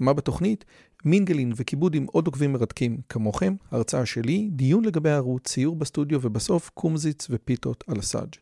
מה 0.00 0.12
בתוכנית? 0.12 0.64
מינגלין 1.04 1.52
וכיבוד 1.56 1.94
עם 1.94 2.06
עוד 2.12 2.26
עוקבים 2.26 2.52
מרתקים 2.52 3.00
כמוכם, 3.08 3.54
הרצאה 3.70 4.06
שלי, 4.06 4.48
דיון 4.52 4.84
לגבי 4.84 5.10
הערוץ, 5.10 5.48
ציור 5.48 5.76
בסטודיו 5.76 6.18
ובסוף 6.22 6.70
קומזיץ 6.74 7.26
ופיתות 7.30 7.84
על 7.86 7.98
הסאג'. 7.98 8.34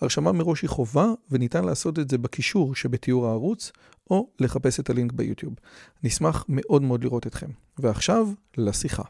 הרשמה 0.00 0.32
מראש 0.32 0.62
היא 0.62 0.70
חובה 0.70 1.06
וניתן 1.30 1.64
לעשות 1.64 1.98
את 1.98 2.10
זה 2.10 2.18
בקישור 2.18 2.74
שבתיאור 2.74 3.26
הערוץ 3.26 3.72
או 4.10 4.30
לחפש 4.40 4.80
את 4.80 4.90
הלינק 4.90 5.12
ביוטיוב. 5.12 5.54
נשמח 6.02 6.44
מאוד 6.48 6.82
מאוד 6.82 7.04
לראות 7.04 7.26
אתכם. 7.26 7.50
ועכשיו, 7.78 8.28
לשיחה. 8.56 9.02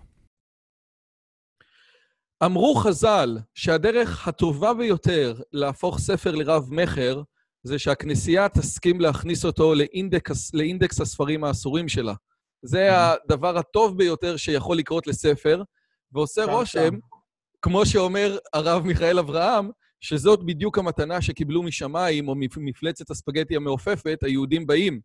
אמרו 2.45 2.75
חז"ל 2.75 3.39
שהדרך 3.55 4.29
הטובה 4.29 4.75
ביותר 4.75 5.35
להפוך 5.53 5.99
ספר 5.99 6.35
לרב-מכר 6.35 7.23
זה 7.65 7.79
שהכנסייה 7.79 8.49
תסכים 8.49 9.01
להכניס 9.01 9.45
אותו 9.45 9.75
לאינדקס, 9.75 10.55
לאינדקס 10.55 11.01
הספרים 11.01 11.45
האסורים 11.45 11.89
שלה. 11.89 12.15
זה 12.63 12.89
הדבר 12.93 13.59
הטוב 13.59 13.99
ביותר 13.99 14.37
שיכול 14.37 14.77
לקרות 14.77 15.07
לספר, 15.07 15.63
ועושה 16.13 16.45
רושם, 16.45 16.95
כמו 17.63 17.87
שאומר 17.87 18.39
הרב 18.53 18.87
מיכאל 18.87 19.19
אברהם, 19.19 19.71
שזאת 20.01 20.47
בדיוק 20.47 20.79
המתנה 20.79 21.23
שקיבלו 21.23 21.63
משמיים, 21.63 22.29
או 22.29 22.35
מפלצת 22.57 23.11
הספגטי 23.11 23.57
המעופפת, 23.57 24.19
היהודים 24.23 24.67
באים. 24.67 25.01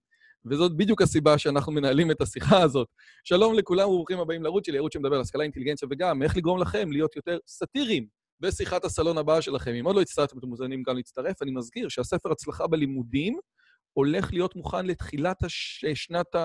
וזאת 0.45 0.77
בדיוק 0.77 1.01
הסיבה 1.01 1.37
שאנחנו 1.37 1.71
מנהלים 1.71 2.11
את 2.11 2.21
השיחה 2.21 2.61
הזאת. 2.61 2.87
שלום 3.23 3.53
לכולם 3.53 3.89
וברוכים 3.89 4.19
הבאים 4.19 4.43
לערוץ 4.43 4.65
שלי, 4.65 4.77
ערוץ 4.77 4.93
שמדבר 4.93 5.15
על 5.15 5.21
השכלה, 5.21 5.43
אינטליגנציה 5.43 5.87
וגם 5.91 6.23
איך 6.23 6.37
לגרום 6.37 6.61
לכם 6.61 6.91
להיות 6.91 7.15
יותר 7.15 7.37
סאטיריים 7.47 8.18
בשיחת 8.39 8.85
הסלון 8.85 9.17
הבאה 9.17 9.41
שלכם. 9.41 9.71
אם 9.71 9.85
עוד 9.85 9.95
לא 9.95 10.01
הצטרפתם, 10.01 10.37
אתם 10.37 10.47
מוזמנים 10.47 10.83
גם 10.83 10.95
להצטרף. 10.95 11.41
אני 11.41 11.51
מזכיר 11.51 11.89
שהספר 11.89 12.31
הצלחה 12.31 12.67
בלימודים 12.67 13.39
הולך 13.93 14.33
להיות 14.33 14.55
מוכן 14.55 14.85
לתחילת 14.85 15.43
הש... 15.43 15.85
שנת 15.93 16.35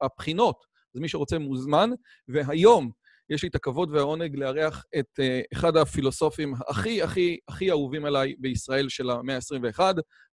הבחינות. 0.00 0.64
אז 0.94 1.00
מי 1.00 1.08
שרוצה 1.08 1.38
מוזמן. 1.38 1.90
והיום 2.28 2.90
יש 3.30 3.42
לי 3.42 3.48
את 3.48 3.54
הכבוד 3.54 3.90
והעונג 3.90 4.36
לארח 4.36 4.84
את 4.98 5.20
uh, 5.20 5.22
אחד 5.52 5.76
הפילוסופים 5.76 6.54
הכי 6.68 7.02
הכי 7.02 7.38
הכי 7.48 7.70
אהובים 7.70 8.04
עליי 8.04 8.34
בישראל 8.38 8.88
של 8.88 9.10
המאה 9.10 9.36
ה-21, 9.36 9.80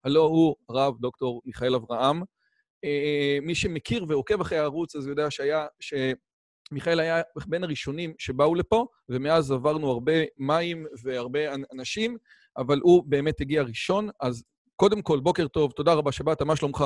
הלא 0.04 0.23
הוא 0.23 0.56
הרב 0.70 0.98
דוקטור 1.00 1.42
מיכאל 1.45 1.76
אברהם. 1.76 2.22
Uh, 2.22 3.42
מי 3.42 3.56
שמכיר 3.56 4.06
ועוקב 4.08 4.42
אחרי 4.42 4.58
הערוץ, 4.58 4.95
אז 4.95 5.08
יודע 5.08 5.32
שהיה, 5.32 5.66
שמיכאל 6.72 7.00
היה 7.00 7.22
בין 7.47 7.64
הראשונים 7.64 8.14
שבאו 8.17 8.55
לפה, 8.55 8.86
ומאז 9.09 9.52
עברנו 9.52 9.91
הרבה 9.91 10.11
מים 10.38 10.86
והרבה 11.03 11.39
אנשים, 11.73 12.17
אבל 12.58 12.80
הוא 12.83 13.03
באמת 13.08 13.41
הגיע 13.41 13.61
ראשון, 13.61 14.09
אז 14.22 14.44
קודם 14.75 15.02
כל, 15.02 15.19
בוקר 15.19 15.47
טוב, 15.47 15.72
תודה 15.72 15.94
רבה 15.94 16.11
שבאת, 16.11 16.42
מה 16.42 16.55
שלומך? 16.55 16.86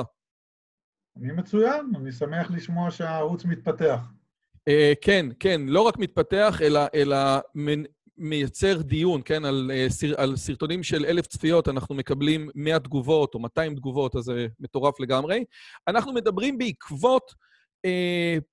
אני 1.16 1.32
מצוין, 1.32 1.92
אני 1.96 2.12
שמח 2.12 2.50
לשמוע 2.50 2.90
שהערוץ 2.90 3.44
מתפתח. 3.44 4.00
Uh, 4.70 4.72
כן, 5.00 5.26
כן, 5.40 5.60
לא 5.66 5.80
רק 5.80 5.98
מתפתח, 5.98 6.58
אלא, 6.62 6.80
אלא 6.94 7.16
מייצר 8.18 8.82
דיון, 8.82 9.20
כן, 9.24 9.44
על, 9.44 9.70
uh, 9.74 9.92
סר, 9.92 10.20
על 10.20 10.36
סרטונים 10.36 10.82
של 10.82 11.04
אלף 11.04 11.26
צפיות, 11.26 11.68
אנחנו 11.68 11.94
מקבלים 11.94 12.50
100 12.54 12.78
תגובות 12.78 13.34
או 13.34 13.38
200 13.38 13.74
תגובות, 13.74 14.16
אז 14.16 14.24
זה 14.24 14.46
מטורף 14.60 15.00
לגמרי. 15.00 15.44
אנחנו 15.88 16.12
מדברים 16.12 16.58
בעקבות 16.58 17.34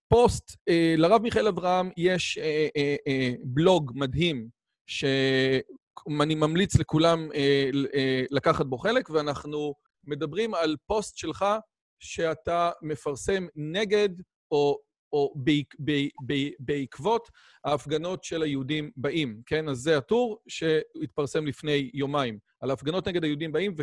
פוסט, 0.08 0.52
uh, 0.52 0.74
לרב 0.98 1.22
מיכאל 1.22 1.48
אברהם 1.48 1.90
יש 1.98 2.38
uh, 2.38 2.42
uh, 2.42 3.38
uh, 3.38 3.42
בלוג 3.44 3.92
מדהים, 3.96 4.48
ש... 4.88 5.06
אני 6.22 6.36
ממליץ 6.36 6.76
לכולם 6.76 7.30
אה, 7.36 7.70
אה, 7.96 8.24
לקחת 8.32 8.66
בו 8.66 8.78
חלק, 8.78 9.10
ואנחנו 9.10 9.74
מדברים 10.04 10.54
על 10.54 10.76
פוסט 10.86 11.18
שלך 11.18 11.46
שאתה 12.00 12.72
מפרסם 12.82 13.48
נגד 13.56 14.10
או, 14.52 14.78
או 15.14 15.34
בעק, 15.36 15.76
בעקבות 16.60 17.30
ההפגנות 17.66 18.24
של 18.24 18.42
היהודים 18.42 18.92
באים, 18.98 19.42
כן? 19.46 19.70
אז 19.70 19.78
זה 19.78 19.98
הטור 19.98 20.40
שהתפרסם 20.48 21.46
לפני 21.46 21.92
יומיים, 21.94 22.40
על 22.60 22.72
הפגנות 22.72 23.08
נגד 23.08 23.24
היהודים 23.24 23.52
באים 23.52 23.76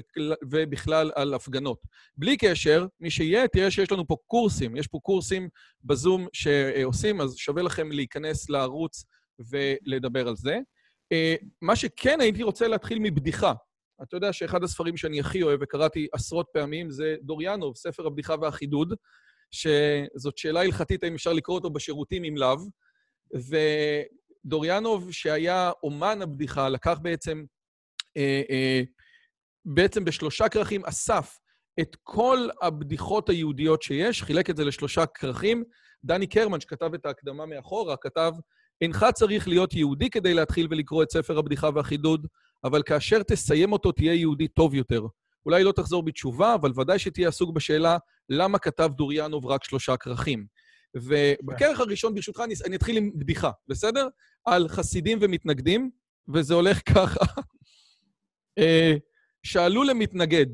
ובכלל 0.50 1.10
על 1.14 1.34
הפגנות. 1.34 1.78
בלי 2.16 2.36
קשר, 2.36 2.86
מי 3.00 3.10
שיהיה, 3.10 3.48
תראה 3.48 3.70
שיש 3.70 3.92
לנו 3.92 4.06
פה 4.06 4.16
קורסים, 4.26 4.76
יש 4.76 4.86
פה 4.86 4.98
קורסים 5.02 5.48
בזום 5.84 6.26
שעושים, 6.32 7.20
אז 7.20 7.36
שווה 7.36 7.62
לכם 7.62 7.92
להיכנס 7.92 8.50
לערוץ 8.50 9.04
ולדבר 9.50 10.28
על 10.28 10.36
זה. 10.36 10.58
אה, 11.12 11.34
מה 11.62 11.76
שכן 11.76 12.20
הייתי 12.20 12.42
רוצה 12.42 12.68
להתחיל 12.68 12.98
מבדיחה. 12.98 13.52
אתה 14.02 14.16
יודע 14.16 14.32
שאחד 14.32 14.64
הספרים 14.64 14.96
שאני 14.96 15.20
הכי 15.20 15.42
אוהב, 15.42 15.60
וקראתי 15.62 16.06
עשרות 16.12 16.46
פעמים, 16.52 16.90
זה 16.90 17.16
דוריאנוב, 17.22 17.76
ספר 17.76 18.06
הבדיחה 18.06 18.34
והחידוד, 18.40 18.94
שזאת 19.50 20.38
שאלה 20.38 20.60
הלכתית 20.60 21.04
האם 21.04 21.14
אפשר 21.14 21.32
לקרוא 21.32 21.56
אותו 21.56 21.70
בשירותים 21.70 22.22
עם 22.22 22.36
לאו. 22.36 22.56
ודוריאנוב, 24.44 25.12
שהיה 25.12 25.70
אומן 25.82 26.22
הבדיחה, 26.22 26.68
לקח 26.68 26.98
בעצם, 27.02 27.44
אה, 28.16 28.42
אה, 28.50 28.82
בעצם 29.64 30.04
בשלושה 30.04 30.48
כרכים, 30.48 30.84
אסף 30.84 31.38
את 31.80 31.96
כל 32.02 32.48
הבדיחות 32.62 33.28
היהודיות 33.28 33.82
שיש, 33.82 34.22
חילק 34.22 34.50
את 34.50 34.56
זה 34.56 34.64
לשלושה 34.64 35.06
כרכים. 35.06 35.64
דני 36.04 36.26
קרמן, 36.26 36.60
שכתב 36.60 36.94
את 36.94 37.06
ההקדמה 37.06 37.46
מאחורה, 37.46 37.96
כתב 37.96 38.32
אינך 38.80 39.06
צריך 39.14 39.48
להיות 39.48 39.74
יהודי 39.74 40.10
כדי 40.10 40.34
להתחיל 40.34 40.66
ולקרוא 40.70 41.02
את 41.02 41.10
ספר 41.10 41.38
הבדיחה 41.38 41.68
והחידוד, 41.74 42.26
אבל 42.64 42.82
כאשר 42.82 43.22
תסיים 43.22 43.72
אותו 43.72 43.92
תהיה 43.92 44.14
יהודי 44.14 44.48
טוב 44.48 44.74
יותר. 44.74 45.06
אולי 45.46 45.64
לא 45.64 45.72
תחזור 45.72 46.02
בתשובה, 46.02 46.54
אבל 46.54 46.72
ודאי 46.80 46.98
שתהיה 46.98 47.28
עסוק 47.28 47.54
בשאלה 47.54 47.98
למה 48.30 48.58
כתב 48.58 48.90
דוריאנוב 48.96 49.46
רק 49.46 49.64
שלושה 49.64 49.96
כרכים. 49.96 50.46
ובכרך 50.96 51.80
הראשון, 51.80 52.14
ברשותך, 52.14 52.40
אני, 52.40 52.54
אני 52.66 52.76
אתחיל 52.76 52.96
עם 52.96 53.10
בדיחה, 53.14 53.50
בסדר? 53.68 54.08
על 54.44 54.68
חסידים 54.68 55.18
ומתנגדים, 55.20 55.90
וזה 56.34 56.54
הולך 56.54 56.80
ככה. 56.94 57.24
אה, 58.58 58.94
שאלו 59.42 59.84
למתנגד, 59.84 60.46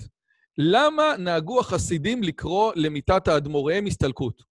למה 0.58 1.16
נהגו 1.18 1.60
החסידים 1.60 2.22
לקרוא 2.22 2.72
למיטת 2.76 3.28
האדמו"ריהם 3.28 3.86
הסתלקות? 3.86 4.42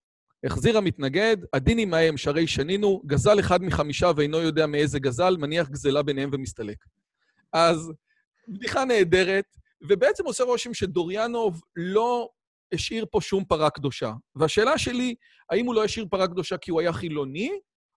החזיר 0.46 0.78
המתנגד, 0.78 1.38
הדין 1.53 1.80
עמהם 1.80 2.18
שרי 2.18 2.47
שנינו, 2.47 3.02
גזל 3.06 3.40
אחד 3.40 3.63
מחמישה 3.63 4.12
ואינו 4.16 4.38
יודע 4.38 4.66
מאיזה 4.66 5.00
גזל, 5.00 5.38
מניח 5.38 5.69
גזלה 5.69 6.03
ביניהם 6.03 6.30
ומסתלק. 6.34 6.78
אז 7.53 7.92
בדיחה 8.47 8.86
נהדרת, 8.86 9.46
ובעצם 9.90 10.25
עושה 10.25 10.44
רושם 10.44 10.74
שדוריאנוב 10.74 11.62
לא 11.75 12.30
השאיר 12.73 13.05
פה 13.11 13.21
שום 13.21 13.45
פרה 13.45 13.69
קדושה. 13.69 14.11
והשאלה 14.35 14.77
שלי, 14.77 15.15
האם 15.49 15.65
הוא 15.65 15.75
לא 15.75 15.83
השאיר 15.83 16.05
פרה 16.11 16.27
קדושה 16.27 16.57
כי 16.57 16.71
הוא 16.71 16.81
היה 16.81 16.93
חילוני, 16.93 17.51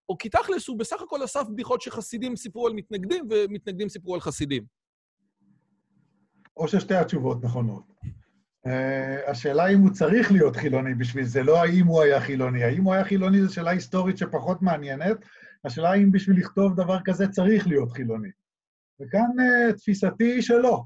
או 0.08 0.18
כי 0.18 0.28
תכלס 0.28 0.68
הוא 0.68 0.78
בסך 0.78 1.02
הכל 1.02 1.24
אסף 1.24 1.42
בדיחות 1.48 1.82
שחסידים 1.82 2.36
סיפרו 2.36 2.66
על 2.66 2.72
מתנגדים 2.72 3.28
ומתנגדים 3.30 3.88
סיפרו 3.88 4.14
על 4.14 4.20
חסידים? 4.20 4.64
או 6.56 6.68
ששתי 6.68 6.94
התשובות 6.94 7.44
נכונות. 7.44 7.84
Uh, 8.66 9.30
השאלה 9.30 9.68
אם 9.68 9.78
הוא 9.78 9.90
צריך 9.90 10.32
להיות 10.32 10.56
חילוני 10.56 10.94
בשביל 10.94 11.24
זה, 11.24 11.42
לא 11.42 11.62
האם 11.62 11.86
הוא 11.86 12.02
היה 12.02 12.20
חילוני. 12.20 12.64
האם 12.64 12.84
הוא 12.84 12.94
היה 12.94 13.04
חילוני 13.04 13.42
זו 13.42 13.54
שאלה 13.54 13.70
היסטורית 13.70 14.18
שפחות 14.18 14.62
מעניינת, 14.62 15.16
השאלה 15.64 15.94
אם 15.94 16.12
בשביל 16.12 16.38
לכתוב 16.38 16.76
דבר 16.76 16.98
כזה 17.04 17.28
צריך 17.28 17.66
להיות 17.66 17.92
חילוני. 17.92 18.28
וכאן 19.00 19.20
uh, 19.20 19.76
תפיסתי 19.76 20.42
שלא. 20.42 20.84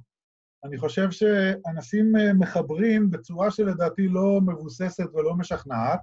אני 0.65 0.79
חושב 0.79 1.11
שאנשים 1.11 2.17
uh, 2.17 2.33
מחברים 2.35 3.11
בצורה 3.11 3.51
שלדעתי 3.51 4.09
לא 4.09 4.41
מבוססת 4.47 5.15
ולא 5.15 5.35
משכנעת, 5.35 6.01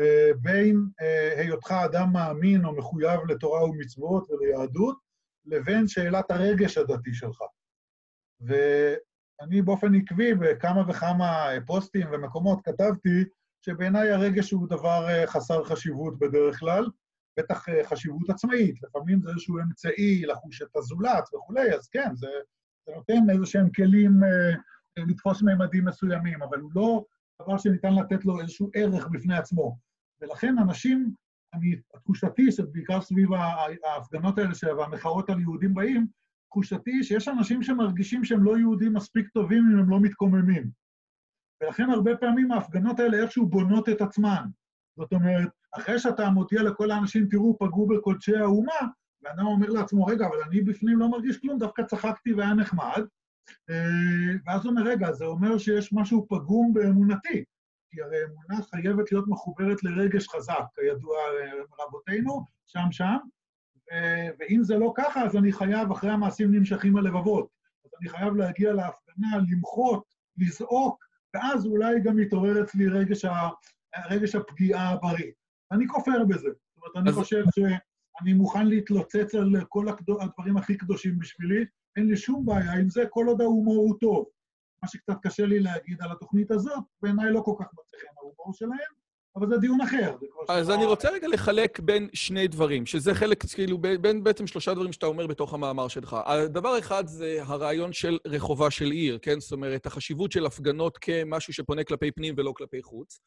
uh, 0.00 0.36
בין 0.40 0.86
uh, 1.00 1.40
היותך 1.40 1.74
אדם 1.84 2.12
מאמין 2.12 2.64
או 2.64 2.76
מחויב 2.76 3.20
לתורה 3.28 3.64
ומצוות 3.64 4.30
וליהדות, 4.30 4.98
לבין 5.46 5.88
שאלת 5.88 6.30
הרגש 6.30 6.78
הדתי 6.78 7.14
שלך. 7.14 7.38
אני 9.40 9.62
באופן 9.62 9.94
עקבי 9.94 10.34
בכמה 10.34 10.82
וכמה 10.88 11.48
פוסטים 11.66 12.06
ומקומות 12.12 12.58
כתבתי 12.64 13.24
שבעיניי 13.64 14.10
הרגש 14.10 14.50
הוא 14.50 14.68
דבר 14.68 15.08
אה, 15.08 15.26
חסר 15.26 15.64
חשיבות 15.64 16.18
בדרך 16.18 16.58
כלל, 16.58 16.86
בטח 17.38 17.68
אה, 17.68 17.84
חשיבות 17.84 18.30
עצמאית, 18.30 18.82
לפעמים 18.82 19.20
זה 19.22 19.30
איזשהו 19.30 19.58
אמצעי 19.58 20.22
לחוש 20.26 20.62
את 20.62 20.76
הזולת 20.76 21.24
וכולי, 21.34 21.74
אז 21.74 21.88
כן, 21.88 22.14
זה, 22.14 22.28
זה 22.86 22.94
נותן 22.94 23.30
איזה 23.30 23.46
שהם 23.46 23.70
כלים 23.70 24.24
אה, 24.24 25.04
לתפוס 25.04 25.42
ממדים 25.42 25.84
מסוימים, 25.84 26.42
אבל 26.42 26.60
הוא 26.60 26.70
לא 26.74 27.04
דבר 27.42 27.58
שניתן 27.58 27.94
לתת 27.94 28.24
לו 28.24 28.40
איזשהו 28.40 28.70
ערך 28.74 29.08
בפני 29.08 29.36
עצמו. 29.36 29.78
ולכן 30.20 30.58
אנשים 30.58 31.14
אני, 31.54 31.76
תחושתי, 32.02 32.52
שבעיקר 32.52 33.00
סביב 33.00 33.28
ההפגנות 33.84 34.38
האלה 34.38 34.76
והמחאות 34.78 35.30
על 35.30 35.40
יהודים 35.40 35.74
באים, 35.74 36.06
תחושתי 36.50 37.04
שיש 37.04 37.28
אנשים 37.28 37.62
שמרגישים 37.62 38.24
שהם 38.24 38.44
לא 38.44 38.58
יהודים 38.58 38.92
מספיק 38.92 39.28
טובים 39.28 39.64
אם 39.72 39.78
הם 39.78 39.90
לא 39.90 40.00
מתקוממים. 40.00 40.70
ולכן 41.62 41.90
הרבה 41.90 42.16
פעמים 42.16 42.52
ההפגנות 42.52 43.00
האלה 43.00 43.22
איכשהו 43.22 43.46
בונות 43.46 43.88
את 43.88 44.00
עצמן. 44.00 44.44
זאת 44.96 45.12
אומרת, 45.12 45.48
אחרי 45.78 45.98
שאתה 45.98 46.30
מודיע 46.30 46.62
לכל 46.62 46.90
האנשים, 46.90 47.28
תראו, 47.28 47.58
פגעו 47.58 47.86
בקודשי 47.86 48.36
האומה, 48.36 48.80
ואדם 49.24 49.46
אומר 49.46 49.70
לעצמו, 49.70 50.04
רגע, 50.06 50.26
אבל 50.26 50.36
אני 50.48 50.60
בפנים 50.60 50.98
לא 50.98 51.08
מרגיש 51.08 51.38
כלום, 51.38 51.58
דווקא 51.58 51.82
צחקתי 51.82 52.32
והיה 52.32 52.54
נחמד. 52.54 53.02
אה, 53.70 54.34
ואז 54.46 54.64
הוא 54.64 54.70
אומר, 54.70 54.82
רגע, 54.82 55.12
זה 55.12 55.24
אומר 55.24 55.58
שיש 55.58 55.92
משהו 55.92 56.26
פגום 56.28 56.74
באמונתי. 56.74 57.44
כי 57.90 58.02
הרי 58.02 58.16
אמונה 58.24 58.62
חייבת 58.62 59.12
להיות 59.12 59.24
מחוברת 59.28 59.84
לרגש 59.84 60.28
חזק, 60.28 60.64
כידוע 60.74 61.16
רבותינו, 61.80 62.44
שם 62.66 62.86
שם, 62.90 63.16
ואם 64.40 64.62
זה 64.62 64.76
לא 64.76 64.92
ככה, 64.96 65.22
אז 65.22 65.36
אני 65.36 65.52
חייב, 65.52 65.90
אחרי 65.90 66.10
המעשים 66.10 66.54
נמשכים 66.54 66.96
הלבבות. 66.96 67.48
אז 67.84 67.90
אני 68.00 68.08
חייב 68.08 68.36
להגיע 68.36 68.72
להפגנה, 68.72 69.28
למחות, 69.50 70.04
לזעוק, 70.38 71.04
ואז 71.34 71.66
אולי 71.66 72.00
גם 72.00 72.18
יתעורר 72.18 72.62
אצלי 72.62 72.88
רגש, 72.88 73.24
ה... 73.24 73.48
רגש 74.10 74.34
הפגיעה 74.34 74.88
הבריא. 74.88 75.32
אני 75.72 75.88
כופר 75.88 76.24
בזה. 76.24 76.48
זאת 76.48 76.76
אומרת, 76.76 76.96
אני 76.96 77.12
חושב 77.12 77.44
שאני 78.18 78.32
מוכן 78.32 78.66
להתלוצץ 78.66 79.34
על 79.34 79.64
כל 79.68 79.86
הדברים 80.20 80.56
הכי 80.56 80.76
קדושים 80.76 81.18
בשבילי, 81.18 81.64
אין 81.96 82.06
לי 82.06 82.16
שום 82.16 82.46
בעיה 82.46 82.72
עם 82.72 82.88
זה, 82.88 83.04
כל 83.10 83.26
עוד 83.28 83.40
ההומור 83.40 83.76
הוא 83.76 83.94
טוב. 84.00 84.24
מה 84.82 84.88
שקצת 84.88 85.16
קשה 85.22 85.46
לי 85.46 85.60
להגיד 85.60 86.02
על 86.02 86.12
התוכנית 86.12 86.50
הזאת, 86.50 86.82
בעיניי 87.02 87.32
לא 87.32 87.40
כל 87.40 87.54
כך 87.58 87.66
מצא 87.72 87.96
חן 87.96 88.14
ההומור 88.16 88.54
שלהם, 88.54 89.04
אבל 89.36 89.48
זה 89.48 89.58
דיון 89.58 89.80
אחר. 89.80 90.16
אז 90.48 90.70
אני 90.70 90.84
רוצה 90.84 91.10
רגע 91.10 91.28
לחלק 91.28 91.80
בין 91.80 92.08
שני 92.12 92.48
דברים, 92.48 92.86
שזה 92.86 93.14
חלק, 93.14 93.44
כאילו, 93.54 93.78
בין 93.78 94.24
בעצם 94.24 94.46
שלושה 94.46 94.74
דברים 94.74 94.92
שאתה 94.92 95.06
אומר 95.06 95.26
בתוך 95.26 95.54
המאמר 95.54 95.88
שלך. 95.88 96.16
הדבר 96.26 96.78
אחד 96.78 97.06
זה 97.06 97.38
הרעיון 97.42 97.92
של 97.92 98.18
רחובה 98.26 98.70
של 98.70 98.90
עיר, 98.90 99.18
כן? 99.22 99.40
זאת 99.40 99.52
אומרת, 99.52 99.86
החשיבות 99.86 100.32
של 100.32 100.46
הפגנות 100.46 100.98
כמשהו 100.98 101.52
שפונה 101.52 101.84
כלפי 101.84 102.10
פנים 102.10 102.34
ולא 102.38 102.52
כלפי 102.56 102.82
חוץ. 102.82 103.20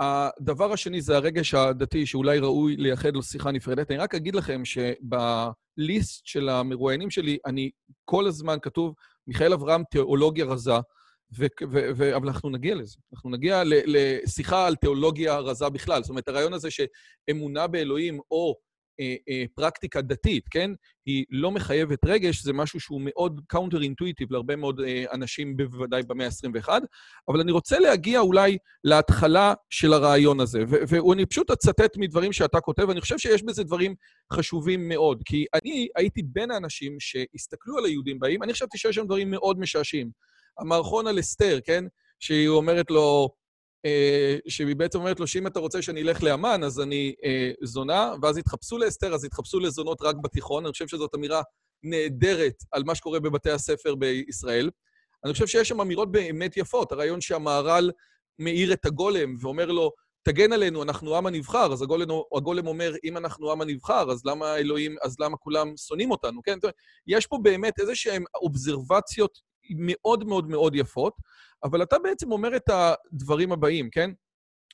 הדבר 0.00 0.72
השני 0.72 1.00
זה 1.00 1.16
הרגש 1.16 1.54
הדתי, 1.54 2.06
שאולי 2.06 2.38
ראוי 2.38 2.76
לייחד 2.76 3.14
לו 3.14 3.22
שיחה 3.22 3.50
נפרדת. 3.50 3.90
אני 3.90 3.98
רק 3.98 4.14
אגיד 4.14 4.34
לכם 4.34 4.62
שבליסט 4.64 6.26
של 6.26 6.48
המרואיינים 6.48 7.10
שלי, 7.10 7.38
אני 7.46 7.70
כל 8.04 8.26
הזמן 8.26 8.56
כתוב, 8.62 8.94
מיכאל 9.26 9.52
אברהם, 9.52 9.82
תיאולוגיה 9.90 10.44
רזה. 10.44 10.72
ו- 11.38 11.46
ו- 11.72 11.90
ו- 11.96 12.16
אבל 12.16 12.28
אנחנו 12.28 12.50
נגיע 12.50 12.74
לזה. 12.74 12.96
אנחנו 13.14 13.30
נגיע 13.30 13.62
לשיחה 13.66 14.66
על 14.66 14.76
תיאולוגיה 14.76 15.38
רזה 15.38 15.68
בכלל. 15.68 16.02
זאת 16.02 16.10
אומרת, 16.10 16.28
הרעיון 16.28 16.52
הזה 16.52 16.68
שאמונה 16.70 17.66
באלוהים 17.66 18.20
או 18.30 18.54
פרקטיקה 19.54 20.00
דתית, 20.00 20.48
כן? 20.50 20.70
היא 21.06 21.24
לא 21.30 21.50
מחייבת 21.50 21.98
רגש, 22.04 22.42
זה 22.42 22.52
משהו 22.52 22.80
שהוא 22.80 23.00
מאוד 23.04 23.40
counter 23.46 23.82
intuitive 23.82 24.32
להרבה 24.32 24.56
מאוד 24.56 24.80
אה, 24.80 25.04
אנשים, 25.12 25.56
בוודאי 25.56 26.02
במאה 26.02 26.26
ה-21, 26.26 26.68
אבל 27.28 27.40
אני 27.40 27.52
רוצה 27.52 27.78
להגיע 27.78 28.20
אולי 28.20 28.58
להתחלה 28.84 29.54
של 29.70 29.92
הרעיון 29.92 30.40
הזה, 30.40 30.64
ואני 30.68 31.26
פשוט 31.26 31.50
אצטט 31.50 31.96
מדברים 31.96 32.32
שאתה 32.32 32.60
כותב, 32.60 32.88
ואני 32.88 33.00
חושב 33.00 33.18
שיש 33.18 33.42
בזה 33.42 33.64
דברים 33.64 33.94
חשובים 34.32 34.88
מאוד, 34.88 35.22
כי 35.24 35.44
אני 35.54 35.88
הייתי 35.96 36.22
בין 36.22 36.50
האנשים 36.50 36.96
שהסתכלו 37.00 37.78
על 37.78 37.84
היהודים 37.84 38.18
באים, 38.18 38.42
אני 38.42 38.52
חשבתי 38.52 38.78
שיש 38.78 38.94
שם 38.94 39.04
דברים 39.04 39.30
מאוד 39.30 39.58
משעשעים. 39.58 40.10
המערכון 40.58 41.06
על 41.06 41.18
אסתר, 41.20 41.58
כן? 41.64 41.84
שהיא 42.20 42.48
אומרת 42.48 42.90
לו, 42.90 43.28
אה, 43.28 43.45
שהיא 44.48 44.76
בעצם 44.76 44.98
אומרת 44.98 45.20
לו 45.20 45.26
שאם 45.26 45.46
אתה 45.46 45.60
רוצה 45.60 45.82
שאני 45.82 46.02
אלך 46.02 46.22
לאמן, 46.22 46.64
אז 46.64 46.80
אני 46.80 47.14
אה, 47.24 47.50
זונה, 47.62 48.12
ואז 48.22 48.38
יתחפשו 48.38 48.78
לאסתר, 48.78 49.14
אז 49.14 49.24
יתחפשו 49.24 49.60
לזונות 49.60 50.02
רק 50.02 50.16
בתיכון. 50.22 50.64
אני 50.64 50.72
חושב 50.72 50.88
שזאת 50.88 51.14
אמירה 51.14 51.42
נהדרת 51.82 52.54
על 52.72 52.82
מה 52.86 52.94
שקורה 52.94 53.20
בבתי 53.20 53.50
הספר 53.50 53.94
בישראל. 53.94 54.70
אני 55.24 55.32
חושב 55.32 55.46
שיש 55.46 55.68
שם 55.68 55.80
אמירות 55.80 56.12
באמת 56.12 56.56
יפות. 56.56 56.92
הרעיון 56.92 57.20
שהמהר"ל 57.20 57.90
מאיר 58.38 58.72
את 58.72 58.86
הגולם 58.86 59.36
ואומר 59.40 59.66
לו, 59.66 59.90
תגן 60.22 60.52
עלינו, 60.52 60.82
אנחנו 60.82 61.16
עם 61.16 61.26
הנבחר, 61.26 61.72
אז 61.72 61.82
הגולם, 61.82 62.08
הגולם 62.36 62.66
אומר, 62.66 62.92
אם 63.04 63.16
אנחנו 63.16 63.52
עם 63.52 63.60
הנבחר, 63.60 64.10
אז 64.10 64.22
למה 64.24 64.56
אלוהים, 64.56 64.96
אז 65.02 65.16
למה 65.20 65.36
כולם 65.36 65.76
שונאים 65.76 66.10
אותנו, 66.10 66.42
כן? 66.42 66.58
יש 67.06 67.26
פה 67.26 67.38
באמת 67.42 67.80
איזה 67.80 67.94
שהן 67.94 68.24
אובזרבציות 68.34 69.38
מאוד 69.76 70.24
מאוד 70.24 70.48
מאוד 70.48 70.74
יפות, 70.74 71.16
אבל 71.64 71.82
אתה 71.82 71.98
בעצם 71.98 72.32
אומר 72.32 72.56
את 72.56 72.68
הדברים 72.68 73.52
הבאים, 73.52 73.90
כן? 73.90 74.10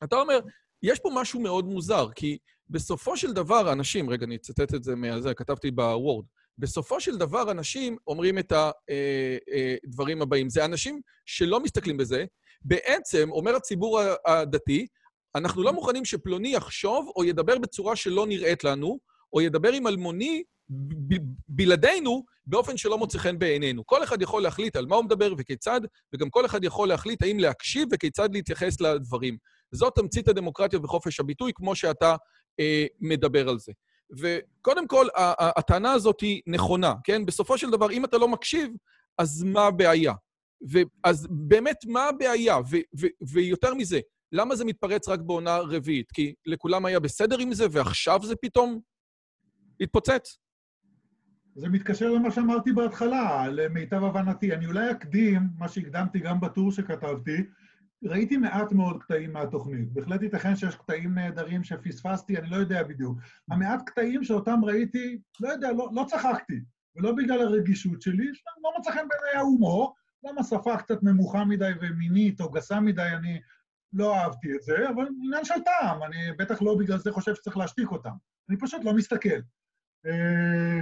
אתה 0.04 0.16
אומר, 0.16 0.40
יש 0.82 0.98
פה 0.98 1.10
משהו 1.14 1.40
מאוד 1.40 1.64
מוזר, 1.64 2.08
כי 2.14 2.38
בסופו 2.70 3.16
של 3.16 3.32
דבר 3.32 3.72
אנשים, 3.72 4.10
רגע, 4.10 4.26
אני 4.26 4.36
אצטט 4.36 4.74
את 4.74 4.84
זה 4.84 4.96
מזה, 4.96 5.34
כתבתי 5.34 5.70
בוורד, 5.70 6.24
בסופו 6.58 7.00
של 7.00 7.16
דבר 7.18 7.50
אנשים 7.50 7.96
אומרים 8.06 8.38
את 8.38 8.52
הדברים 8.52 10.16
אה, 10.18 10.22
אה, 10.22 10.26
הבאים. 10.26 10.50
זה 10.50 10.64
אנשים 10.64 11.00
שלא 11.26 11.60
מסתכלים 11.60 11.96
בזה. 11.96 12.24
בעצם, 12.62 13.28
אומר 13.32 13.56
הציבור 13.56 14.00
הדתי, 14.26 14.86
אנחנו 15.34 15.62
לא 15.62 15.72
מוכנים 15.72 16.04
שפלוני 16.04 16.54
יחשוב 16.54 17.12
או 17.16 17.24
ידבר 17.24 17.58
בצורה 17.58 17.96
שלא 17.96 18.26
נראית 18.26 18.64
לנו, 18.64 18.98
או 19.32 19.40
ידבר 19.40 19.72
עם 19.72 19.86
אלמוני 19.86 20.42
בלעדינו 21.48 22.24
באופן 22.46 22.76
שלא 22.76 22.98
מוצא 22.98 23.18
חן 23.18 23.38
בעינינו. 23.38 23.86
כל 23.86 24.04
אחד 24.04 24.22
יכול 24.22 24.42
להחליט 24.42 24.76
על 24.76 24.86
מה 24.86 24.96
הוא 24.96 25.04
מדבר 25.04 25.34
וכיצד, 25.38 25.80
וגם 26.14 26.30
כל 26.30 26.46
אחד 26.46 26.64
יכול 26.64 26.88
להחליט 26.88 27.22
האם 27.22 27.38
להקשיב 27.38 27.88
וכיצד 27.92 28.28
להתייחס 28.32 28.80
לדברים. 28.80 29.36
זאת 29.72 29.94
תמצית 29.94 30.28
הדמוקרטיה 30.28 30.78
וחופש 30.82 31.20
הביטוי, 31.20 31.52
כמו 31.54 31.76
שאתה 31.76 32.16
אה, 32.60 32.86
מדבר 33.00 33.48
על 33.48 33.58
זה. 33.58 33.72
וקודם 34.18 34.86
כל, 34.86 35.06
הטענה 35.38 35.92
הזאת 35.92 36.20
היא 36.20 36.42
נכונה, 36.46 36.94
כן? 37.04 37.26
בסופו 37.26 37.58
של 37.58 37.70
דבר, 37.70 37.90
אם 37.90 38.04
אתה 38.04 38.18
לא 38.18 38.28
מקשיב, 38.28 38.72
אז 39.18 39.42
מה 39.42 39.66
הבעיה? 39.66 40.12
אז 41.04 41.26
באמת, 41.30 41.76
מה 41.86 42.04
הבעיה? 42.08 42.58
ויותר 43.32 43.74
מזה, 43.74 44.00
למה 44.32 44.56
זה 44.56 44.64
מתפרץ 44.64 45.08
רק 45.08 45.20
בעונה 45.20 45.58
רביעית? 45.58 46.12
כי 46.12 46.34
לכולם 46.46 46.84
היה 46.84 47.00
בסדר 47.00 47.38
עם 47.38 47.54
זה, 47.54 47.66
ועכשיו 47.70 48.20
זה 48.22 48.36
פתאום 48.36 48.80
התפוצץ? 49.80 50.38
זה 51.54 51.68
מתקשר 51.68 52.10
למה 52.10 52.30
שאמרתי 52.30 52.72
בהתחלה, 52.72 53.48
למיטב 53.48 54.04
הבנתי. 54.04 54.54
אני 54.54 54.66
אולי 54.66 54.90
אקדים, 54.90 55.48
מה 55.58 55.68
שהקדמתי 55.68 56.18
גם 56.18 56.40
בטור 56.40 56.72
שכתבתי, 56.72 57.44
ראיתי 58.04 58.36
מעט 58.36 58.72
מאוד 58.72 59.02
קטעים 59.02 59.32
מהתוכנית. 59.32 59.92
בהחלט 59.92 60.22
ייתכן 60.22 60.56
שיש 60.56 60.74
קטעים 60.76 61.14
נהדרים 61.14 61.64
שפספסתי, 61.64 62.36
אני 62.36 62.50
לא 62.50 62.56
יודע 62.56 62.82
בדיוק. 62.82 63.18
המעט 63.50 63.82
קטעים 63.86 64.24
שאותם 64.24 64.64
ראיתי, 64.64 65.18
לא 65.40 65.48
יודע, 65.48 65.72
לא, 65.72 65.90
לא 65.92 66.04
צחקתי. 66.08 66.60
ולא 66.96 67.12
בגלל 67.12 67.40
הרגישות 67.40 68.02
שלי, 68.02 68.30
שלא 68.34 68.70
מצא 68.78 68.90
חן 68.90 69.08
בעיניי 69.08 69.34
ההומור, 69.36 69.94
גם 70.26 70.38
השפה 70.38 70.76
קצת 70.76 71.02
נמוכה 71.02 71.44
מדי 71.44 71.70
ומינית 71.80 72.40
או 72.40 72.50
גסה 72.50 72.80
מדי, 72.80 73.08
אני 73.16 73.40
לא 73.92 74.16
אהבתי 74.16 74.56
את 74.56 74.62
זה, 74.62 74.88
אבל 74.88 75.08
עניין 75.24 75.44
של 75.44 75.54
טעם, 75.64 76.02
אני 76.02 76.32
בטח 76.38 76.62
לא 76.62 76.76
בגלל 76.78 76.98
זה 76.98 77.12
חושב 77.12 77.34
שצריך 77.34 77.56
להשתיק 77.56 77.90
אותם. 77.90 78.10
אני 78.48 78.58
פשוט 78.58 78.84
לא 78.84 78.94
מסתכל. 78.94 79.40
אה, 80.06 80.80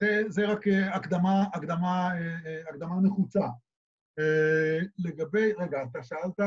זה, 0.00 0.22
זה 0.28 0.46
רק 0.46 0.68
אה, 0.68 0.94
הקדמה, 0.94 1.44
הקדמה, 1.54 2.10
אה, 2.14 2.60
הקדמה 2.70 2.94
נחוצה. 3.02 3.46
לגבי, 4.98 5.52
רגע, 5.52 5.78
אתה 5.90 6.02
שאלת, 6.02 6.40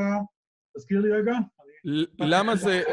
תזכיר 0.77 1.01
לי 1.01 1.12
רגע. 1.12 1.34
למה 2.20 2.56
זה... 2.56 2.84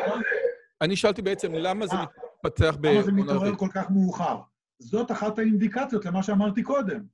אני 0.81 0.97
שאלתי 0.97 1.23
בעצם, 1.23 1.53
למה 1.53 1.87
זה 1.87 1.97
מתפתח 2.45 2.77
ב... 2.81 2.87
למה 2.87 3.03
זה 3.03 3.13
מתעורר 3.13 3.57
כל 3.57 3.69
כך 3.75 3.91
מאוחר? 3.91 4.41
זאת 4.79 5.11
אחת 5.11 5.39
האינדיקציות 5.39 6.05
למה 6.05 6.23
שאמרתי 6.23 6.63
קודם. 6.63 7.05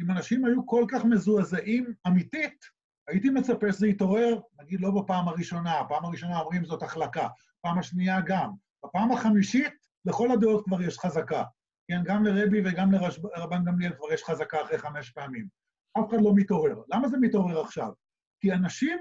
אם 0.00 0.10
אנשים 0.10 0.44
היו 0.44 0.66
כל 0.66 0.84
כך 0.88 1.04
מזועזעים 1.04 1.94
אמיתית, 2.06 2.64
הייתי 3.08 3.30
מצפה 3.30 3.72
שזה 3.72 3.88
יתעורר, 3.88 4.40
נגיד 4.60 4.80
לא 4.80 4.90
בפעם 4.90 5.28
הראשונה, 5.28 5.80
הפעם 5.80 6.04
הראשונה 6.04 6.40
אומרים 6.40 6.64
זאת 6.64 6.82
החלקה, 6.82 7.28
פעם 7.60 7.78
השנייה 7.78 8.20
גם. 8.26 8.50
בפעם 8.84 9.12
החמישית, 9.12 9.74
לכל 10.04 10.30
הדעות 10.30 10.64
כבר 10.64 10.82
יש 10.82 10.98
חזקה. 10.98 11.42
כן, 11.88 12.02
גם 12.04 12.24
לרבי 12.24 12.60
וגם 12.64 12.92
לרבן 12.92 13.64
גמליאל 13.64 13.92
כבר 13.92 14.12
יש 14.12 14.24
חזקה 14.24 14.62
אחרי 14.62 14.78
חמש 14.78 15.10
פעמים. 15.10 15.48
אף 15.98 16.08
אחד 16.08 16.18
לא 16.22 16.34
מתעורר. 16.34 16.82
למה 16.94 17.08
זה 17.08 17.18
מתעורר 17.18 17.60
עכשיו? 17.60 17.92
כי 18.40 18.52
אנשים 18.52 18.98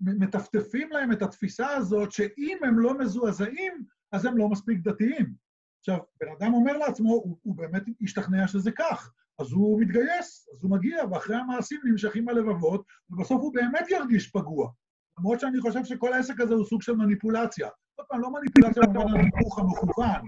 מטפטפים 0.00 0.90
להם 0.92 1.12
את 1.12 1.22
התפיסה 1.22 1.70
הזאת 1.70 2.12
שאם 2.12 2.58
הם 2.62 2.78
לא 2.78 2.98
מזועזעים, 2.98 3.84
אז 4.12 4.24
הם 4.24 4.36
לא 4.36 4.48
מספיק 4.48 4.78
דתיים. 4.82 5.34
עכשיו, 5.80 5.98
בן 6.20 6.28
אדם 6.38 6.54
אומר 6.54 6.76
לעצמו, 6.76 7.12
הוא, 7.12 7.38
הוא 7.42 7.56
באמת 7.56 7.82
השתכנע 8.02 8.48
שזה 8.48 8.70
כך, 8.78 9.12
אז 9.38 9.52
הוא 9.52 9.80
מתגייס, 9.80 10.48
אז 10.54 10.62
הוא 10.62 10.70
מגיע, 10.70 11.04
ואחרי 11.10 11.36
המעשים 11.36 11.80
נמשכים 11.84 12.28
הלבבות, 12.28 12.84
ובסוף 13.10 13.42
הוא 13.42 13.54
באמת 13.54 13.90
ירגיש 13.90 14.30
פגוע. 14.30 14.70
למרות 15.18 15.40
שאני 15.40 15.60
חושב 15.60 15.84
שכל 15.84 16.12
העסק 16.12 16.40
הזה 16.40 16.54
הוא 16.54 16.64
סוג 16.64 16.82
של 16.82 16.92
מניפולציה. 16.92 17.68
עוד 17.98 18.06
פעם, 18.08 18.20
לא 18.20 18.32
מניפולציה 18.32 18.82
במובן 18.82 19.20
ההיפוך 19.20 19.58
המכוון, 19.58 20.20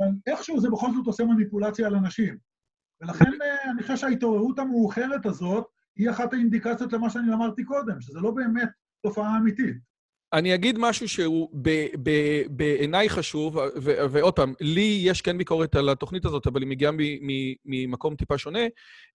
אבל 0.00 0.08
איכשהו 0.26 0.60
זה 0.60 0.70
בכל 0.70 0.92
זאת 0.94 1.06
עושה 1.06 1.24
מניפולציה 1.24 1.86
על 1.86 1.94
אנשים. 1.94 2.36
ולכן 3.00 3.42
אה, 3.42 3.70
אני 3.70 3.82
חושב 3.82 3.96
שההתעוררות 3.96 4.58
המאוחרת 4.58 5.26
הזאת 5.26 5.64
היא 5.96 6.10
אחת 6.10 6.32
האינדיקציות 6.32 6.92
למה 6.92 7.10
שאני 7.10 7.34
אמרתי 7.34 7.64
קודם, 7.64 8.00
שזה 8.00 8.20
לא 8.20 8.30
באמת 8.30 8.68
תופעה 9.02 9.36
אמיתית. 9.36 9.76
אני 10.32 10.54
אגיד 10.54 10.78
משהו 10.78 11.08
שהוא 11.08 11.48
בעיניי 12.50 13.08
חשוב, 13.08 13.58
ועוד 14.10 14.36
פעם, 14.36 14.54
לי 14.60 15.00
יש 15.02 15.22
כן 15.22 15.38
ביקורת 15.38 15.76
על 15.76 15.88
התוכנית 15.88 16.24
הזאת, 16.24 16.46
אבל 16.46 16.62
היא 16.62 16.68
מגיעה 16.68 16.92
ממקום 17.64 18.16
טיפה 18.16 18.38
שונה. 18.38 18.62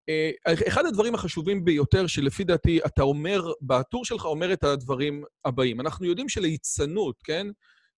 אה, 0.09 0.31
אחד 0.67 0.85
הדברים 0.85 1.15
החשובים 1.15 1.65
ביותר, 1.65 2.07
שלפי 2.07 2.43
דעתי 2.43 2.79
אתה 2.85 3.01
אומר, 3.01 3.51
בטור 3.61 4.05
שלך 4.05 4.25
אומר 4.25 4.53
את 4.53 4.63
הדברים 4.63 5.23
הבאים. 5.45 5.81
אנחנו 5.81 6.05
יודעים 6.05 6.29
שליצנות, 6.29 7.15
כן? 7.23 7.47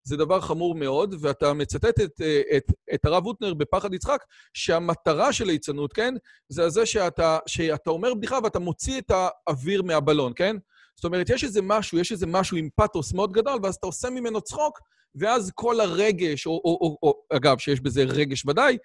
זה 0.04 0.18
דבר 0.18 0.42
חמור 0.42 0.76
מאוד, 0.76 1.16
ואתה 1.20 1.54
מצטט 1.54 2.00
את, 2.00 2.22
את, 2.58 2.64
את 2.94 3.06
הרב 3.06 3.26
הוטנר 3.26 3.54
בפחד 3.54 3.94
יצחק, 3.94 4.24
שהמטרה 4.54 5.34
של 5.34 5.46
ליצנות, 5.46 5.94
כן? 5.94 6.14
זה 6.50 6.70
זה 6.70 6.86
שאתה, 6.86 7.38
שאתה 7.48 7.90
אומר 7.90 8.14
בדיחה 8.14 8.40
ואתה 8.44 8.60
מוציא 8.60 9.02
את 9.02 9.12
האוויר 9.12 9.82
מהבלון, 9.82 10.34
כן? 10.36 10.56
זאת 10.96 11.06
אומרת, 11.06 11.30
יש 11.30 11.44
איזה 11.44 11.62
משהו, 11.62 12.00
יש 12.00 12.12
איזה 12.12 12.28
משהו 12.28 12.58
עם 12.58 12.70
פתוס 12.76 13.14
מאוד 13.14 13.32
גדול, 13.32 13.60
ואז 13.64 13.76
אתה 13.76 13.88
עושה 13.88 14.10
ממנו 14.10 14.42
צחוק, 14.42 14.80
ואז 15.16 15.52
כל 15.56 15.80
הרגש, 15.80 16.48
או, 16.48 16.52
או, 16.52 16.78
או, 16.82 16.98
או 17.04 17.24
אגב, 17.34 17.58
שיש 17.58 17.82
בזה 17.82 18.04
רגש 18.04 18.46
ודאי, 18.46 18.78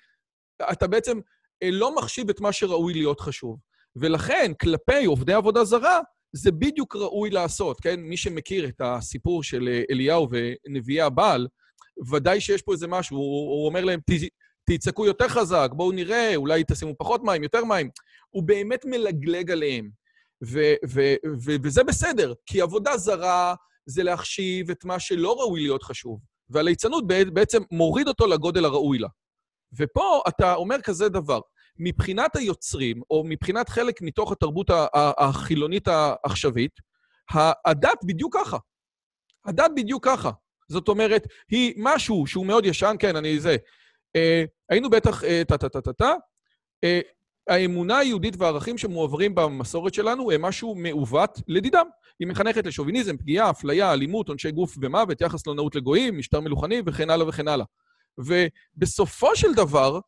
אתה 0.72 0.86
בעצם 0.86 1.20
אה, 1.62 1.70
לא 1.70 1.94
מחשיב 1.94 2.30
את 2.30 2.40
מה 2.40 2.52
שראוי 2.52 2.92
להיות 2.92 3.20
חשוב. 3.20 3.58
ולכן, 3.96 4.52
כלפי 4.60 5.04
עובדי 5.04 5.32
עבודה 5.32 5.64
זרה, 5.64 6.00
זה 6.32 6.52
בדיוק 6.52 6.96
ראוי 6.96 7.30
לעשות, 7.30 7.80
כן? 7.80 8.00
מי 8.00 8.16
שמכיר 8.16 8.68
את 8.68 8.80
הסיפור 8.80 9.42
של 9.42 9.68
אה, 9.68 9.82
אליהו 9.90 10.28
ונביאי 10.30 11.00
הבעל, 11.00 11.48
ודאי 12.10 12.40
שיש 12.40 12.62
פה 12.62 12.72
איזה 12.72 12.86
משהו, 12.86 13.16
הוא, 13.16 13.50
הוא 13.50 13.66
אומר 13.66 13.84
להם, 13.84 14.00
תצעקו 14.70 15.06
יותר 15.06 15.28
חזק, 15.28 15.70
בואו 15.72 15.92
נראה, 15.92 16.36
אולי 16.36 16.64
תשימו 16.68 16.94
פחות 16.98 17.24
מים, 17.24 17.42
יותר 17.42 17.64
מים. 17.64 17.90
הוא 18.30 18.42
באמת 18.42 18.84
מלגלג 18.84 19.50
עליהם. 19.50 19.90
ו- 20.44 20.74
ו- 20.88 21.14
ו- 21.44 21.56
וזה 21.62 21.84
בסדר, 21.84 22.32
כי 22.46 22.60
עבודה 22.60 22.96
זרה 22.96 23.54
זה 23.86 24.02
להחשיב 24.02 24.70
את 24.70 24.84
מה 24.84 25.00
שלא 25.00 25.40
ראוי 25.40 25.62
להיות 25.62 25.82
חשוב, 25.82 26.20
והליצנות 26.50 27.06
בעצם 27.06 27.62
מוריד 27.70 28.08
אותו 28.08 28.26
לגודל 28.26 28.64
הראוי 28.64 28.98
לה. 28.98 29.08
ופה 29.78 30.20
אתה 30.28 30.54
אומר 30.54 30.80
כזה 30.82 31.08
דבר, 31.08 31.40
מבחינת 31.78 32.36
היוצרים, 32.36 33.02
או 33.10 33.24
מבחינת 33.26 33.68
חלק 33.68 34.02
מתוך 34.02 34.32
התרבות 34.32 34.70
החילונית 34.94 35.88
העכשווית, 35.88 36.72
הדת 37.66 37.98
בדיוק 38.04 38.36
ככה. 38.36 38.56
הדת 39.46 39.70
בדיוק 39.76 40.04
ככה. 40.04 40.30
זאת 40.68 40.88
אומרת, 40.88 41.26
היא 41.50 41.74
משהו 41.76 42.26
שהוא 42.26 42.46
מאוד 42.46 42.66
ישן, 42.66 42.96
כן, 42.98 43.16
אני 43.16 43.40
זה. 43.40 43.56
אה, 44.16 44.44
היינו 44.68 44.90
בטח, 44.90 45.22
טה-טה-טה-טה, 45.48 46.12
אה, 46.84 47.00
האמונה 47.48 47.98
היהודית 47.98 48.34
והערכים 48.38 48.78
שמועברים 48.78 49.34
במסורת 49.34 49.94
שלנו 49.94 50.30
הם 50.30 50.42
משהו 50.42 50.74
מעוות 50.74 51.40
לדידם. 51.48 51.86
היא 52.20 52.28
מחנכת 52.28 52.66
לשוביניזם, 52.66 53.16
פגיעה, 53.16 53.50
אפליה, 53.50 53.92
אלימות, 53.92 54.28
עונשי 54.28 54.50
גוף 54.50 54.76
ומוות, 54.80 55.20
יחס 55.20 55.46
לא 55.46 55.54
נאות 55.54 55.74
לגויים, 55.74 56.18
משטר 56.18 56.40
מלוכני 56.40 56.82
וכן 56.86 57.10
הלאה 57.10 57.28
וכן 57.28 57.48
הלאה. 57.48 57.66
ובסופו 58.18 59.36
של 59.36 59.54
דבר, 59.54 60.00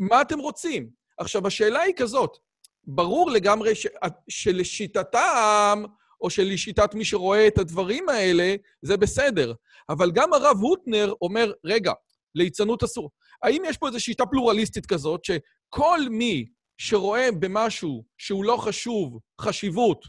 מה 0.00 0.22
אתם 0.22 0.38
רוצים? 0.38 0.90
עכשיו, 1.18 1.46
השאלה 1.46 1.80
היא 1.80 1.94
כזאת, 1.96 2.36
ברור 2.84 3.30
לגמרי 3.30 3.74
ש... 3.74 3.86
שלשיטתם, 4.28 5.82
או 6.20 6.30
שלשיטת 6.30 6.94
מי 6.94 7.04
שרואה 7.04 7.46
את 7.46 7.58
הדברים 7.58 8.08
האלה, 8.08 8.54
זה 8.82 8.96
בסדר. 8.96 9.52
אבל 9.88 10.10
גם 10.10 10.32
הרב 10.32 10.56
הוטנר 10.60 11.12
אומר, 11.22 11.52
רגע, 11.64 11.92
ליצנות 12.34 12.82
אסור. 12.82 13.10
האם 13.42 13.62
יש 13.66 13.76
פה 13.76 13.88
איזו 13.88 14.00
שיטה 14.00 14.26
פלורליסטית 14.26 14.86
כזאת, 14.86 15.24
שכל 15.24 16.00
מי 16.10 16.46
שרואה 16.78 17.28
במשהו 17.38 18.04
שהוא 18.18 18.44
לא 18.44 18.56
חשוב, 18.56 19.18
חשיבות, 19.40 20.06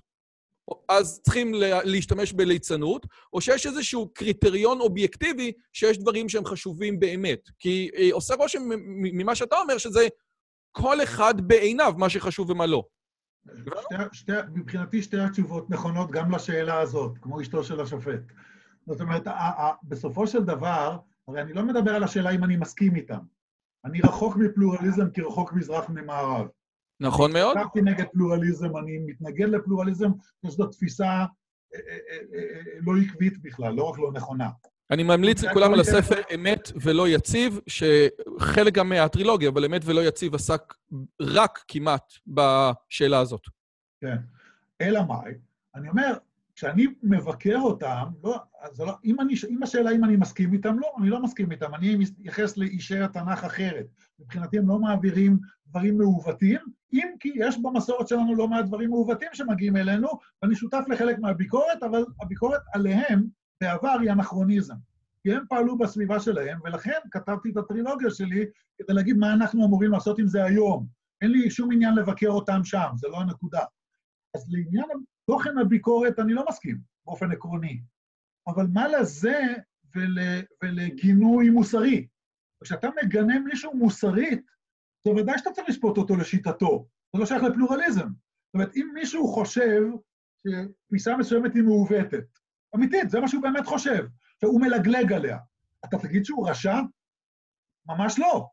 אז 0.89 1.21
צריכים 1.23 1.53
להשתמש 1.83 2.33
בליצנות, 2.33 3.05
או 3.33 3.41
שיש 3.41 3.67
איזשהו 3.67 4.09
קריטריון 4.13 4.81
אובייקטיבי 4.81 5.51
שיש 5.73 5.97
דברים 5.97 6.29
שהם 6.29 6.45
חשובים 6.45 6.99
באמת. 6.99 7.49
כי 7.59 7.89
אה, 7.97 8.09
עושה 8.11 8.35
רושם 8.35 8.61
ממה 9.01 9.35
שאתה 9.35 9.55
אומר, 9.55 9.77
שזה 9.77 10.07
כל 10.71 11.03
אחד 11.03 11.41
בעיניו, 11.41 11.93
מה 11.97 12.09
שחשוב 12.09 12.49
ומה 12.49 12.65
לא. 12.65 12.83
שתי, 13.47 13.95
שתי, 14.11 14.31
מבחינתי 14.53 15.01
שתי 15.01 15.19
התשובות 15.19 15.69
נכונות 15.69 16.11
גם 16.11 16.31
לשאלה 16.31 16.79
הזאת, 16.79 17.17
כמו 17.21 17.41
אשתו 17.41 17.63
של 17.63 17.81
השופט. 17.81 18.21
זאת 18.87 19.01
אומרת, 19.01 19.27
בסופו 19.83 20.27
של 20.27 20.43
דבר, 20.43 20.97
הרי 21.27 21.41
אני 21.41 21.53
לא 21.53 21.63
מדבר 21.63 21.95
על 21.95 22.03
השאלה 22.03 22.29
אם 22.29 22.43
אני 22.43 22.57
מסכים 22.57 22.95
איתם. 22.95 23.19
אני 23.85 24.01
רחוק 24.01 24.35
מפלורליזם 24.35 25.09
כי 25.09 25.21
רחוק 25.21 25.53
מזרח 25.53 25.89
ממערב. 25.89 26.47
נכון 27.01 27.33
מאוד. 27.33 27.57
חשבתי 27.57 27.81
נגד 27.81 28.05
פלורליזם, 28.11 28.77
אני 28.77 28.97
מתנגד 29.05 29.49
לפלורליזם, 29.49 30.11
שזו 30.45 30.67
תפיסה 30.67 31.05
אה, 31.05 31.25
אה, 31.73 32.17
אה, 32.33 32.61
לא 32.81 32.93
עקבית 33.01 33.41
בכלל, 33.41 33.73
לא 33.73 33.83
רק 33.83 33.99
לא 33.99 34.11
נכונה. 34.13 34.49
אני 34.91 35.03
ממליץ 35.03 35.43
לכולם 35.43 35.73
על 35.73 35.79
הספר 35.79 36.21
אמת 36.35 36.71
ולא 36.75 37.07
יציב, 37.07 37.59
שחלק 37.67 38.73
גם 38.73 38.89
מהטרילוגיה, 38.89 39.49
אבל 39.49 39.65
אמת 39.65 39.81
ולא 39.85 40.01
יציב 40.01 40.35
עסק 40.35 40.73
רק 41.21 41.63
כמעט 41.67 42.13
בשאלה 42.27 43.19
הזאת. 43.19 43.41
כן. 44.01 44.17
אלא 44.81 45.01
מאי? 45.07 45.33
אני 45.75 45.89
אומר, 45.89 46.13
כשאני 46.61 46.87
מבקר 47.03 47.57
אותם, 47.61 48.03
לא, 48.23 48.37
אז 48.61 48.79
לא, 48.79 48.93
אם, 49.05 49.21
אני, 49.21 49.33
אם 49.49 49.63
השאלה 49.63 49.91
אם 49.91 50.03
אני 50.03 50.17
מסכים 50.17 50.53
איתם, 50.53 50.79
לא, 50.79 50.91
אני 50.99 51.09
לא 51.09 51.21
מסכים 51.21 51.51
איתם, 51.51 51.75
אני 51.75 51.95
מתייחס 51.95 52.57
לאישי 52.57 52.99
התנ"ך 52.99 53.43
אחרת. 53.43 53.85
מבחינתי 54.19 54.57
הם 54.57 54.67
לא 54.67 54.79
מעבירים 54.79 55.39
דברים 55.67 55.97
מעוותים, 55.97 56.59
אם 56.93 57.07
כי 57.19 57.31
יש 57.35 57.57
במסורת 57.61 58.07
שלנו 58.07 58.35
לא 58.35 58.47
מעט 58.47 58.65
דברים 58.65 58.89
מעוותים 58.89 59.27
שמגיעים 59.33 59.77
אלינו, 59.77 60.07
ואני 60.41 60.55
שותף 60.55 60.83
לחלק 60.87 61.19
מהביקורת, 61.19 61.83
אבל 61.83 62.05
הביקורת 62.21 62.61
עליהם 62.73 63.27
בעבר 63.61 63.95
היא 64.01 64.11
אנכרוניזם. 64.11 64.75
כי 65.23 65.33
הם 65.33 65.43
פעלו 65.49 65.77
בסביבה 65.77 66.19
שלהם, 66.19 66.59
ולכן 66.63 66.99
כתבתי 67.11 67.49
את 67.49 67.57
הטרילוגיה 67.57 68.09
שלי 68.09 68.45
כדי 68.77 68.93
להגיד 68.93 69.17
מה 69.17 69.33
אנחנו 69.33 69.65
אמורים 69.65 69.91
לעשות 69.91 70.19
עם 70.19 70.27
זה 70.27 70.43
היום. 70.43 70.87
אין 71.21 71.31
לי 71.31 71.49
שום 71.49 71.71
עניין 71.71 71.95
לבקר 71.95 72.29
אותם 72.29 72.63
שם, 72.63 72.87
זה 72.95 73.07
לא 73.07 73.21
הנקודה. 73.21 73.61
אז 74.35 74.45
לעניין 74.49 74.89
תוכן 75.31 75.57
הביקורת 75.57 76.19
אני 76.19 76.33
לא 76.33 76.45
מסכים, 76.49 76.77
באופן 77.05 77.31
עקרוני. 77.31 77.81
אבל 78.47 78.67
מה 78.73 78.87
לזה 78.87 79.39
ול, 79.95 80.17
ולגינוי 80.63 81.49
מוסרי? 81.49 82.07
כשאתה 82.63 82.87
מגנה 83.03 83.39
מישהו 83.39 83.77
מוסרית, 83.77 84.45
זה 85.07 85.11
ודאי 85.11 85.37
שאתה 85.37 85.51
צריך 85.51 85.69
לשפוט 85.69 85.97
אותו 85.97 86.15
לשיטתו. 86.15 86.87
זה 87.13 87.19
לא 87.19 87.25
שייך 87.25 87.43
לפלורליזם. 87.43 88.07
זאת 88.07 88.53
אומרת, 88.53 88.75
אם 88.75 88.91
מישהו 88.93 89.27
חושב 89.27 89.81
שתפיסה 90.47 91.17
מסוימת 91.17 91.55
היא 91.55 91.63
מעוותת, 91.63 92.25
אמיתית, 92.75 93.09
זה 93.09 93.19
מה 93.19 93.27
שהוא 93.27 93.41
באמת 93.41 93.65
חושב, 93.65 94.07
שהוא 94.39 94.61
מלגלג 94.61 95.13
עליה, 95.13 95.37
אתה 95.85 95.97
תגיד 95.97 96.25
שהוא 96.25 96.49
רשע? 96.49 96.75
ממש 97.85 98.19
לא. 98.19 98.47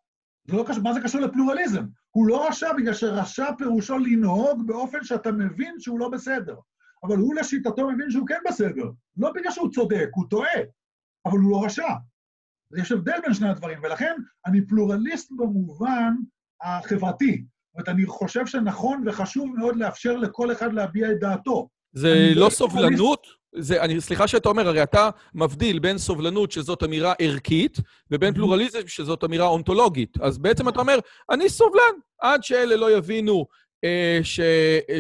זה 0.51 0.57
לא 0.57 0.65
קשור, 0.69 0.83
מה 0.83 0.95
זה 0.95 1.01
קשור 1.01 1.21
לפלורליזם? 1.21 1.85
הוא 2.11 2.27
לא 2.27 2.49
רשע 2.49 2.73
בגלל 2.73 2.95
שרשע 2.95 3.47
פירושו 3.59 3.99
לנהוג 3.99 4.67
באופן 4.67 5.05
שאתה 5.05 5.33
מבין 5.33 5.81
שהוא 5.81 5.99
לא 5.99 6.09
בסדר. 6.09 6.57
אבל 7.05 7.17
הוא 7.17 7.35
לשיטתו 7.35 7.89
מבין 7.89 8.11
שהוא 8.11 8.27
כן 8.27 8.39
בסדר. 8.49 8.91
לא 9.17 9.33
בגלל 9.33 9.51
שהוא 9.51 9.71
צודק, 9.71 10.09
הוא 10.15 10.25
טועה, 10.31 10.59
אבל 11.27 11.39
הוא 11.39 11.51
לא 11.51 11.65
רשע. 11.65 11.89
יש 12.77 12.93
הבדל 12.93 13.21
בין 13.23 13.35
שני 13.35 13.49
הדברים, 13.49 13.79
ולכן 13.83 14.15
אני 14.47 14.67
פלורליסט 14.67 15.33
במובן 15.37 16.15
החברתי. 16.63 17.45
זאת 17.67 17.75
אומרת, 17.75 17.89
אני 17.89 18.07
חושב 18.07 18.47
שנכון 18.47 19.03
וחשוב 19.07 19.57
מאוד 19.57 19.77
לאפשר 19.77 20.17
לכל 20.17 20.53
אחד 20.53 20.73
להביע 20.73 21.13
את 21.13 21.21
דעתו. 21.21 21.69
זה 21.93 22.33
לא 22.37 22.51
סובלנות? 22.51 23.38
זה, 23.57 23.83
אני, 23.83 24.01
סליחה 24.01 24.29
שאתה 24.29 24.49
אומר, 24.49 24.69
הרי 24.69 24.83
אתה 24.83 25.11
מבדיל 25.35 25.79
בין 25.79 25.99
סובלנות, 25.99 26.53
שזאת 26.53 26.83
אמירה 26.83 27.13
ערכית, 27.19 27.79
ובין 28.11 28.35
פלורליזם, 28.35 28.79
שזאת 28.87 29.25
אמירה 29.25 29.47
אונתולוגית. 29.47 30.21
אז 30.21 30.39
בעצם 30.39 30.69
אתה 30.69 30.81
אומר, 30.81 30.99
אני 31.31 31.49
סובלן, 31.49 31.93
עד 32.21 32.43
שאלה 32.43 32.77
לא 32.77 32.97
יבינו 32.97 33.47
אה, 33.85 34.21
ש, 34.23 34.41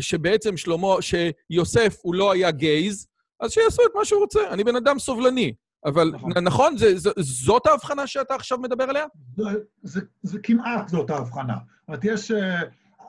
שבעצם 0.01 0.57
שלמה, 0.57 0.95
שיוסף 1.01 1.99
הוא 2.03 2.15
לא 2.15 2.33
היה 2.33 2.51
גייז, 2.51 3.07
אז 3.41 3.53
שיעשו 3.53 3.83
את 3.83 3.95
מה 3.95 4.05
שהוא 4.05 4.21
רוצה. 4.21 4.41
אני 4.51 4.65
בן 4.65 4.77
אדם 4.77 4.99
סובלני. 4.99 5.53
אבל 5.85 6.11
נכון, 6.15 6.33
נכון 6.43 6.77
זה, 6.77 6.99
זה, 6.99 7.11
זאת 7.17 7.67
ההבחנה 7.67 8.07
שאתה 8.07 8.35
עכשיו 8.35 8.59
מדבר 8.59 8.85
עליה? 8.85 9.07
זה, 9.37 9.45
זה, 9.83 10.01
זה 10.23 10.39
כמעט 10.43 10.89
זאת 10.89 11.11
ההבחנה. 11.11 11.55
זאת 11.55 11.89
אומרת, 11.89 12.05
יש... 12.05 12.31
Uh, 12.31 12.35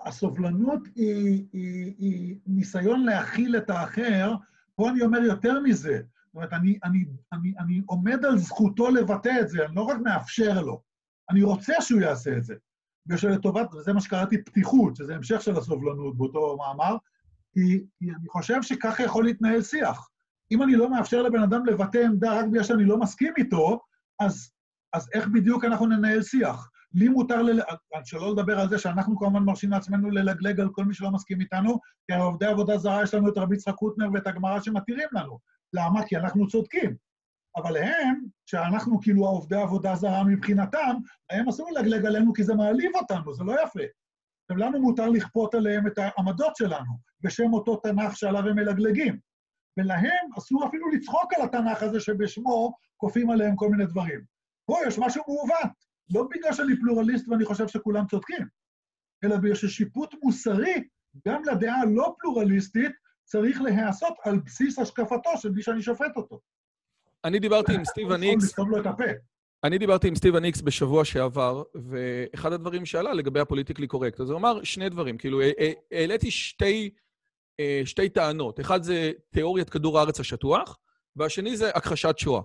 הסובלנות 0.06 0.80
היא, 0.96 1.46
היא, 1.54 1.94
היא 1.98 2.36
ניסיון 2.48 3.06
להכיל 3.06 3.58
את 3.58 3.70
האחר, 3.70 4.34
פה 4.80 4.90
אני 4.90 5.02
אומר 5.02 5.20
יותר 5.20 5.60
מזה. 5.60 6.02
זאת 6.26 6.36
אומרת, 6.36 6.54
אני, 6.54 6.80
אני, 6.84 7.06
אני, 7.34 7.54
אני 7.60 7.82
עומד 7.86 8.26
על 8.26 8.38
זכותו 8.38 8.90
לבטא 8.90 9.34
את 9.42 9.50
זה, 9.50 9.66
אני 9.66 9.76
לא 9.76 9.82
רק 9.82 9.98
מאפשר 10.04 10.62
לו, 10.62 10.82
אני 11.30 11.44
רוצה 11.44 11.74
שהוא 11.82 12.02
יעשה 12.02 12.38
את 12.38 12.44
זה. 12.44 12.56
בגלל 13.06 13.32
לטובת, 13.32 13.74
וזה 13.74 13.94
מה 13.94 14.02
שקראתי 14.02 14.44
פתיחות, 14.44 14.96
שזה 14.96 15.16
המשך 15.16 15.42
של 15.42 15.58
הסובלנות 15.58 16.18
באותו 16.18 16.58
מאמר, 16.58 16.96
כי, 17.54 17.84
כי 18.00 18.06
אני 18.12 18.30
חושב 18.30 18.62
שככה 18.62 19.04
יכול 19.04 19.26
להתנהל 19.26 19.62
שיח. 19.62 20.10
אם 20.52 20.64
אני 20.64 20.76
לא 20.76 20.90
מאפשר 20.90 21.22
לבן 21.22 21.44
אדם 21.44 21.66
לבטא 21.66 21.98
עמדה 21.98 22.40
רק 22.40 22.46
בגלל 22.46 22.64
שאני 22.64 22.86
לא 22.86 22.98
מסכים 22.98 23.34
איתו, 23.38 23.80
אז, 24.20 24.52
אז 24.94 25.10
איך 25.14 25.28
בדיוק 25.28 25.66
אנחנו 25.66 25.86
ננהל 25.86 26.22
שיח? 26.22 26.70
לי 26.94 27.08
מותר, 27.08 27.42
ל... 27.42 27.60
שלא 28.04 28.32
לדבר 28.32 28.60
על 28.60 28.70
זה 28.70 28.78
שאנחנו 28.78 29.18
כמובן 29.18 29.44
מרשים 29.44 29.72
לעצמנו 29.72 30.10
ללגלג 30.10 30.60
על 30.60 30.70
כל 30.72 30.86
מי 30.86 30.94
שלא 30.94 31.12
מסכים 31.12 31.42
איתנו, 31.42 31.80
כי 32.08 32.14
עובדי 32.14 32.46
עבודה 32.46 32.78
זרה 32.78 33.04
יש 33.04 33.14
לנו 33.14 33.30
את 33.30 33.38
רבי 33.38 33.56
יצחק 33.56 33.76
קוטנר 33.76 34.08
ואת 34.14 34.28
הגמרא 34.28 34.60
שמתירים 34.60 35.08
לנו. 35.12 35.40
למה? 35.74 36.06
כי 36.06 36.18
אנחנו 36.18 36.48
צודקים. 36.48 36.96
אבל 37.58 37.78
הם, 37.78 38.26
שאנחנו 38.46 39.00
כאילו 39.02 39.26
העובדי 39.26 39.56
עבודה 39.56 39.96
זרה 39.96 40.24
מבחינתם, 40.24 40.96
הם 41.30 41.50
אסור 41.50 41.72
ללגלג 41.72 42.06
עלינו 42.06 42.34
כי 42.34 42.44
זה 42.44 42.56
מעליב 42.56 42.92
אותנו, 42.96 43.34
זה 43.34 43.44
לא 43.44 43.64
יפה. 43.64 43.84
ולנו 44.50 44.82
מותר 44.82 45.10
לכפות 45.10 45.56
עליהם 45.56 45.88
את 45.88 45.98
העמדות 45.98 46.56
שלנו, 46.56 46.98
בשם 47.22 47.54
אותו 47.54 47.76
תנ"ך 47.76 48.18
שעליו 48.18 48.48
הם 48.48 48.56
מלגלגים. 48.56 49.20
ולהם 49.78 50.30
אסור 50.38 50.68
אפילו 50.68 50.90
לצחוק 50.90 51.34
על 51.34 51.42
התנ"ך 51.42 51.84
הזה 51.84 52.00
שבשמו 52.00 52.74
כופים 52.98 53.30
עליהם 53.30 53.56
כל 53.56 53.70
מיני 53.70 53.86
דברים. 53.86 54.22
פה 54.66 54.78
יש 54.88 55.00
משהו 55.00 55.24
מעוות, 55.28 55.89
לא 56.14 56.28
בגלל 56.32 56.54
שאני 56.54 56.80
פלורליסט 56.80 57.28
ואני 57.28 57.46
חושב 57.46 57.68
שכולם 57.68 58.06
צודקים, 58.08 58.48
אלא 59.24 59.38
בגלל 59.38 59.56
ששיפוט 59.56 60.16
מוסרי, 60.24 60.84
גם 61.28 61.42
לדעה 61.52 61.82
הלא 61.82 62.16
פלורליסטית, 62.20 62.92
צריך 63.26 63.62
להיעשות 63.62 64.14
על 64.24 64.40
בסיס 64.40 64.80
השקפתו 64.80 65.38
של 65.38 65.52
מי 65.52 65.62
שאני 65.62 65.82
שופט 65.82 66.16
אותו. 66.16 66.40
אני 67.26 67.40
דיברתי 67.40 67.76
עם 67.76 67.86
סטיבן 67.86 68.24
איקס... 68.24 68.44
לסתום 68.44 68.70
לו 68.70 68.82
את 68.82 68.86
הפה. 68.86 69.04
אני 69.64 69.78
דיברתי 69.78 70.08
עם 70.08 70.16
סטיבן 70.16 70.44
איקס 70.44 70.62
בשבוע 70.62 71.06
שעבר, 71.06 71.64
ואחד 71.76 72.54
הדברים 72.54 72.86
שעלה 72.86 73.14
לגבי 73.14 73.40
הפוליטיקלי 73.40 73.88
קורקט, 73.88 74.20
אז 74.20 74.30
הוא 74.30 74.38
אמר 74.38 74.64
שני 74.64 74.90
דברים, 74.90 75.18
כאילו, 75.18 75.40
העליתי 75.92 76.32
שתי, 76.32 76.90
שתי 77.86 78.10
טענות. 78.10 78.60
אחד 78.60 78.84
זה 78.84 79.12
תיאוריית 79.30 79.70
כדור 79.70 80.00
הארץ 80.00 80.20
השטוח, 80.20 80.78
והשני 81.16 81.58
זה 81.58 81.70
הכחשת 81.70 82.18
שואה. 82.18 82.42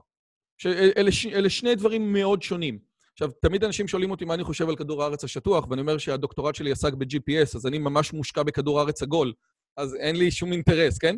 שאלה, 0.59 0.93
אלה 1.33 1.51
שני 1.51 1.75
דברים 1.75 2.13
מאוד 2.13 2.43
שונים. 2.43 2.94
עכשיו, 3.15 3.31
תמיד 3.43 3.65
אנשים 3.65 3.89
שואלים 3.89 4.11
אותי 4.11 4.25
מה 4.25 4.35
אני 4.35 4.45
חושב 4.45 4.69
על 4.69 4.77
כדור 4.77 5.03
הארץ 5.03 5.25
השטוח, 5.25 5.67
ואני 5.71 5.81
אומר 5.81 5.99
שהדוקטורט 5.99 6.55
שלי 6.55 6.73
עסק 6.73 6.93
ב-GPS, 6.93 7.57
אז 7.57 7.67
אני 7.67 7.79
ממש 7.79 8.13
מושקע 8.13 8.43
בכדור 8.43 8.81
הארץ 8.81 9.03
עגול, 9.03 9.33
אז 9.77 9.95
אין 9.95 10.17
לי 10.17 10.31
שום 10.31 10.53
אינטרס, 10.53 10.99
כן? 10.99 11.17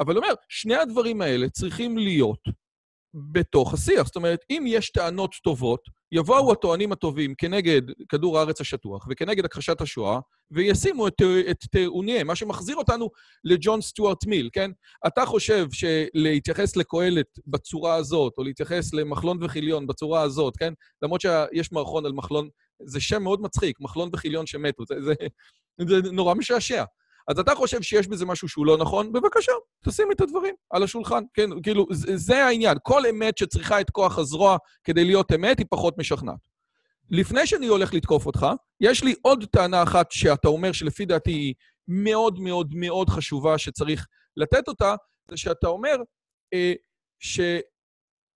אבל 0.00 0.16
אומר, 0.16 0.34
שני 0.48 0.76
הדברים 0.76 1.22
האלה 1.22 1.48
צריכים 1.48 1.98
להיות 1.98 2.40
בתוך 3.32 3.74
השיח. 3.74 4.06
זאת 4.06 4.16
אומרת, 4.16 4.44
אם 4.50 4.64
יש 4.66 4.90
טענות 4.90 5.34
טובות, 5.44 5.80
יבואו 6.12 6.52
הטוענים 6.52 6.92
הטובים 6.92 7.34
כנגד 7.38 7.82
כדור 8.08 8.38
הארץ 8.38 8.60
השטוח 8.60 9.06
וכנגד 9.10 9.44
הכחשת 9.44 9.80
השואה, 9.80 10.18
וישימו 10.50 11.08
את, 11.08 11.22
את 11.50 11.56
טיעוניהם, 11.70 12.26
מה 12.26 12.36
שמחזיר 12.36 12.76
אותנו 12.76 13.10
לג'ון 13.44 13.80
סטיוארט 13.80 14.26
מיל, 14.26 14.50
כן? 14.52 14.70
אתה 15.06 15.26
חושב 15.26 15.66
שלהתייחס 15.72 16.76
לקהלת 16.76 17.26
בצורה 17.46 17.94
הזאת, 17.94 18.32
או 18.38 18.44
להתייחס 18.44 18.94
למחלון 18.94 19.38
וחיליון 19.44 19.86
בצורה 19.86 20.22
הזאת, 20.22 20.56
כן? 20.56 20.72
למרות 21.02 21.20
שיש 21.20 21.72
מערכון 21.72 22.06
על 22.06 22.12
מחלון, 22.12 22.48
זה 22.84 23.00
שם 23.00 23.22
מאוד 23.22 23.40
מצחיק, 23.40 23.80
מחלון 23.80 24.10
וחיליון 24.12 24.46
שמתו, 24.46 24.84
זה, 24.88 24.94
זה, 25.00 25.14
זה 25.88 26.12
נורא 26.12 26.34
משעשע. 26.34 26.84
אז 27.28 27.38
אתה 27.38 27.54
חושב 27.54 27.82
שיש 27.82 28.08
בזה 28.08 28.26
משהו 28.26 28.48
שהוא 28.48 28.66
לא 28.66 28.78
נכון? 28.78 29.12
בבקשה, 29.12 29.52
תשים 29.84 30.12
את 30.12 30.20
הדברים 30.20 30.54
על 30.70 30.82
השולחן. 30.82 31.22
כן, 31.34 31.62
כאילו, 31.62 31.86
זה, 31.90 32.44
העניין. 32.44 32.76
כל 32.82 33.06
אמת 33.06 33.38
שצריכה 33.38 33.80
את 33.80 33.90
כוח 33.90 34.18
הזרוע 34.18 34.56
כדי 34.84 35.04
להיות 35.04 35.32
אמת, 35.32 35.58
היא 35.58 35.66
פחות 35.70 35.98
משכנעת. 35.98 36.52
לפני 37.10 37.46
שאני 37.46 37.66
הולך 37.66 37.94
לתקוף 37.94 38.26
אותך, 38.26 38.46
יש 38.80 39.04
לי 39.04 39.14
עוד 39.22 39.44
טענה 39.44 39.82
אחת 39.82 40.12
שאתה 40.12 40.48
אומר 40.48 40.72
שלפי 40.72 41.04
דעתי 41.04 41.30
היא 41.30 41.54
מאוד 41.88 42.40
מאוד 42.40 42.74
מאוד 42.74 43.08
חשובה 43.08 43.58
שצריך 43.58 44.06
לתת 44.36 44.68
אותה, 44.68 44.94
זה 45.30 45.36
שאתה 45.36 45.66
אומר 45.66 45.96
אה, 46.54 46.72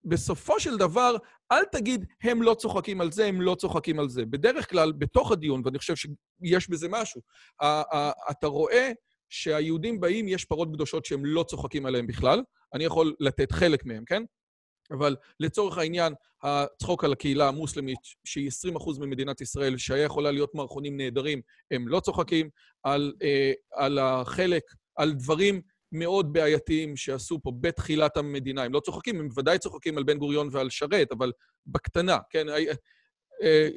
שבסופו 0.06 0.60
של 0.60 0.76
דבר 0.76 1.16
אל 1.52 1.64
תגיד, 1.72 2.04
הם 2.22 2.42
לא 2.42 2.54
צוחקים 2.54 3.00
על 3.00 3.12
זה, 3.12 3.26
הם 3.26 3.40
לא 3.40 3.54
צוחקים 3.54 3.98
על 3.98 4.08
זה. 4.08 4.26
בדרך 4.26 4.70
כלל, 4.70 4.92
בתוך 4.92 5.32
הדיון, 5.32 5.62
ואני 5.64 5.78
חושב 5.78 5.94
שיש 5.96 6.70
בזה 6.70 6.88
משהו, 6.90 7.20
אתה 8.30 8.46
רואה 8.46 8.92
שהיהודים 9.30 10.00
באים, 10.00 10.28
יש 10.28 10.44
פרות 10.44 10.68
קדושות 10.74 11.04
שהם 11.04 11.24
לא 11.24 11.42
צוחקים 11.42 11.86
עליהם 11.86 12.06
בכלל. 12.06 12.42
אני 12.74 12.84
יכול 12.84 13.14
לתת 13.20 13.52
חלק 13.52 13.84
מהם, 13.84 14.04
כן? 14.06 14.22
אבל 14.90 15.16
לצורך 15.40 15.78
העניין, 15.78 16.12
הצחוק 16.42 17.04
על 17.04 17.12
הקהילה 17.12 17.48
המוסלמית, 17.48 17.98
שהיא 18.24 18.50
20% 18.76 19.00
ממדינת 19.00 19.40
ישראל, 19.40 19.76
שהיה 19.76 20.04
יכולה 20.04 20.30
להיות 20.30 20.54
מערכונים 20.54 20.96
נהדרים, 20.96 21.40
הם 21.70 21.88
לא 21.88 22.00
צוחקים 22.00 22.50
על, 22.82 23.12
אה, 23.22 23.52
על 23.72 23.98
החלק, 23.98 24.62
על 24.96 25.12
דברים 25.12 25.60
מאוד 25.92 26.32
בעייתיים 26.32 26.96
שעשו 26.96 27.40
פה 27.42 27.52
בתחילת 27.60 28.16
המדינה. 28.16 28.62
הם 28.62 28.72
לא 28.72 28.80
צוחקים, 28.80 29.20
הם 29.20 29.28
בוודאי 29.28 29.58
צוחקים 29.58 29.98
על 29.98 30.04
בן 30.04 30.18
גוריון 30.18 30.48
ועל 30.52 30.70
שרת, 30.70 31.12
אבל 31.12 31.32
בקטנה, 31.66 32.18
כן? 32.30 32.46
אה, 33.42 33.68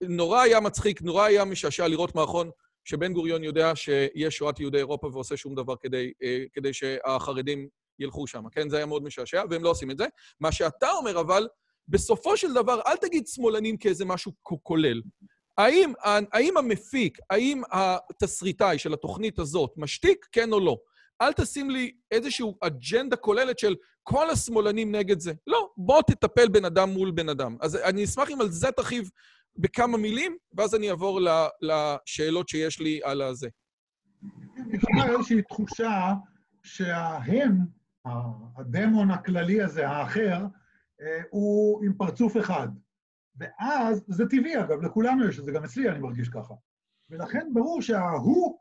נורא 0.00 0.40
היה 0.40 0.60
מצחיק, 0.60 1.02
נורא 1.02 1.24
היה 1.24 1.44
משעשע 1.44 1.88
לראות 1.88 2.14
מערכון 2.14 2.50
שבן 2.84 3.12
גוריון 3.12 3.44
יודע 3.44 3.76
שיש 3.76 4.36
שואת 4.36 4.60
יהודי 4.60 4.78
אירופה 4.78 5.06
ועושה 5.12 5.36
שום 5.36 5.54
דבר 5.54 5.74
כדי, 5.80 6.12
אה, 6.22 6.44
כדי 6.52 6.72
שהחרדים 6.72 7.68
ילכו 7.98 8.26
שם, 8.26 8.48
כן? 8.52 8.68
זה 8.68 8.76
היה 8.76 8.86
מאוד 8.86 9.02
משעשע, 9.02 9.42
והם 9.50 9.64
לא 9.64 9.70
עושים 9.70 9.90
את 9.90 9.98
זה. 9.98 10.06
מה 10.40 10.52
שאתה 10.52 10.90
אומר, 10.90 11.20
אבל, 11.20 11.48
בסופו 11.88 12.36
של 12.36 12.54
דבר, 12.54 12.80
אל 12.86 12.96
תגיד 12.96 13.26
שמאלנים 13.26 13.76
כאיזה 13.76 14.04
משהו 14.04 14.32
כולל. 14.62 15.02
האם, 15.58 15.92
האם 16.04 16.56
המפיק, 16.56 17.18
האם 17.30 17.62
התסריטאי 17.72 18.78
של 18.78 18.92
התוכנית 18.92 19.38
הזאת 19.38 19.70
משתיק, 19.76 20.26
כן 20.32 20.52
או 20.52 20.60
לא? 20.60 20.76
אל 21.20 21.32
תשים 21.32 21.70
לי 21.70 21.92
איזושהי 22.10 22.46
אג'נדה 22.60 23.16
כוללת 23.16 23.58
של 23.58 23.76
כל 24.02 24.30
השמאלנים 24.30 24.94
נגד 24.94 25.20
זה. 25.20 25.32
לא, 25.46 25.70
בוא 25.76 26.02
תטפל 26.02 26.48
בן 26.48 26.64
אדם 26.64 26.90
מול 26.90 27.10
בן 27.10 27.28
אדם. 27.28 27.56
אז 27.60 27.76
אני 27.76 28.04
אשמח 28.04 28.30
אם 28.30 28.40
על 28.40 28.48
זה 28.50 28.72
תרחיב 28.72 29.10
בכמה 29.56 29.98
מילים, 29.98 30.36
ואז 30.56 30.74
אני 30.74 30.90
אעבור 30.90 31.20
לשאלות 31.60 32.48
שיש 32.48 32.80
לי 32.80 33.00
על 33.04 33.22
הזה. 33.22 33.48
יש 34.72 34.84
לי 34.94 35.02
איזושהי 35.12 35.42
תחושה 35.42 36.12
שההם, 36.62 37.58
הדמון 38.56 39.10
הכללי 39.10 39.62
הזה, 39.62 39.88
האחר, 39.88 40.46
אה, 41.00 41.20
הוא 41.30 41.84
עם 41.84 41.94
פרצוף 41.98 42.36
אחד. 42.36 42.68
ואז, 43.36 44.04
זה 44.08 44.26
טבעי 44.26 44.60
אגב, 44.60 44.82
לכולנו 44.82 45.28
יש 45.28 45.38
את 45.38 45.44
זה, 45.44 45.52
גם 45.52 45.64
אצלי 45.64 45.90
אני 45.90 45.98
מרגיש 45.98 46.28
ככה. 46.28 46.54
ולכן 47.10 47.48
ברור 47.52 47.82
שההוא 47.82 48.58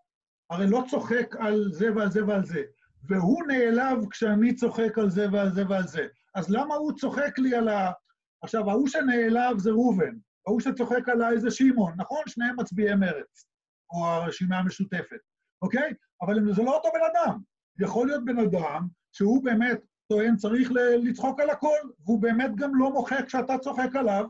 הרי 0.50 0.68
לא 0.70 0.84
צוחק 0.90 1.36
על 1.40 1.70
זה 1.72 1.96
ועל 1.96 2.12
זה 2.12 2.26
ועל 2.26 2.46
זה, 2.46 2.62
והוא 3.04 3.44
נעלב 3.48 4.10
כשאני 4.10 4.56
צוחק 4.56 4.98
על 4.98 5.10
זה 5.10 5.26
ועל 5.32 5.54
זה 5.54 5.64
ועל 5.70 5.88
זה. 5.88 6.08
אז 6.36 6.50
למה 6.50 6.76
הוא 6.76 6.92
צוחק 6.98 7.40
לי 7.40 7.56
על 7.56 7.68
ה... 7.68 7.92
עכשיו, 8.42 8.70
ההוא 8.70 8.88
שנעלב 8.88 9.60
זה 9.60 9.70
ראובן, 9.70 10.16
ההוא 10.48 10.60
שצוחק 10.60 11.10
עליי 11.10 11.40
זה 11.40 11.52
שמעון, 11.52 11.94
נכון? 11.98 12.22
שניהם 12.28 12.56
מצביעי 12.60 12.96
מרץ, 12.96 13.46
או 13.92 14.06
הרשימה 14.06 14.58
המשותפת, 14.58 15.20
אוקיי? 15.62 15.94
אבל 16.22 16.54
זה 16.54 16.64
לא 16.64 16.76
אותו 16.76 16.90
בן 16.94 17.06
אדם. 17.14 17.40
יכול 17.80 18.08
להיות 18.08 18.26
בן 18.26 18.40
אדם 18.40 18.88
שהוא 19.12 19.44
באמת 19.44 19.80
טוען 20.12 20.36
צריך 20.36 20.72
לצחוק 21.04 21.40
על 21.40 21.50
הכל, 21.50 21.78
והוא 22.00 22.22
באמת 22.22 22.56
גם 22.56 22.76
לא 22.76 22.92
מוחק 22.92 23.26
כשאתה 23.26 23.58
צוחק 23.58 23.96
עליו. 23.96 24.26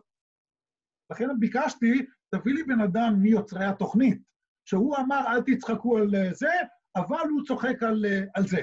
לכן 1.12 1.28
ביקשתי, 1.40 2.06
תביא 2.36 2.54
לי 2.54 2.64
בן 2.64 2.82
אדם 2.82 3.14
מיוצרי 3.22 3.66
התוכנית, 3.66 4.22
שהוא 4.70 4.98
אמר, 4.98 5.24
אל 5.28 5.42
תצחקו 5.42 5.98
על 5.98 6.16
אה, 6.16 6.34
זה, 6.34 6.52
אבל 6.96 7.30
הוא 7.30 7.46
צוחק 7.48 7.84
על, 7.84 8.06
אה, 8.06 8.22
על 8.36 8.48
זה. 8.48 8.62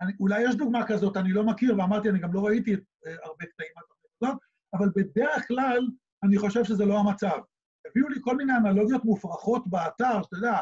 אני, 0.00 0.12
אולי 0.20 0.42
יש 0.48 0.56
דוגמה 0.56 0.86
כזאת, 0.86 1.16
אני 1.16 1.32
לא 1.32 1.44
מכיר, 1.44 1.78
ואמרתי, 1.78 2.08
אני 2.08 2.18
גם 2.18 2.32
לא 2.32 2.46
ראיתי 2.46 2.74
את, 2.74 2.78
uh, 2.78 3.10
הרבה 3.24 3.46
קטעים 3.46 3.70
מהתוכנית 3.76 4.42
אבל 4.74 4.88
בדרך 4.96 5.48
כלל 5.48 5.88
אני 6.24 6.38
חושב 6.38 6.64
שזה 6.64 6.84
לא 6.84 6.98
המצב. 6.98 7.38
הביאו 7.90 8.08
לי 8.08 8.18
כל 8.20 8.36
מיני 8.36 8.52
אנלוגיות 8.56 9.04
מופרכות 9.04 9.66
באתר, 9.66 10.22
שאתה 10.22 10.36
יודע, 10.36 10.58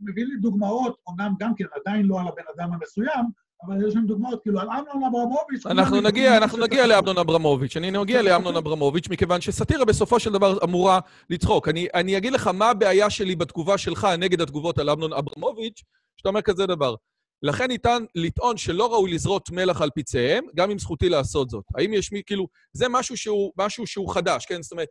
מביא 0.00 0.24
לי 0.24 0.36
דוגמאות, 0.36 0.98
אומנם 1.06 1.34
גם 1.38 1.54
כן 1.54 1.64
עדיין 1.72 2.06
לא 2.06 2.20
על 2.20 2.28
הבן 2.28 2.42
אדם 2.56 2.72
המסוים, 2.72 3.24
אבל 3.66 3.88
יש 3.88 3.96
לנו 3.96 4.06
דוגמאות, 4.06 4.42
כאילו, 4.42 4.60
על 4.60 4.68
אמנון 4.68 5.04
אברמוביץ'... 5.04 5.66
אנחנו 5.66 6.00
נגיע, 6.00 6.36
אנחנו 6.36 6.58
נגיע 6.58 6.86
לאמנון 6.86 7.18
אברמוביץ'. 7.18 7.76
אני 7.76 7.90
נגיע 7.90 8.22
לאמנון 8.22 8.56
אברמוביץ', 8.56 9.08
מכיוון 9.08 9.40
שסאטירה 9.40 9.84
בסופו 9.84 10.20
של 10.20 10.32
דבר 10.32 10.58
אמורה 10.64 11.00
לצחוק. 11.30 11.68
אני, 11.68 11.88
אני 11.94 12.16
אגיד 12.16 12.32
לך 12.32 12.46
מה 12.46 12.70
הבעיה 12.70 13.10
שלי 13.10 13.36
בתגובה 13.36 13.78
שלך 13.78 14.08
נגד 14.18 14.40
התגובות 14.40 14.78
על 14.78 14.90
אמנון 14.90 15.12
אברמוביץ', 15.12 15.82
שאתה 16.16 16.28
אומר 16.28 16.42
כזה 16.42 16.66
דבר. 16.66 16.94
לכן 17.42 17.68
ניתן 17.68 18.04
לטעון 18.14 18.56
שלא 18.56 18.92
ראוי 18.92 19.12
לזרות 19.12 19.50
מלח 19.50 19.82
על 19.82 19.90
פצעיהם, 19.94 20.44
גם 20.54 20.70
אם 20.70 20.78
זכותי 20.78 21.08
לעשות 21.08 21.50
זאת. 21.50 21.64
האם 21.78 21.92
יש 21.92 22.12
מי, 22.12 22.22
כאילו, 22.26 22.46
זה 22.72 22.88
משהו 22.88 23.16
שהוא, 23.16 23.52
משהו 23.58 23.86
שהוא 23.86 24.14
חדש, 24.14 24.46
כן? 24.46 24.62
זאת 24.62 24.72
אומרת, 24.72 24.88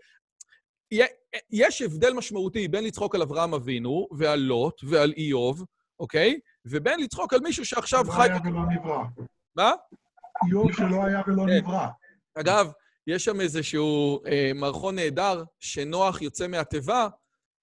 יש 1.52 1.82
הבדל 1.82 2.14
משמעותי 2.14 2.68
בין 2.68 2.84
לצחוק 2.84 3.16
על 3.16 3.22
אברהם 3.22 3.54
אבינו 3.54 4.08
ועל 4.18 4.40
לוט 4.40 4.82
ועל 4.84 5.14
איוב, 5.18 5.64
אוקיי? 6.00 6.40
ובין 6.66 7.00
לצחוק 7.00 7.34
על 7.34 7.40
מישהו 7.40 7.66
שעכשיו 7.66 8.04
חי... 8.10 8.18
לא 8.18 8.24
היה 8.24 8.40
ולא 8.46 8.62
נברא. 8.76 9.04
מה? 9.56 9.72
איוב 10.48 10.72
שלא 10.74 11.06
היה 11.06 11.22
ולא 11.28 11.44
כן. 11.48 11.58
נברא. 11.58 11.88
אגב, 12.36 12.72
יש 13.08 13.26
שם 13.26 13.42
איזשהו 13.42 14.20
אה, 14.26 14.52
מערכון 14.56 14.96
נהדר, 14.96 15.44
שנוח 15.60 16.22
יוצא 16.22 16.48
מהתיבה 16.48 17.08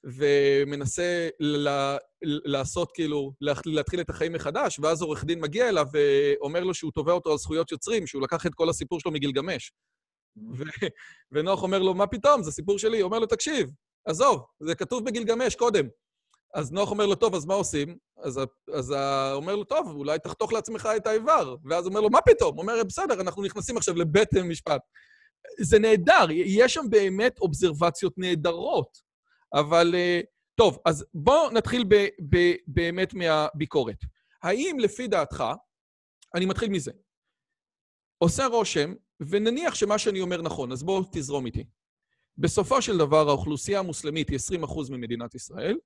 ומנסה 0.05 1.29
ל- 1.41 1.97
לעשות, 2.23 2.93
כאילו, 2.95 3.33
להתחיל 3.67 4.01
את 4.01 4.11
החיים 4.11 4.33
מחדש, 4.33 4.79
ואז 4.79 5.03
עורך 5.03 5.25
דין 5.25 5.41
מגיע 5.41 5.69
אליו 5.69 5.87
ואומר 5.93 6.61
לו 6.61 6.75
שהוא 6.75 6.93
תובע 6.95 7.13
אותו 7.13 7.31
על 7.33 7.39
זכויות 7.39 7.73
יוצרים, 7.73 8.07
שהוא 8.07 8.23
לקח 8.23 8.47
את 8.47 8.55
כל 8.55 8.69
הסיפור 8.69 9.01
שלו 9.01 9.13
מגילגמש. 9.13 9.73
ו- 10.57 10.87
ונוח 11.33 11.63
אומר 11.63 11.79
לו, 11.79 11.95
מה 11.95 12.07
פתאום, 12.07 12.43
זה 12.43 12.53
סיפור 12.53 12.79
שלי. 12.79 13.01
הוא 13.01 13.07
אומר 13.07 13.19
לו, 13.19 13.27
תקשיב, 13.27 13.71
עזוב, 14.05 14.45
זה 14.61 14.75
כתוב 14.75 15.05
בגילגמש 15.05 15.55
קודם. 15.55 15.89
אז 16.55 16.73
נוח 16.73 16.91
אומר 16.91 17.07
לו, 17.07 17.15
טוב, 17.15 17.35
אז 17.35 17.45
מה 17.45 17.55
עושים? 17.55 17.97
אז, 18.23 18.41
אז 18.75 18.95
אומר 19.33 19.57
לו, 19.57 19.65
טוב, 19.65 19.89
אולי 19.97 20.19
תחתוך 20.19 20.53
לעצמך 20.53 20.89
את 20.97 21.07
האיבר. 21.07 21.57
ואז 21.65 21.87
אומר 21.87 22.01
לו, 22.01 22.11
מה 22.11 22.21
פתאום? 22.21 22.55
הוא 22.55 22.63
אומר, 22.63 22.85
בסדר, 22.85 23.21
אנחנו 23.21 23.43
נכנסים 23.43 23.77
עכשיו 23.77 23.95
לבית 23.97 24.35
משפט. 24.35 24.81
זה 25.61 25.79
נהדר, 25.79 26.27
יש 26.31 26.75
שם 26.75 26.85
באמת 26.91 27.39
אובזרבציות 27.39 28.15
נהדרות. 28.17 28.99
אבל 29.55 29.95
אה, 29.95 30.21
טוב, 30.55 30.79
אז 30.85 31.05
בואו 31.15 31.51
נתחיל 31.51 31.85
ב, 31.89 31.95
ב, 32.31 32.53
באמת 32.67 33.15
מהביקורת. 33.15 33.97
האם 34.43 34.77
לפי 34.81 35.09
דעתך, 35.09 35.45
אני 36.35 36.47
מתחיל 36.47 36.69
מזה, 36.69 36.93
עושה 38.19 38.47
רושם, 38.47 38.95
ונניח 39.21 39.75
שמה 39.75 39.99
שאני 39.99 40.21
אומר 40.21 40.43
נכון, 40.43 40.73
אז 40.73 40.83
בואו 40.83 41.03
תזרום 41.13 41.47
איתי. 41.47 41.65
בסופו 42.39 42.83
של 42.83 42.99
דבר, 42.99 43.29
האוכלוסייה 43.29 43.79
המוסלמית 43.79 44.29
היא 44.29 44.39
20% 44.65 44.91
ממדינת 44.91 45.35
ישראל. 45.35 45.77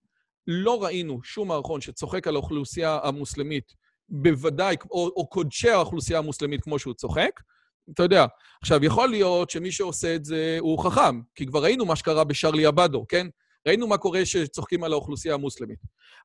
לא 0.47 0.85
ראינו 0.85 1.21
שום 1.23 1.49
מערכון 1.49 1.81
שצוחק 1.81 2.27
על 2.27 2.35
האוכלוסייה 2.35 2.99
המוסלמית, 3.03 3.75
בוודאי, 4.09 4.77
או, 4.91 5.11
או 5.17 5.27
קודשי 5.27 5.71
האוכלוסייה 5.71 6.19
המוסלמית 6.19 6.61
כמו 6.61 6.79
שהוא 6.79 6.95
צוחק. 6.95 7.41
אתה 7.91 8.03
יודע, 8.03 8.27
עכשיו, 8.63 8.85
יכול 8.85 9.09
להיות 9.09 9.51
שמי 9.51 9.73
שעושה 9.73 10.15
את 10.15 10.25
זה 10.25 10.57
הוא 10.61 10.79
חכם, 10.79 11.21
כי 11.35 11.47
כבר 11.47 11.63
ראינו 11.63 11.87
מה 11.87 11.97
שקרה 11.97 12.25
בשרלי 12.25 12.69
אבדו, 12.69 13.05
כן? 13.09 13.27
ראינו 13.69 13.87
מה 13.87 13.99
קורה 13.99 14.25
שצוחקים 14.25 14.85
על 14.85 14.93
האוכלוסייה 14.93 15.35
המוסלמית. 15.35 15.79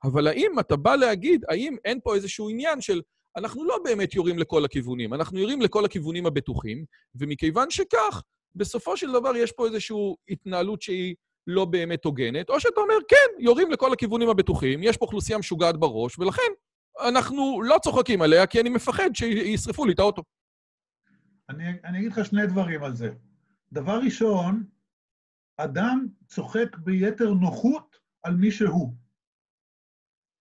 אבל 0.03 0.27
האם 0.27 0.59
אתה 0.59 0.75
בא 0.75 0.95
להגיד, 0.95 1.45
האם 1.49 1.75
אין 1.85 1.99
פה 2.03 2.15
איזשהו 2.15 2.49
עניין 2.49 2.81
של 2.81 3.01
אנחנו 3.37 3.65
לא 3.65 3.77
באמת 3.83 4.15
יורים 4.15 4.39
לכל 4.39 4.65
הכיוונים, 4.65 5.13
אנחנו 5.13 5.39
יורים 5.39 5.61
לכל 5.61 5.85
הכיוונים 5.85 6.25
הבטוחים, 6.25 6.85
ומכיוון 7.15 7.69
שכך, 7.69 8.21
בסופו 8.55 8.97
של 8.97 9.11
דבר 9.11 9.35
יש 9.35 9.51
פה 9.51 9.65
איזושהי 9.65 9.95
התנהלות 10.29 10.81
שהיא 10.81 11.15
לא 11.47 11.65
באמת 11.65 12.05
הוגנת, 12.05 12.49
או 12.49 12.59
שאתה 12.59 12.81
אומר, 12.81 12.95
כן, 13.07 13.43
יורים 13.43 13.71
לכל 13.71 13.93
הכיוונים 13.93 14.29
הבטוחים, 14.29 14.83
יש 14.83 14.97
פה 14.97 15.05
אוכלוסייה 15.05 15.37
משוגעת 15.37 15.77
בראש, 15.77 16.19
ולכן 16.19 16.51
אנחנו 17.07 17.61
לא 17.61 17.77
צוחקים 17.83 18.21
עליה, 18.21 18.47
כי 18.47 18.61
אני 18.61 18.69
מפחד 18.69 19.09
שישרפו 19.13 19.85
לי 19.85 19.93
את 19.93 19.99
האוטו. 19.99 20.23
אני, 21.49 21.63
אני 21.85 21.99
אגיד 21.99 22.11
לך 22.11 22.25
שני 22.25 22.47
דברים 22.47 22.83
על 22.83 22.95
זה. 22.95 23.09
דבר 23.71 23.99
ראשון, 24.03 24.63
אדם 25.57 26.07
צוחק 26.27 26.77
ביתר 26.77 27.33
נוחות 27.33 27.97
על 28.23 28.35
מי 28.35 28.51
שהוא. 28.51 28.93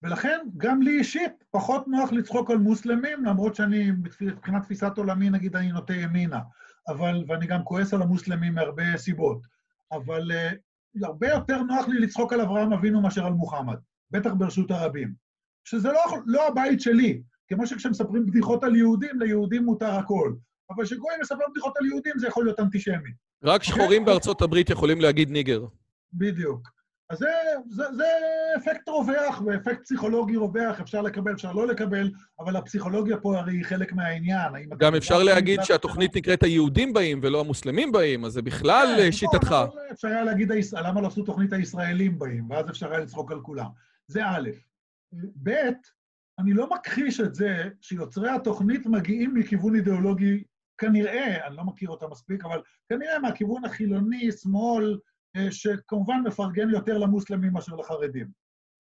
ולכן, 0.02 0.38
גם 0.56 0.82
לי 0.82 0.98
אישית, 0.98 1.44
פחות 1.50 1.88
נוח 1.88 2.12
לצחוק 2.12 2.50
על 2.50 2.56
מוסלמים, 2.56 3.24
למרות 3.24 3.54
שאני, 3.54 3.90
מבחינת 3.90 4.62
תפיסת 4.62 4.92
עולמי, 4.96 5.30
נגיד, 5.30 5.56
אני 5.56 5.72
נוטה 5.72 5.94
ימינה. 5.94 6.40
אבל, 6.88 7.24
ואני 7.28 7.46
גם 7.46 7.64
כועס 7.64 7.94
על 7.94 8.02
המוסלמים 8.02 8.54
מהרבה 8.54 8.96
סיבות. 8.96 9.46
אבל 9.92 10.30
uh, 10.30 10.54
הרבה 11.02 11.28
יותר 11.28 11.62
נוח 11.62 11.88
לי 11.88 12.00
לצחוק 12.00 12.32
על 12.32 12.40
אברהם 12.40 12.72
אבינו 12.72 13.00
מאשר 13.00 13.26
על 13.26 13.32
מוחמד, 13.32 13.76
בטח 14.10 14.30
ברשות 14.38 14.70
הרבים. 14.70 15.14
שזה 15.64 15.88
לא, 15.88 16.00
לא 16.26 16.48
הבית 16.48 16.80
שלי, 16.80 17.22
כמו 17.48 17.66
שכשמספרים 17.66 18.26
בדיחות 18.26 18.64
על 18.64 18.76
יהודים, 18.76 19.20
ליהודים 19.20 19.64
מותר 19.64 19.90
הכל. 19.90 20.34
אבל 20.70 20.84
כשגויים 20.84 21.20
מספרים 21.20 21.48
בדיחות 21.50 21.76
על 21.76 21.86
יהודים, 21.86 22.12
זה 22.18 22.26
יכול 22.26 22.44
להיות 22.44 22.60
אנטישמי. 22.60 23.10
רק 23.44 23.62
שחורים 23.62 24.04
בארצות 24.04 24.42
הברית 24.42 24.70
יכולים 24.70 25.00
להגיד 25.00 25.30
ניגר. 25.30 25.64
בדיוק. 26.12 26.68
אז 27.10 27.18
זה, 27.18 27.26
זה, 27.68 27.84
זה 27.96 28.04
אפקט 28.56 28.88
רווח, 28.88 29.42
ואפקט 29.46 29.82
פסיכולוגי 29.82 30.36
רווח, 30.36 30.80
אפשר 30.80 31.02
לקבל, 31.02 31.32
אפשר 31.32 31.52
לא 31.52 31.66
לקבל, 31.66 32.10
אבל 32.40 32.56
הפסיכולוגיה 32.56 33.16
פה 33.16 33.38
הרי 33.38 33.52
היא 33.52 33.64
חלק 33.64 33.92
מהעניין. 33.92 34.52
גם 34.78 34.94
אפשר 34.94 35.22
להגיד 35.22 35.60
שהתוכנית 35.62 36.16
נקראת 36.16 36.42
היהודים 36.42 36.92
באים 36.92 37.20
ולא 37.22 37.40
המוסלמים 37.40 37.92
באים, 37.92 38.24
אז 38.24 38.32
זה 38.32 38.42
בכלל 38.42 38.86
כן, 38.86 38.98
נכון, 38.98 39.12
שיטתך. 39.12 39.54
אפשר 39.92 40.08
היה 40.08 40.24
להגיד, 40.24 40.52
למה 40.72 41.00
לא 41.00 41.06
עשו 41.06 41.22
תוכנית 41.22 41.52
הישראלים 41.52 42.18
באים, 42.18 42.50
ואז 42.50 42.70
אפשר 42.70 42.90
היה 42.90 43.00
לצחוק 43.00 43.32
על 43.32 43.40
כולם. 43.40 43.68
זה 44.06 44.26
א', 44.26 44.50
ב', 45.42 45.50
אני 46.38 46.52
לא 46.52 46.70
מכחיש 46.70 47.20
את 47.20 47.34
זה 47.34 47.68
שיוצרי 47.80 48.30
התוכנית 48.30 48.86
מגיעים 48.86 49.34
מכיוון 49.34 49.74
אידיאולוגי, 49.74 50.42
כנראה, 50.78 51.46
אני 51.46 51.56
לא 51.56 51.64
מכיר 51.64 51.88
אותה 51.88 52.06
מספיק, 52.08 52.44
אבל 52.44 52.60
כנראה 52.88 53.18
מהכיוון 53.18 53.64
החילוני, 53.64 54.32
שמאל, 54.32 54.92
אה, 54.92 54.98
שכמובן 55.50 56.20
מפרגן 56.26 56.70
יותר 56.70 56.98
למוסלמים 56.98 57.52
מאשר 57.52 57.76
לחרדים, 57.76 58.28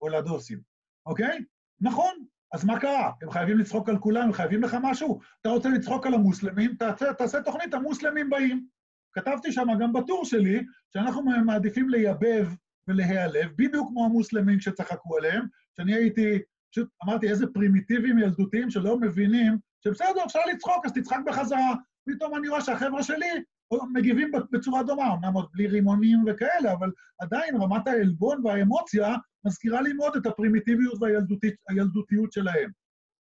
או 0.02 0.08
לדוסים, 0.08 0.60
אוקיי? 1.06 1.44
נכון, 1.80 2.14
אז 2.52 2.64
מה 2.64 2.80
קרה? 2.80 3.12
הם 3.22 3.30
חייבים 3.30 3.58
לצחוק 3.58 3.88
על 3.88 3.98
כולם, 3.98 4.22
הם 4.22 4.32
חייבים 4.32 4.62
לך 4.62 4.76
משהו? 4.82 5.20
אתה 5.40 5.48
רוצה 5.48 5.68
לצחוק 5.68 6.06
על 6.06 6.14
המוסלמים, 6.14 6.74
תעשה, 6.74 7.12
תעשה 7.12 7.42
תוכנית, 7.42 7.74
המוסלמים 7.74 8.30
באים. 8.30 8.66
כתבתי 9.12 9.52
שם 9.52 9.66
גם 9.80 9.92
בטור 9.92 10.24
שלי, 10.24 10.64
שאנחנו 10.92 11.22
מעדיפים 11.22 11.88
לייבב 11.88 12.48
ולהיעלב, 12.88 13.50
בדיוק 13.56 13.88
כמו 13.88 14.04
המוסלמים 14.04 14.60
שצחקו 14.60 15.16
עליהם, 15.16 15.46
שאני 15.76 15.94
הייתי, 15.94 16.38
פשוט 16.70 16.88
אמרתי, 17.04 17.28
איזה 17.28 17.46
פרימיטיביים 17.46 18.18
ילדותיים 18.18 18.70
שלא 18.70 19.00
מבינים 19.00 19.58
שבסדר, 19.84 20.24
אפשר 20.26 20.38
לצחוק, 20.52 20.86
אז 20.86 20.92
תצחק 20.92 21.18
בחזרה. 21.26 21.74
פתאום 22.08 22.36
אני 22.36 22.48
רואה 22.48 22.60
שהחבר'ה 22.60 23.02
שלי 23.02 23.42
מגיבים 23.92 24.32
בצורה 24.52 24.82
דומה, 24.82 25.14
אמנם 25.14 25.32
עוד 25.32 25.46
בלי 25.52 25.66
רימונים 25.66 26.24
וכאלה, 26.26 26.72
אבל 26.72 26.90
עדיין 27.20 27.56
רמת 27.56 27.86
העלבון 27.88 28.46
והאמוציה 28.46 29.14
מזכירה 29.44 29.80
לי 29.80 29.92
מאוד 29.92 30.16
את 30.16 30.26
הפרימיטיביות 30.26 30.98
והילדותיות 31.68 32.32
שלהם. 32.32 32.70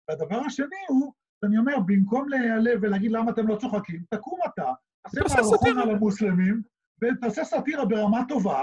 והדבר 0.08 0.36
השני 0.36 0.84
הוא, 0.88 1.12
אני 1.44 1.58
אומר, 1.58 1.78
במקום 1.86 2.28
להיעלב 2.28 2.78
ולהגיד 2.82 3.12
למה 3.12 3.30
אתם 3.30 3.46
לא 3.46 3.56
צוחקים, 3.56 4.02
תקום 4.10 4.38
אתה, 4.46 4.72
תעשה 5.02 5.42
מערכון 5.42 5.78
על 5.78 5.90
המוסלמים, 5.90 6.62
ותעשה 7.02 7.44
סאטירה 7.44 7.84
ברמה 7.84 8.22
טובה, 8.28 8.62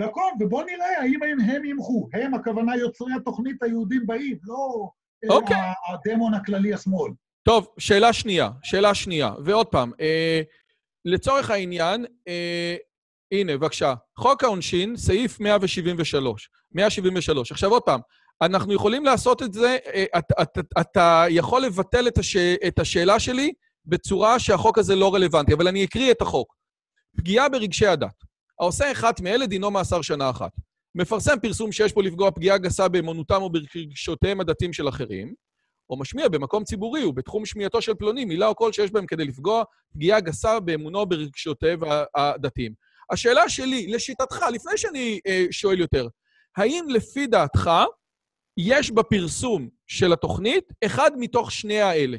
והכל, 0.00 0.20
ובוא 0.40 0.62
נראה 0.64 1.00
האם 1.00 1.22
הם, 1.22 1.40
הם 1.40 1.64
ימחו. 1.64 2.08
הם, 2.12 2.34
הכוונה 2.34 2.76
יוצרי 2.76 3.14
התוכנית 3.14 3.62
היהודים 3.62 4.06
באים, 4.06 4.38
לא 4.42 4.88
okay. 5.26 5.28
אוקיי. 5.28 5.56
הדמון 5.88 6.34
הכללי 6.34 6.74
השמאל. 6.74 7.12
טוב, 7.44 7.66
שאלה 7.78 8.12
שנייה, 8.12 8.50
שאלה 8.62 8.94
שנייה. 8.94 9.32
ועוד 9.44 9.66
פעם, 9.66 9.92
אה, 10.00 10.42
לצורך 11.04 11.50
העניין, 11.50 12.06
אה, 12.28 12.76
הנה, 13.32 13.56
בבקשה, 13.56 13.94
חוק 14.18 14.44
העונשין, 14.44 14.96
סעיף 14.96 15.40
173. 15.40 16.48
173. 16.72 17.52
עכשיו 17.52 17.70
עוד 17.70 17.82
פעם, 17.82 18.00
אנחנו 18.42 18.72
יכולים 18.72 19.04
לעשות 19.04 19.42
את 19.42 19.52
זה, 19.52 19.76
אתה, 20.18 20.42
אתה, 20.42 20.60
אתה 20.80 21.24
יכול 21.30 21.62
לבטל 21.62 22.08
את, 22.08 22.18
הש, 22.18 22.36
את 22.36 22.78
השאלה 22.78 23.20
שלי 23.20 23.52
בצורה 23.86 24.38
שהחוק 24.38 24.78
הזה 24.78 24.96
לא 24.96 25.14
רלוונטי, 25.14 25.52
אבל 25.54 25.68
אני 25.68 25.84
אקריא 25.84 26.10
את 26.10 26.22
החוק. 26.22 26.54
פגיעה 27.16 27.48
ברגשי 27.48 27.86
הדת. 27.86 28.24
העושה 28.60 28.92
אחת 28.92 29.20
מאלה 29.20 29.46
דינו 29.46 29.70
מאסר 29.70 30.02
שנה 30.02 30.30
אחת. 30.30 30.50
מפרסם 30.94 31.36
פרסום 31.42 31.72
שיש 31.72 31.94
בו 31.94 32.02
לפגוע 32.02 32.30
פגיעה 32.30 32.58
גסה 32.58 32.88
באמונותם 32.88 33.42
או 33.42 33.50
ברגשותיהם 33.50 34.40
הדתיים 34.40 34.72
של 34.72 34.88
אחרים, 34.88 35.34
או 35.92 35.96
משמיע 35.98 36.28
במקום 36.28 36.64
ציבורי 36.64 37.04
ובתחום 37.04 37.46
שמיעתו 37.46 37.82
של 37.82 37.94
פלוני 37.94 38.24
מילה 38.24 38.46
או 38.46 38.54
קול 38.54 38.72
שיש 38.72 38.90
בהם 38.90 39.06
כדי 39.06 39.24
לפגוע 39.24 39.64
פגיעה 39.94 40.20
גסה 40.20 40.60
באמונו 40.60 40.98
או 40.98 41.06
ברגשותיהם 41.06 41.80
הדתיים. 42.16 42.74
השאלה 43.10 43.48
שלי, 43.48 43.86
לשיטתך, 43.86 44.42
לפני 44.52 44.72
שאני 44.76 45.20
אה, 45.26 45.44
שואל 45.50 45.80
יותר, 45.80 46.08
האם 46.56 46.84
לפי 46.88 47.26
דעתך 47.26 47.70
יש 48.56 48.90
בפרסום 48.90 49.68
של 49.86 50.12
התוכנית 50.12 50.72
אחד 50.84 51.10
מתוך 51.16 51.52
שני 51.52 51.80
האלה? 51.80 52.16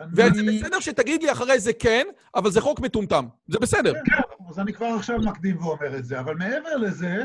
אני... 0.00 0.10
וזה 0.12 0.42
בסדר 0.46 0.80
שתגיד 0.80 1.22
לי 1.22 1.32
אחרי 1.32 1.60
זה 1.60 1.72
כן, 1.72 2.06
אבל 2.34 2.50
זה 2.50 2.60
חוק 2.60 2.80
מטומטם. 2.80 3.26
זה 3.48 3.58
בסדר. 3.58 3.92
כן, 3.94 4.00
כן, 4.04 4.44
אז 4.48 4.58
אני 4.58 4.72
כבר 4.72 4.86
עכשיו 4.86 5.18
מקדים 5.18 5.58
ואומר 5.58 5.98
את 5.98 6.04
זה. 6.04 6.20
אבל 6.20 6.34
מעבר 6.34 6.76
לזה, 6.76 7.24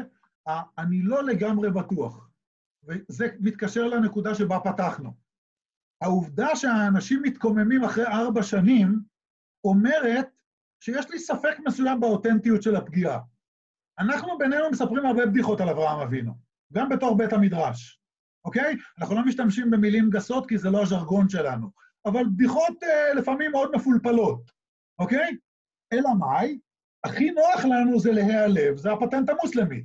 אני 0.78 1.02
לא 1.02 1.24
לגמרי 1.24 1.72
בטוח. 1.72 2.31
וזה 2.84 3.28
מתקשר 3.40 3.88
לנקודה 3.88 4.36
שבה 4.36 4.60
פתחנו. 4.60 5.14
העובדה 6.02 6.56
שהאנשים 6.56 7.22
מתקוממים 7.22 7.84
אחרי 7.84 8.06
ארבע 8.08 8.44
שנים 8.44 9.00
אומרת 9.64 10.28
שיש 10.84 11.10
לי 11.10 11.20
ספק 11.20 11.58
מסוים 11.68 12.00
באותנטיות 12.00 12.64
של 12.64 12.76
הפגיעה. 12.76 13.20
אנחנו 14.00 14.38
בינינו 14.38 14.72
מספרים 14.72 15.06
הרבה 15.06 15.26
בדיחות 15.26 15.62
על 15.62 15.70
אברהם 15.70 16.00
אבינו, 16.00 16.34
גם 16.74 16.90
בתור 16.90 17.18
בית 17.18 17.34
המדרש, 17.34 18.02
אוקיי? 18.46 18.76
אנחנו 19.00 19.16
לא 19.16 19.26
משתמשים 19.26 19.72
במילים 19.72 20.10
גסות 20.10 20.50
כי 20.50 20.58
זה 20.58 20.70
לא 20.70 20.82
הז'רגון 20.82 21.30
שלנו, 21.30 21.72
אבל 22.06 22.24
בדיחות 22.34 22.84
אה, 22.84 23.14
לפעמים 23.14 23.52
מאוד 23.52 23.72
מפולפלות, 23.76 24.52
אוקיי? 25.00 25.38
אלא 25.94 26.10
מאי? 26.20 26.60
הכי 27.04 27.32
נוח 27.32 27.66
לנו 27.66 28.00
זה 28.00 28.12
להיעלב, 28.12 28.78
זה 28.78 28.92
הפטנט 28.92 29.30
המוסלמי. 29.30 29.84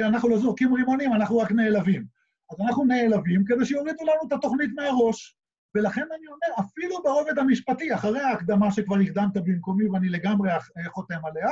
אנחנו 0.00 0.28
לא 0.28 0.38
זורקים 0.38 0.74
רימונים, 0.74 1.12
אנחנו 1.12 1.38
רק 1.38 1.52
נעלבים. 1.52 2.15
אז 2.50 2.60
אנחנו 2.60 2.84
נעלבים 2.84 3.44
כדי 3.44 3.64
שיורידו 3.64 4.02
לנו 4.02 4.28
את 4.28 4.32
התוכנית 4.32 4.70
מהראש. 4.74 5.36
ולכן 5.74 6.00
אני 6.18 6.26
אומר, 6.26 6.66
אפילו 6.66 7.02
ברובד 7.02 7.38
המשפטי, 7.38 7.94
אחרי 7.94 8.20
ההקדמה 8.20 8.72
שכבר 8.72 8.96
הקדמת 8.96 9.36
במקומי 9.36 9.88
ואני 9.88 10.08
לגמרי 10.08 10.50
חותם 10.86 11.20
עליה, 11.24 11.50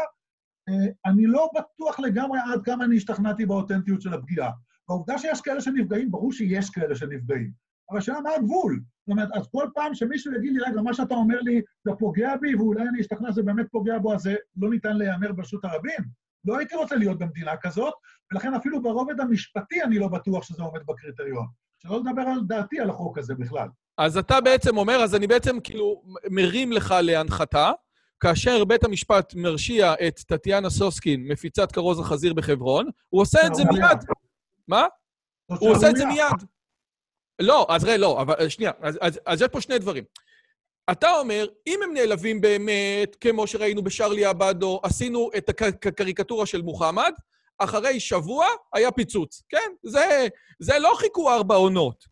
אה, 0.69 0.93
אני 1.07 1.27
לא 1.27 1.51
בטוח 1.55 2.01
לגמרי 2.01 2.39
עד 2.53 2.65
כמה 2.65 2.85
אני 2.85 2.97
השתכנעתי 2.97 3.47
באותנטיות 3.47 4.03
של 4.03 4.15
הפגיעה. 4.15 4.51
והעובדה 4.89 5.19
שיש 5.19 5.41
כאלה 5.41 5.61
שנפגעים, 5.61 6.11
ברור 6.11 6.33
שיש 6.33 6.71
כאלה 6.71 6.95
שנפגעים. 6.95 7.51
אבל 7.91 7.99
השאלה 7.99 8.21
מה 8.21 8.31
הגבול? 8.37 8.81
זאת 9.01 9.09
אומרת, 9.09 9.29
אז 9.35 9.49
כל 9.53 9.69
פעם 9.75 9.95
שמישהו 9.95 10.35
יגיד 10.35 10.53
לי, 10.53 10.61
רגע, 10.61 10.83
מה 10.83 10.95
שאתה 10.95 11.15
אומר 11.15 11.41
לי, 11.41 11.63
זה 11.85 11.91
פוגע 11.99 12.37
בי, 12.37 12.55
ואולי 12.55 12.89
אני 12.89 13.01
אשתכנע 13.01 13.33
שזה 13.33 13.43
באמת 13.43 13.67
פוגע 13.71 13.99
בו, 13.99 14.15
אז 14.15 14.21
זה 14.23 14.35
לא 14.57 14.71
ניתן 14.71 14.97
להיאמר 14.97 15.33
ברשות 15.33 15.65
הרבים? 15.65 16.24
לא 16.45 16.59
הייתי 16.59 16.77
רוצה 16.77 16.97
להיות 16.97 17.19
במדינה 17.19 17.57
כזאת, 17.57 17.95
ולכן 18.33 18.55
אפילו 18.55 18.83
ברובד 18.83 19.21
המשפטי 19.21 19.83
אני 19.83 19.99
לא 19.99 20.09
בטוח 20.09 20.45
שזה 20.45 20.63
עומד 20.63 20.81
בקריטריון. 20.87 21.47
שלא 21.83 22.01
לדבר 22.01 22.23
על 22.23 22.41
דעתי 22.47 22.81
על 22.81 22.91
החוק 22.91 23.19
הזה 23.19 23.35
בכלל. 23.35 23.69
אז 23.99 24.17
אתה 24.17 24.41
בעצם 24.41 24.77
אומר, 24.77 24.95
אז 24.95 25.15
אני 25.15 25.27
בעצם 25.27 25.61
כאילו 25.61 26.03
מרים 26.31 26.73
לך 26.73 26.95
להנחתה, 27.03 27.73
כאשר 28.21 28.65
בית 28.65 28.85
המשפט 28.85 29.35
מרשיע 29.35 29.95
את 30.09 30.21
טטיאנה 30.21 30.71
סוסקין, 30.71 31.29
מפיצת 31.29 31.73
כרוז 31.73 32.01
החזיר 32.01 32.35
בחברון, 32.35 32.91
הוא 33.09 33.23
עושה 33.23 33.47
את 33.47 33.55
זה 33.55 33.65
מיד. 33.65 33.99
מה? 34.69 34.87
הוא 35.47 35.71
עושה 35.71 35.91
את 35.91 35.97
זה 35.97 36.07
מיד. 36.07 36.49
לא, 37.41 37.67
אז 37.71 37.85
ראה, 37.85 37.97
לא, 37.97 38.23
אבל 38.23 38.49
שנייה, 38.49 38.73
אז, 38.81 38.99
אז, 39.01 39.21
אז 39.27 39.43
יש 39.43 39.49
פה 39.49 39.61
שני 39.61 39.79
דברים. 39.79 40.05
אתה 40.93 41.11
אומר, 41.11 41.47
אם 41.67 41.81
הם 41.85 41.95
נעלבים 41.95 42.41
באמת, 42.41 43.17
כמו 43.21 43.47
שראינו 43.47 43.83
בשרלי 43.83 44.31
אבדו, 44.31 44.81
עשינו 44.83 45.31
את 45.37 45.51
הקריקטורה 45.87 46.47
של 46.47 46.63
מוחמד, 46.63 47.13
אחרי 47.59 48.01
שבוע 48.01 48.47
היה 48.75 48.91
פיצוץ. 48.91 49.43
כן? 49.49 49.73
זה, 49.83 50.27
זה 50.61 50.79
לא 50.79 50.95
חיכו 50.99 51.31
ארבע 51.31 51.55
עונות. 51.55 52.05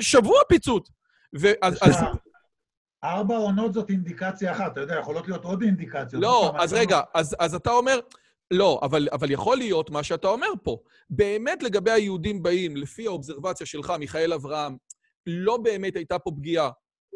שבוע 0.00 0.38
פיצוץ. 0.48 0.90
ואז... 1.32 1.78
אז... 1.82 1.94
ארבע 3.04 3.36
עונות 3.36 3.74
זאת 3.74 3.90
אינדיקציה 3.90 4.52
אחת, 4.52 4.72
אתה 4.72 4.80
יודע, 4.80 4.98
יכולות 4.98 5.28
להיות 5.28 5.44
עוד 5.44 5.62
אינדיקציות. 5.62 6.22
לא, 6.22 6.52
אז 6.58 6.72
רגע, 6.72 7.00
אז, 7.14 7.36
אז 7.38 7.54
אתה 7.54 7.70
אומר, 7.70 8.00
לא, 8.50 8.80
אבל, 8.82 9.08
אבל 9.12 9.30
יכול 9.30 9.56
להיות 9.56 9.90
מה 9.90 10.02
שאתה 10.02 10.28
אומר 10.28 10.46
פה. 10.62 10.76
באמת 11.10 11.62
לגבי 11.62 11.90
היהודים 11.90 12.42
באים, 12.42 12.76
לפי 12.76 13.06
האובזרבציה 13.06 13.66
שלך, 13.66 13.92
מיכאל 13.98 14.32
אברהם, 14.32 14.76
לא 15.26 15.56
באמת 15.56 15.96
הייתה 15.96 16.18
פה 16.18 16.30
פגיעה, 16.30 16.70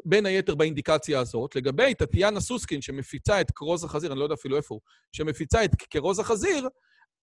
בין 0.09 0.27
היתר 0.27 0.55
באינדיקציה 0.55 1.21
הזאת. 1.21 1.57
לגבי 1.57 1.95
טטיאנה 1.95 2.41
סוסקין, 2.41 2.83
שמפיצה 2.83 3.41
את 3.41 3.51
כרוז 3.51 3.85
החזיר, 3.85 4.13
אני 4.13 4.19
לא 4.19 4.25
יודע 4.25 4.35
אפילו 4.35 4.57
איפה 4.57 4.75
הוא, 4.75 4.81
שמפיצה 5.13 5.65
את 5.65 5.71
כרוז 5.91 6.19
החזיר, 6.19 6.69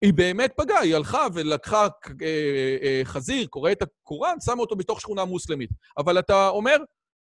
היא 0.01 0.13
באמת 0.13 0.51
פגעה, 0.57 0.79
היא 0.79 0.95
הלכה 0.95 1.27
ולקחה 1.33 1.87
אה, 2.21 2.77
אה, 2.81 3.01
חזיר, 3.03 3.47
קורא 3.47 3.71
את 3.71 3.81
הקוראן, 3.81 4.35
שמה 4.45 4.61
אותו 4.61 4.75
בתוך 4.75 5.01
שכונה 5.01 5.25
מוסלמית. 5.25 5.69
אבל 5.97 6.19
אתה 6.19 6.49
אומר, 6.49 6.77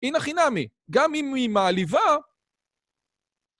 הנה 0.03 0.19
חינמי, 0.19 0.67
גם 0.91 1.15
אם 1.15 1.33
היא 1.33 1.49
מעליבה, 1.49 2.17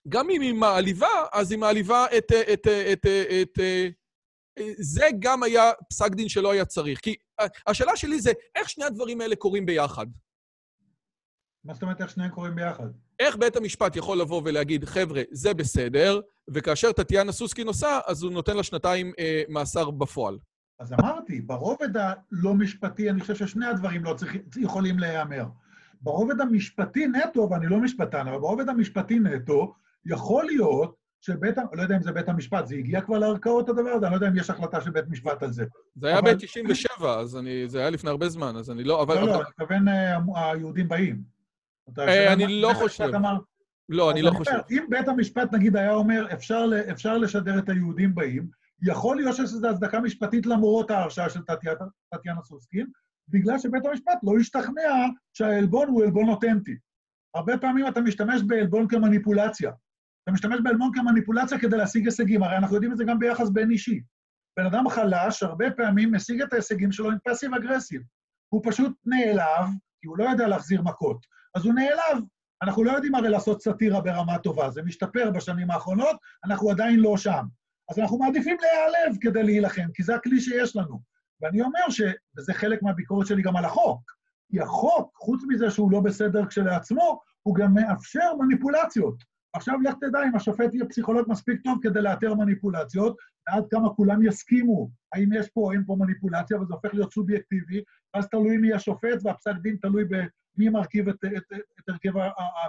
גם 0.08 0.30
אם 0.30 0.40
היא 0.40 0.54
מעליבה, 0.54 1.26
אז 1.32 1.50
היא 1.50 1.58
מעליבה 1.58 2.06
את... 2.18 2.32
את, 2.32 2.66
את, 2.66 2.66
את, 2.96 3.06
את 3.42 3.58
זה 4.78 5.08
גם 5.18 5.42
היה 5.42 5.72
פסק 5.90 6.10
דין 6.10 6.28
שלא 6.28 6.50
היה 6.52 6.64
צריך. 6.64 7.00
כי 7.00 7.14
השאלה 7.66 7.96
שלי 7.96 8.20
זה, 8.20 8.32
איך 8.54 8.70
שני 8.70 8.84
הדברים 8.84 9.20
האלה 9.20 9.36
קורים 9.36 9.66
ביחד? 9.66 10.06
מה 11.64 11.74
זאת 11.74 11.82
אומרת 11.82 12.00
איך 12.00 12.10
שניהם 12.10 12.30
קורים 12.30 12.54
ביחד? 12.54 12.86
איך 13.20 13.36
בית 13.36 13.56
המשפט 13.56 13.96
יכול 13.96 14.20
לבוא 14.20 14.42
ולהגיד, 14.44 14.84
חבר'ה, 14.84 15.22
זה 15.30 15.54
בסדר, 15.54 16.20
וכאשר 16.48 16.92
טטיאנה 16.92 17.32
סוסקין 17.32 17.66
עושה, 17.66 17.98
אז 18.06 18.22
הוא 18.22 18.32
נותן 18.32 18.56
לה 18.56 18.62
שנתיים 18.62 19.12
אה, 19.18 19.42
מאסר 19.48 19.90
בפועל. 19.90 20.38
אז 20.80 20.92
אמרתי, 20.92 21.40
ברובד 21.40 21.96
הלא 21.96 22.54
משפטי, 22.54 23.10
אני 23.10 23.20
חושב 23.20 23.34
ששני 23.34 23.66
הדברים 23.66 24.04
לא 24.04 24.14
צריך, 24.14 24.32
יכולים 24.56 24.98
להיאמר. 24.98 25.46
ברובד 26.00 26.40
המשפטי 26.40 27.06
נטו, 27.06 27.48
ואני 27.50 27.66
לא 27.66 27.78
משפטן, 27.78 28.28
אבל 28.28 28.38
ברובד 28.38 28.68
המשפטי 28.68 29.18
נטו, 29.18 29.74
יכול 30.06 30.44
להיות 30.44 30.94
שבית, 31.20 31.56
לא 31.72 31.82
יודע 31.82 31.96
אם 31.96 32.02
זה 32.02 32.12
בית 32.12 32.28
המשפט, 32.28 32.66
זה 32.66 32.74
הגיע 32.74 33.00
כבר 33.00 33.18
לערכאות 33.18 33.68
הדבר 33.68 33.90
הזה? 33.90 34.06
אני 34.06 34.12
לא 34.12 34.16
יודע 34.16 34.28
אם 34.28 34.36
יש 34.36 34.50
החלטה 34.50 34.80
של 34.80 34.90
בית 34.90 35.08
משפט 35.08 35.42
על 35.42 35.52
זה. 35.52 35.64
זה 35.96 36.08
היה 36.08 36.18
אבל... 36.18 36.34
ב-97, 36.34 37.06
אז 37.06 37.36
אני, 37.36 37.68
זה 37.68 37.78
היה 37.78 37.90
לפני 37.90 38.10
הרבה 38.10 38.28
זמן, 38.28 38.56
אז 38.56 38.70
אני 38.70 38.84
לא... 38.84 39.02
אבל, 39.02 39.14
לא, 39.14 39.26
לא, 39.26 39.34
אני 39.34 39.42
מתכוון 39.48 39.88
אה, 39.88 40.18
היהודים 40.34 40.88
באים. 40.88 41.33
אה, 41.98 42.32
אני 42.32 42.60
לא 42.60 42.72
חושב. 42.74 43.10
לא, 43.88 44.10
אני 44.10 44.22
לא 44.22 44.30
חושב. 44.30 44.58
אם 44.70 44.84
בית 44.88 45.08
המשפט, 45.08 45.52
נגיד, 45.52 45.76
היה 45.76 45.92
אומר, 45.92 46.26
אפשר 46.90 47.18
לשדר 47.18 47.58
את 47.58 47.68
היהודים 47.68 48.14
באים, 48.14 48.48
יכול 48.82 49.16
להיות 49.16 49.36
שיש 49.36 49.52
לזה 49.54 49.70
הצדקה 49.70 50.00
משפטית 50.00 50.46
למרות 50.46 50.90
ההרשעה 50.90 51.30
של 51.30 51.40
טטיאנה 52.10 52.42
סוסקין, 52.42 52.86
בגלל 53.28 53.58
שבית 53.58 53.86
המשפט 53.86 54.18
לא 54.22 54.32
השתכנע 54.40 55.06
שהעלבון 55.32 55.88
הוא 55.88 56.04
עלבון 56.04 56.28
אותנטי. 56.28 56.76
הרבה 57.34 57.58
פעמים 57.58 57.86
אתה 57.88 58.00
משתמש 58.00 58.42
בעלבון 58.42 58.88
כמניפולציה. 58.88 59.72
אתה 60.22 60.32
משתמש 60.32 60.60
בעלבון 60.62 60.90
כמניפולציה 60.94 61.58
כדי 61.58 61.76
להשיג 61.76 62.04
הישגים, 62.04 62.42
הרי 62.42 62.56
אנחנו 62.56 62.74
יודעים 62.74 62.92
את 62.92 62.96
זה 62.96 63.04
גם 63.04 63.18
ביחס 63.18 63.50
בין 63.50 63.70
אישי. 63.70 64.00
בן 64.56 64.66
אדם 64.66 64.88
חלש 64.88 65.42
הרבה 65.42 65.70
פעמים 65.70 66.14
משיג 66.14 66.42
את 66.42 66.52
ההישגים 66.52 66.92
שלו 66.92 67.10
עם 67.10 67.16
פסיב 67.24 67.54
אגרסיב. 67.54 68.02
הוא 68.48 68.62
פשוט 68.64 68.92
נעלב, 69.04 69.66
כי 70.00 70.06
הוא 70.06 70.18
לא 70.18 70.24
יודע 70.24 70.48
להחזיר 70.48 70.82
מכות. 70.82 71.26
אז 71.54 71.64
הוא 71.64 71.74
נעלב. 71.74 72.24
אנחנו 72.62 72.84
לא 72.84 72.92
יודעים 72.92 73.14
הרי 73.14 73.28
לעשות 73.28 73.62
סאטירה 73.62 74.00
ברמה 74.00 74.38
טובה, 74.38 74.70
זה 74.70 74.82
משתפר 74.82 75.30
בשנים 75.30 75.70
האחרונות, 75.70 76.16
אנחנו 76.44 76.70
עדיין 76.70 77.00
לא 77.00 77.16
שם. 77.16 77.44
אז 77.90 77.98
אנחנו 77.98 78.18
מעדיפים 78.18 78.56
להיעלב 78.60 79.16
כדי 79.20 79.42
להילחם, 79.42 79.86
כי 79.94 80.02
זה 80.02 80.14
הכלי 80.14 80.40
שיש 80.40 80.76
לנו. 80.76 81.00
ואני 81.40 81.62
אומר 81.62 81.90
ש... 81.90 82.00
וזה 82.36 82.54
חלק 82.54 82.82
מהביקורת 82.82 83.26
שלי 83.26 83.42
גם 83.42 83.56
על 83.56 83.64
החוק, 83.64 84.00
כי 84.50 84.60
החוק, 84.60 85.16
חוץ 85.16 85.42
מזה 85.48 85.70
שהוא 85.70 85.92
לא 85.92 86.00
בסדר 86.00 86.46
כשלעצמו, 86.46 87.20
הוא 87.42 87.54
גם 87.54 87.74
מאפשר 87.74 88.34
מניפולציות. 88.38 89.14
עכשיו 89.54 89.80
לך 89.80 89.94
תדע 90.00 90.18
אם 90.24 90.36
השופט 90.36 90.74
יהיה 90.74 90.84
פסיכולוג 90.86 91.26
מספיק 91.28 91.60
טוב 91.64 91.78
כדי 91.82 92.00
לאתר 92.02 92.34
מניפולציות, 92.34 93.16
ועד 93.48 93.64
כמה 93.70 93.88
כולם 93.88 94.26
יסכימו, 94.26 94.90
האם 95.12 95.32
יש 95.32 95.48
פה 95.48 95.60
או 95.60 95.72
אין 95.72 95.84
פה 95.86 95.96
מניפולציה, 95.98 96.60
וזה 96.60 96.74
הופך 96.74 96.94
להיות 96.94 97.12
סובייקטיבי, 97.12 97.82
ואז 98.14 98.28
תלוי 98.28 98.56
מי 98.56 98.72
השופט, 98.72 99.18
והפסק 99.24 99.54
דין 99.62 99.76
תלוי 99.76 100.04
במי 100.56 100.68
מרכיב 100.68 101.08
את, 101.08 101.16
את, 101.24 101.32
את, 101.36 101.60
את 101.80 101.88
הרכב 101.88 102.12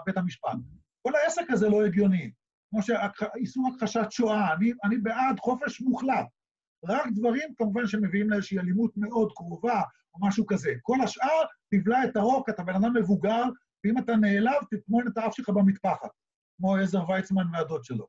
בית 0.06 0.17
המשפט. 0.17 0.58
כל 1.02 1.15
העסק 1.15 1.45
הזה 1.50 1.69
לא 1.69 1.86
הגיוני. 1.86 2.32
כמו 2.69 2.82
שאיסור 2.82 3.71
הכחשת 3.76 4.08
שואה, 4.10 4.54
אני, 4.54 4.71
אני 4.84 4.98
בעד 4.98 5.39
חופש 5.39 5.82
מוחלט. 5.82 6.26
רק 6.86 7.08
דברים, 7.12 7.50
כמובן, 7.58 7.88
שמביאים 7.88 8.30
לאיזושהי 8.30 8.60
אלימות 8.60 8.91
מאוד 8.98 9.32
קרובה, 9.36 9.82
או 10.13 10.28
משהו 10.28 10.45
כזה. 10.45 10.74
כל 10.82 10.98
השאר, 11.04 11.43
תבלע 11.71 12.04
את 12.06 12.15
הרוק, 12.15 12.50
אתה 12.50 12.63
בן 12.63 12.76
אדם 12.76 12.93
מבוגר, 12.95 13.43
ואם 13.84 13.98
אתה 13.98 14.15
נעלב, 14.15 14.54
תטמון 14.71 15.08
את 15.08 15.17
האף 15.17 15.36
שלך 15.36 15.50
במטפחת, 15.50 16.10
כמו 16.58 16.76
עזר 16.76 17.10
ויצמן 17.10 17.43
והדוד 17.54 17.84
שלו. 17.84 18.08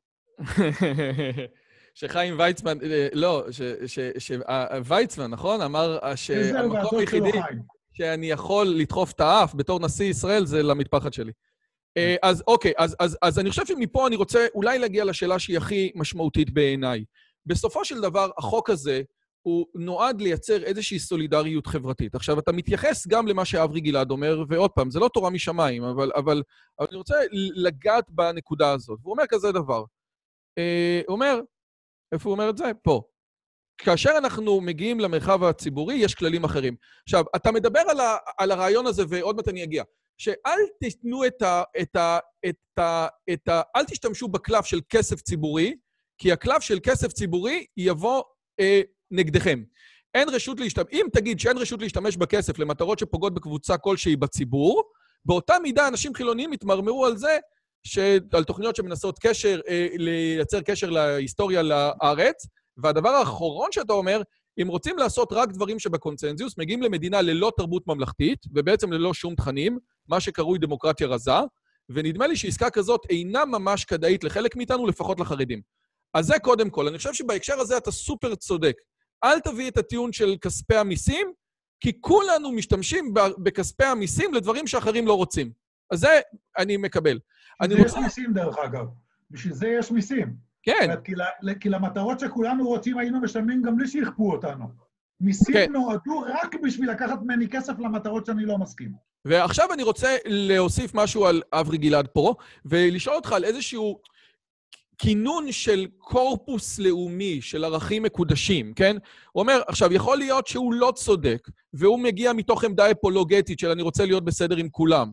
שחיים 1.93 2.39
ויצמן, 2.39 2.77
אה, 2.81 3.07
לא, 3.13 3.45
שוויצמן, 4.17 5.27
נכון? 5.27 5.61
אמר 5.61 6.15
שהמקום 6.15 6.99
היחידי 6.99 7.31
שאני 7.97 8.31
יכול 8.31 8.67
לדחוף 8.67 9.11
את 9.11 9.19
האף 9.19 9.55
בתור 9.55 9.79
נשיא 9.79 10.05
ישראל 10.05 10.45
זה 10.45 10.63
למטפחת 10.63 11.13
שלי. 11.13 11.31
אה, 11.97 12.15
כן. 12.21 12.27
אז 12.27 12.43
אוקיי, 12.47 12.73
אז, 12.77 12.95
אז, 12.99 13.17
אז 13.21 13.39
אני 13.39 13.49
חושב 13.49 13.65
שמפה 13.65 14.07
אני 14.07 14.15
רוצה 14.15 14.45
אולי 14.55 14.79
להגיע 14.79 15.05
לשאלה 15.05 15.39
שהיא 15.39 15.57
הכי 15.57 15.91
משמעותית 15.95 16.53
בעיניי. 16.53 17.03
בסופו 17.45 17.85
של 17.85 18.01
דבר, 18.01 18.29
החוק 18.37 18.69
הזה, 18.69 19.01
הוא 19.41 19.65
נועד 19.75 20.21
לייצר 20.21 20.63
איזושהי 20.63 20.99
סולידריות 20.99 21.67
חברתית. 21.67 22.15
עכשיו, 22.15 22.39
אתה 22.39 22.51
מתייחס 22.51 23.07
גם 23.07 23.27
למה 23.27 23.45
שאברי 23.45 23.81
גלעד 23.81 24.11
אומר, 24.11 24.43
ועוד 24.49 24.71
פעם, 24.71 24.91
זה 24.91 24.99
לא 24.99 25.09
תורה 25.13 25.29
משמיים, 25.29 25.83
אבל, 25.83 26.11
אבל, 26.15 26.43
אבל 26.79 26.87
אני 26.89 26.97
רוצה 26.97 27.15
לגעת 27.55 28.05
בנקודה 28.09 28.71
הזאת. 28.71 28.99
והוא 29.01 29.11
אומר 29.11 29.23
כזה 29.29 29.51
דבר. 29.51 29.83
אה, 30.57 31.01
הוא 31.07 31.13
אומר, 31.15 31.39
איפה 32.11 32.29
הוא 32.29 32.33
אומר 32.33 32.49
את 32.49 32.57
זה? 32.57 32.71
פה. 32.83 33.01
כאשר 33.77 34.11
אנחנו 34.17 34.61
מגיעים 34.61 34.99
למרחב 34.99 35.43
הציבורי, 35.43 35.95
יש 35.95 36.15
כללים 36.15 36.43
אחרים. 36.43 36.75
עכשיו, 37.03 37.23
אתה 37.35 37.51
מדבר 37.51 37.79
על, 37.79 37.99
ה, 37.99 38.17
על 38.37 38.51
הרעיון 38.51 38.87
הזה, 38.87 39.03
ועוד 39.09 39.35
מעט 39.35 39.47
אני 39.47 39.63
אגיע, 39.63 39.83
שאל 40.17 40.59
תיתנו 40.79 41.25
את 41.25 41.41
ה... 41.41 41.63
את 41.81 41.95
ה, 41.95 42.19
את 42.49 42.79
ה, 42.79 43.07
את 43.33 43.47
ה 43.47 43.61
אל 43.75 43.85
תשתמשו 43.85 44.27
בקלף 44.27 44.65
של 44.65 44.79
כסף 44.89 45.21
ציבורי, 45.21 45.75
כי 46.17 46.31
הקלף 46.31 46.61
של 46.61 46.79
כסף 46.83 47.07
ציבורי 47.07 47.65
יבוא 47.77 48.23
אה, 48.59 48.81
נגדכם. 49.11 49.63
אין 50.15 50.29
רשות 50.29 50.59
להשתמש... 50.59 50.85
אם 50.91 51.05
תגיד 51.13 51.39
שאין 51.39 51.57
רשות 51.57 51.81
להשתמש 51.81 52.17
בכסף 52.17 52.59
למטרות 52.59 52.99
שפוגעות 52.99 53.33
בקבוצה 53.33 53.77
כלשהי 53.77 54.15
בציבור, 54.15 54.83
באותה 55.25 55.59
מידה 55.63 55.87
אנשים 55.87 56.13
חילוניים 56.13 56.53
יתמרמרו 56.53 57.05
על 57.05 57.17
זה, 57.17 57.37
על 58.33 58.43
תוכניות 58.43 58.75
שמנסות 58.75 59.19
קשר, 59.19 59.59
אה, 59.67 59.87
לייצר 59.93 60.61
קשר 60.61 60.89
להיסטוריה 60.89 61.61
לארץ. 61.61 62.47
והדבר 62.77 63.09
האחרון 63.09 63.71
שאתה 63.71 63.93
אומר, 63.93 64.21
אם 64.61 64.67
רוצים 64.67 64.97
לעשות 64.97 65.29
רק 65.31 65.49
דברים 65.49 65.79
שבקונצנזיוס, 65.79 66.57
מגיעים 66.57 66.81
למדינה 66.81 67.21
ללא 67.21 67.51
תרבות 67.57 67.87
ממלכתית, 67.87 68.39
ובעצם 68.53 68.93
ללא 68.93 69.13
שום 69.13 69.35
תכנים, 69.35 69.79
מה 70.07 70.19
שקרוי 70.19 70.59
דמוקרטיה 70.59 71.07
רזה, 71.07 71.31
ונדמה 71.89 72.27
לי 72.27 72.35
שעסקה 72.35 72.69
כזאת 72.69 73.01
אינה 73.09 73.45
ממש 73.45 73.85
כדאית 73.85 74.23
לחלק 74.23 74.55
מאיתנו, 74.55 74.87
לפחות 74.87 75.19
לחרדים. 75.19 75.61
אז 76.13 76.25
זה 76.25 76.39
קודם 76.39 76.69
כל. 76.69 76.87
אני 76.87 76.97
חושב 76.97 77.13
שבהקשר 77.13 77.59
הזה 77.59 77.77
אתה 77.77 77.91
סופר 77.91 78.35
צודק. 78.35 78.75
אל 79.23 79.39
תביא 79.39 79.67
את 79.67 79.77
הטיעון 79.77 80.13
של 80.13 80.35
כספי 80.41 80.75
המיסים, 80.75 81.33
כי 81.79 82.01
כולנו 82.01 82.51
משתמשים 82.51 83.13
בכספי 83.37 83.83
המיסים 83.85 84.33
לדברים 84.33 84.67
שאחרים 84.67 85.07
לא 85.07 85.13
רוצים. 85.13 85.51
אז 85.91 85.99
זה 85.99 86.19
אני 86.57 86.77
מקבל. 86.77 87.19
אני 87.61 87.75
רוצה... 87.75 87.97
יש 87.97 88.03
מיסים, 88.03 88.33
דרך 88.33 88.57
אגב. 88.57 88.85
בשביל 89.31 89.53
זה 89.53 89.67
יש 89.67 89.91
מיסים. 89.91 90.46
כן. 90.67 90.89
כי, 91.59 91.69
למטרות 91.69 92.19
שכולנו 92.19 92.67
רוצים 92.67 92.97
היינו 92.97 93.21
משלמים 93.21 93.61
גם 93.61 93.77
בלי 93.77 93.87
שיכפו 93.87 94.31
אותנו. 94.31 94.65
מיסים 95.21 95.53
כן. 95.53 95.71
נועדו 95.71 96.19
רק 96.19 96.55
בשביל 96.63 96.91
לקחת 96.91 97.21
ממני 97.21 97.49
כסף 97.49 97.73
למטרות 97.79 98.25
שאני 98.25 98.45
לא 98.45 98.57
מסכים. 98.57 98.91
ועכשיו 99.25 99.73
אני 99.73 99.83
רוצה 99.83 100.15
להוסיף 100.25 100.93
משהו 100.93 101.25
על 101.25 101.41
אברי 101.53 101.77
גלעד 101.77 102.07
פה, 102.07 102.33
ולשאול 102.65 103.15
אותך 103.15 103.31
על 103.31 103.43
איזשהו... 103.43 103.99
כינון 104.99 105.51
של 105.51 105.87
קורפוס 105.97 106.79
לאומי, 106.79 107.41
של 107.41 107.63
ערכים 107.63 108.03
מקודשים, 108.03 108.73
כן? 108.73 108.97
הוא 109.31 109.41
אומר, 109.41 109.61
עכשיו, 109.67 109.93
יכול 109.93 110.17
להיות 110.17 110.47
שהוא 110.47 110.73
לא 110.73 110.93
צודק, 110.95 111.47
והוא 111.73 111.99
מגיע 111.99 112.33
מתוך 112.33 112.63
עמדה 112.63 112.91
אפולוגטית 112.91 113.59
של 113.59 113.69
אני 113.69 113.81
רוצה 113.81 114.05
להיות 114.05 114.25
בסדר 114.25 114.55
עם 114.55 114.69
כולם. 114.69 115.11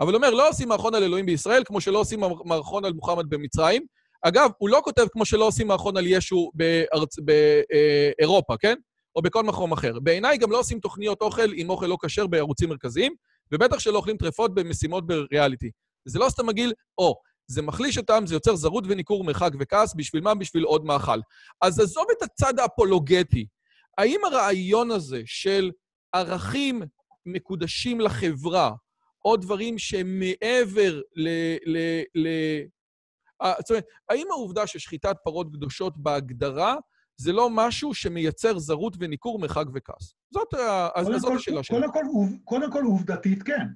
אבל 0.00 0.08
הוא 0.08 0.16
אומר, 0.16 0.30
לא 0.30 0.48
עושים 0.48 0.68
מערכון 0.68 0.94
על 0.94 1.02
אלוהים 1.02 1.26
בישראל, 1.26 1.62
כמו 1.66 1.80
שלא 1.80 1.98
עושים 1.98 2.20
מערכון 2.44 2.84
על 2.84 2.92
מוחמד 2.92 3.30
במצרים. 3.30 3.82
אגב, 4.22 4.50
הוא 4.58 4.68
לא 4.68 4.80
כותב 4.84 5.06
כמו 5.12 5.24
שלא 5.24 5.44
עושים 5.44 5.68
מערכון 5.68 5.96
על 5.96 6.06
ישו 6.06 6.50
בארצ... 6.54 7.16
באירופה, 7.18 8.56
כן? 8.56 8.74
או 9.16 9.22
בכל 9.22 9.42
מקום 9.42 9.72
אחר. 9.72 9.98
בעיניי 10.00 10.38
גם 10.38 10.50
לא 10.50 10.58
עושים 10.58 10.80
תוכניות 10.80 11.22
אוכל 11.22 11.52
עם 11.54 11.70
אוכל 11.70 11.86
לא 11.86 11.96
כשר 12.04 12.26
בערוצים 12.26 12.68
מרכזיים, 12.68 13.14
ובטח 13.52 13.78
שלא 13.78 13.96
אוכלים 13.96 14.16
טרפות 14.16 14.54
במשימות 14.54 15.06
בריאליטי. 15.06 15.70
זה 16.04 16.18
לא 16.18 16.28
סתם 16.28 16.46
מגעיל, 16.46 16.72
או, 16.98 17.14
זה 17.46 17.62
מחליש 17.62 17.98
אותם, 17.98 18.26
זה 18.26 18.34
יוצר 18.34 18.56
זרות 18.56 18.84
וניכור, 18.88 19.24
מרחק 19.24 19.50
וכעס, 19.60 19.94
בשביל 19.94 20.22
מה? 20.22 20.34
בשביל 20.34 20.64
עוד 20.64 20.84
מאכל. 20.84 21.20
אז 21.60 21.80
עזוב 21.80 22.04
את 22.18 22.22
הצד 22.22 22.58
האפולוגטי. 22.58 23.46
האם 23.98 24.20
הרעיון 24.24 24.90
הזה 24.90 25.22
של 25.24 25.70
ערכים 26.12 26.82
מקודשים 27.26 28.00
לחברה, 28.00 28.72
או 29.24 29.36
דברים 29.36 29.78
שהם 29.78 30.18
מעבר 30.18 31.00
ל... 31.16 31.28
ל, 31.66 32.02
ל 32.14 32.26
אה, 32.26 32.62
זאת 33.58 33.70
אומרת, 33.70 33.84
האם 34.08 34.26
העובדה 34.30 34.66
ששחיטת 34.66 35.16
פרות 35.24 35.52
קדושות 35.52 35.98
בהגדרה 35.98 36.76
זה 37.16 37.32
לא 37.32 37.50
משהו 37.50 37.94
שמייצר 37.94 38.58
זרות 38.58 38.96
וניכור, 39.00 39.38
מרחק 39.38 39.64
וכעס? 39.74 40.14
זאת, 40.34 40.54
השאלה 40.54 41.62
שלי. 41.62 41.76
קודם 42.44 42.72
כל, 42.72 42.82
עובדתית 42.84 43.42
כן. 43.42 43.66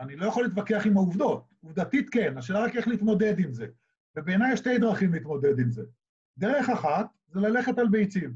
אני 0.00 0.16
לא 0.16 0.26
יכול 0.26 0.44
להתווכח 0.44 0.86
עם 0.86 0.96
העובדות. 0.96 1.44
עובדתית 1.62 2.10
כן, 2.10 2.38
השאלה 2.38 2.64
רק 2.64 2.76
איך 2.76 2.88
להתמודד 2.88 3.38
עם 3.38 3.52
זה. 3.52 3.66
ובעיניי 4.16 4.52
יש 4.52 4.58
שתי 4.58 4.78
דרכים 4.78 5.12
להתמודד 5.14 5.58
עם 5.58 5.70
זה. 5.70 5.82
דרך 6.38 6.68
אחת 6.68 7.06
זה 7.28 7.40
ללכת 7.40 7.78
על 7.78 7.88
ביצים. 7.88 8.34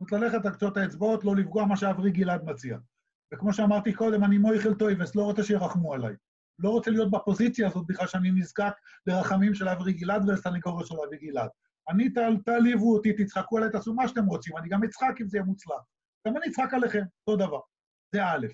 זאת 0.00 0.12
אומרת, 0.12 0.32
ללכת 0.32 0.46
על 0.46 0.52
קצות 0.52 0.76
האצבעות, 0.76 1.24
לא 1.24 1.36
לפגוע 1.36 1.64
מה 1.64 1.76
שאברי 1.76 2.10
גלעד 2.10 2.44
מציע. 2.44 2.78
וכמו 3.34 3.52
שאמרתי 3.52 3.92
קודם, 3.92 4.24
אני 4.24 4.38
מויכל 4.38 4.74
טויבס, 4.74 5.14
לא 5.14 5.22
רוצה 5.22 5.42
שירחמו 5.42 5.94
עליי. 5.94 6.14
לא 6.62 6.70
רוצה 6.70 6.90
להיות 6.90 7.10
בפוזיציה 7.10 7.66
הזאת 7.66 7.86
בכלל 7.86 8.06
שאני 8.06 8.30
נזקק 8.30 8.72
לרחמים 9.06 9.54
של 9.54 9.68
אברי 9.68 9.92
גלעד 9.92 10.28
ולסנגוריה 10.28 10.86
של 10.86 10.94
אברי 10.94 11.16
גלעד. 11.16 11.48
אני, 11.88 12.08
תעליבו 12.44 12.94
אותי, 12.94 13.12
תצחקו 13.12 13.56
עליי, 13.56 13.70
תעשו 13.70 13.94
מה 13.94 14.08
שאתם 14.08 14.26
רוצים, 14.26 14.56
אני 14.56 14.68
גם 14.68 14.84
אצחק 14.84 15.14
אם 15.20 15.28
זה 15.28 15.36
יהיה 15.36 15.44
מוצלח. 15.44 15.82
גם 16.26 16.36
אני 16.36 16.46
אצחק 16.46 16.74
עליכם, 16.74 17.02
אותו 17.26 17.46
דבר. 17.46 17.60
זה 18.14 18.24
א'. 18.24 18.46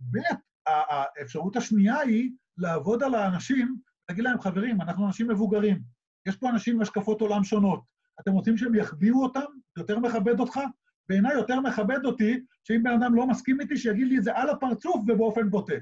ב', 0.00 0.18
האפשרות 0.66 1.56
השנייה 1.56 1.98
היא 1.98 2.30
לעבוד 2.58 3.02
על 3.02 3.14
האנשים, 3.14 3.76
להגיד 4.08 4.24
להם, 4.24 4.40
חברים, 4.40 4.80
אנחנו 4.80 5.06
אנשים 5.06 5.30
מבוגרים, 5.30 5.82
יש 6.28 6.36
פה 6.36 6.50
אנשים 6.50 6.74
עם 6.74 6.82
השקפות 6.82 7.20
עולם 7.20 7.44
שונות. 7.44 7.84
אתם 8.20 8.32
רוצים 8.32 8.56
שהם 8.56 8.74
יחביאו 8.74 9.22
אותם? 9.22 9.40
זה 9.76 9.82
יותר 9.82 9.98
מכבד 9.98 10.40
אותך? 10.40 10.60
בעיניי 11.08 11.34
יותר 11.34 11.60
מכבד 11.60 12.04
אותי 12.04 12.44
שאם 12.64 12.82
בן 12.82 13.02
אדם 13.02 13.14
לא 13.14 13.26
מסכים 13.26 13.60
איתי, 13.60 13.76
שיגיד 13.76 14.06
לי 14.06 14.18
את 14.18 14.24
זה 14.24 14.36
על 14.36 14.50
הפרצוף 14.50 14.96
ובאופן 15.08 15.50
בוטה. 15.50 15.74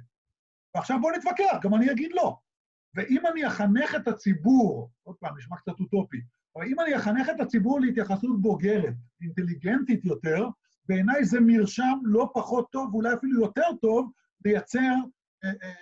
ועכשיו 0.75 0.99
בואו 1.01 1.17
נתווכח, 1.17 1.59
גם 1.63 1.75
אני 1.75 1.93
אגיד 1.93 2.11
לא. 2.15 2.37
ואם 2.95 3.27
אני 3.33 3.47
אחנך 3.47 3.95
את 3.95 4.09
הציבור, 4.09 4.91
עוד 5.03 5.17
פעם, 5.17 5.39
נשמע 5.39 5.57
קצת 5.57 5.81
אוטופי, 5.81 6.21
אבל 6.57 6.67
אם 6.67 6.81
אני 6.81 6.97
אחנך 6.97 7.29
את 7.29 7.41
הציבור 7.41 7.81
להתייחסות 7.81 8.43
בוגרת, 8.43 8.95
אינטליגנטית 9.23 10.05
יותר, 10.05 10.49
בעיניי 10.89 11.25
זה 11.25 11.41
מרשם 11.41 11.99
לא 12.03 12.31
פחות 12.35 12.71
טוב, 12.71 12.95
ואולי 12.95 13.15
אפילו 13.15 13.41
יותר 13.41 13.77
טוב, 13.81 14.11
לייצר, 14.45 14.95
אה, 15.45 15.49
אה, 15.49 15.75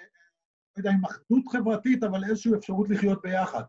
לא 0.77 0.81
יודע 0.81 0.90
אם 0.90 1.05
אחדות 1.05 1.49
חברתית, 1.49 2.05
אבל 2.05 2.25
איזושהי 2.25 2.55
אפשרות 2.55 2.90
לחיות 2.90 3.22
ביחד. 3.22 3.62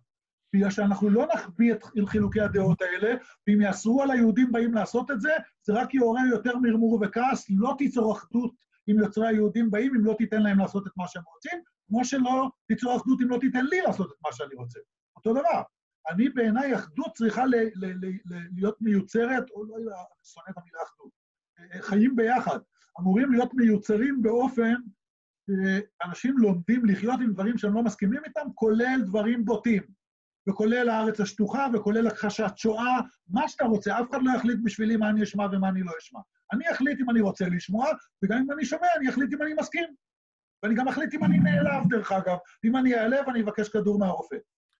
בגלל 0.53 0.71
שאנחנו 0.71 1.09
לא 1.09 1.27
נחביא 1.33 1.73
את 1.73 1.83
חילוקי 2.05 2.41
הדעות 2.41 2.81
האלה, 2.81 3.15
ואם 3.47 3.61
יאסרו 3.61 4.01
על 4.01 4.11
היהודים 4.11 4.51
באים 4.51 4.73
לעשות 4.73 5.11
את 5.11 5.21
זה, 5.21 5.31
זה 5.61 5.73
רק 5.73 5.93
יעורר 5.93 6.25
יותר 6.31 6.57
מרמור 6.57 6.99
וכעס, 7.01 7.45
לא 7.49 7.75
תיצור 7.77 8.13
אחדות 8.13 8.66
אם 8.89 8.99
יוצרי 8.99 9.27
היהודים 9.27 9.71
באים, 9.71 9.95
אם 9.95 10.05
לא 10.05 10.15
תיתן 10.17 10.41
להם 10.41 10.59
לעשות 10.59 10.87
את 10.87 10.91
מה 10.97 11.07
שהם 11.07 11.23
רוצים, 11.33 11.59
כמו 11.87 12.05
שלא 12.05 12.49
תיצור 12.67 12.95
אחדות 12.95 13.21
אם 13.21 13.29
לא 13.29 13.37
תיתן 13.41 13.65
לי 13.65 13.81
לעשות 13.81 14.11
את 14.11 14.17
מה 14.25 14.33
שאני 14.33 14.55
רוצה. 14.55 14.79
אותו 15.15 15.33
דבר. 15.33 15.61
אני 16.09 16.29
בעיניי, 16.29 16.75
אחדות 16.75 17.11
צריכה 17.15 17.45
ל- 17.45 17.55
ל- 17.75 18.05
ל- 18.05 18.47
להיות 18.55 18.81
מיוצרת, 18.81 19.49
או 19.49 19.65
לא 19.65 19.75
אני 19.77 19.85
שונא 20.23 20.45
את 20.49 20.57
המילה 20.57 20.79
אחדות, 20.83 21.11
חיים 21.81 22.15
ביחד. 22.15 22.59
אמורים 22.99 23.31
להיות 23.31 23.53
מיוצרים 23.53 24.21
באופן 24.21 24.73
שאנשים 25.49 26.37
לומדים 26.37 26.85
לחיות 26.85 27.19
עם 27.21 27.33
דברים 27.33 27.57
שהם 27.57 27.73
לא 27.73 27.83
מסכימים 27.83 28.21
איתם, 28.25 28.47
כולל 28.55 29.01
דברים 29.05 29.45
בוטים, 29.45 29.83
וכולל 30.47 30.89
הארץ 30.89 31.19
השטוחה, 31.19 31.67
וכולל 31.73 32.07
הכחשת 32.07 32.51
שואה, 32.55 32.99
מה 33.29 33.49
שאתה 33.49 33.65
רוצה, 33.65 33.99
אף 33.99 34.09
אחד 34.09 34.19
לא 34.21 34.31
יחליט 34.37 34.57
בשבילי 34.63 34.97
מה 34.97 35.09
אני 35.09 35.23
אשמע 35.23 35.45
ומה 35.51 35.69
אני 35.69 35.83
לא 35.83 35.91
אשמע. 35.99 36.19
אני 36.53 36.71
אחליט 36.71 36.99
אם 36.99 37.09
אני 37.09 37.21
רוצה 37.21 37.45
לשמוע, 37.49 37.85
וגם 38.23 38.37
אם 38.37 38.51
אני 38.51 38.65
שומע, 38.65 38.87
אני 38.97 39.09
אחליט 39.09 39.33
אם 39.33 39.41
אני 39.41 39.53
מסכים. 39.59 39.87
ואני 40.63 40.75
גם 40.75 40.87
אחליט 40.87 41.13
אם 41.13 41.23
אני 41.23 41.39
נעלב, 41.39 41.83
דרך 41.89 42.11
אגב. 42.11 42.37
אם 42.65 42.77
אני 42.77 42.95
אעלב, 42.95 43.29
אני 43.29 43.41
אבקש 43.41 43.69
כדור 43.69 43.99
מהרופא. 43.99 44.35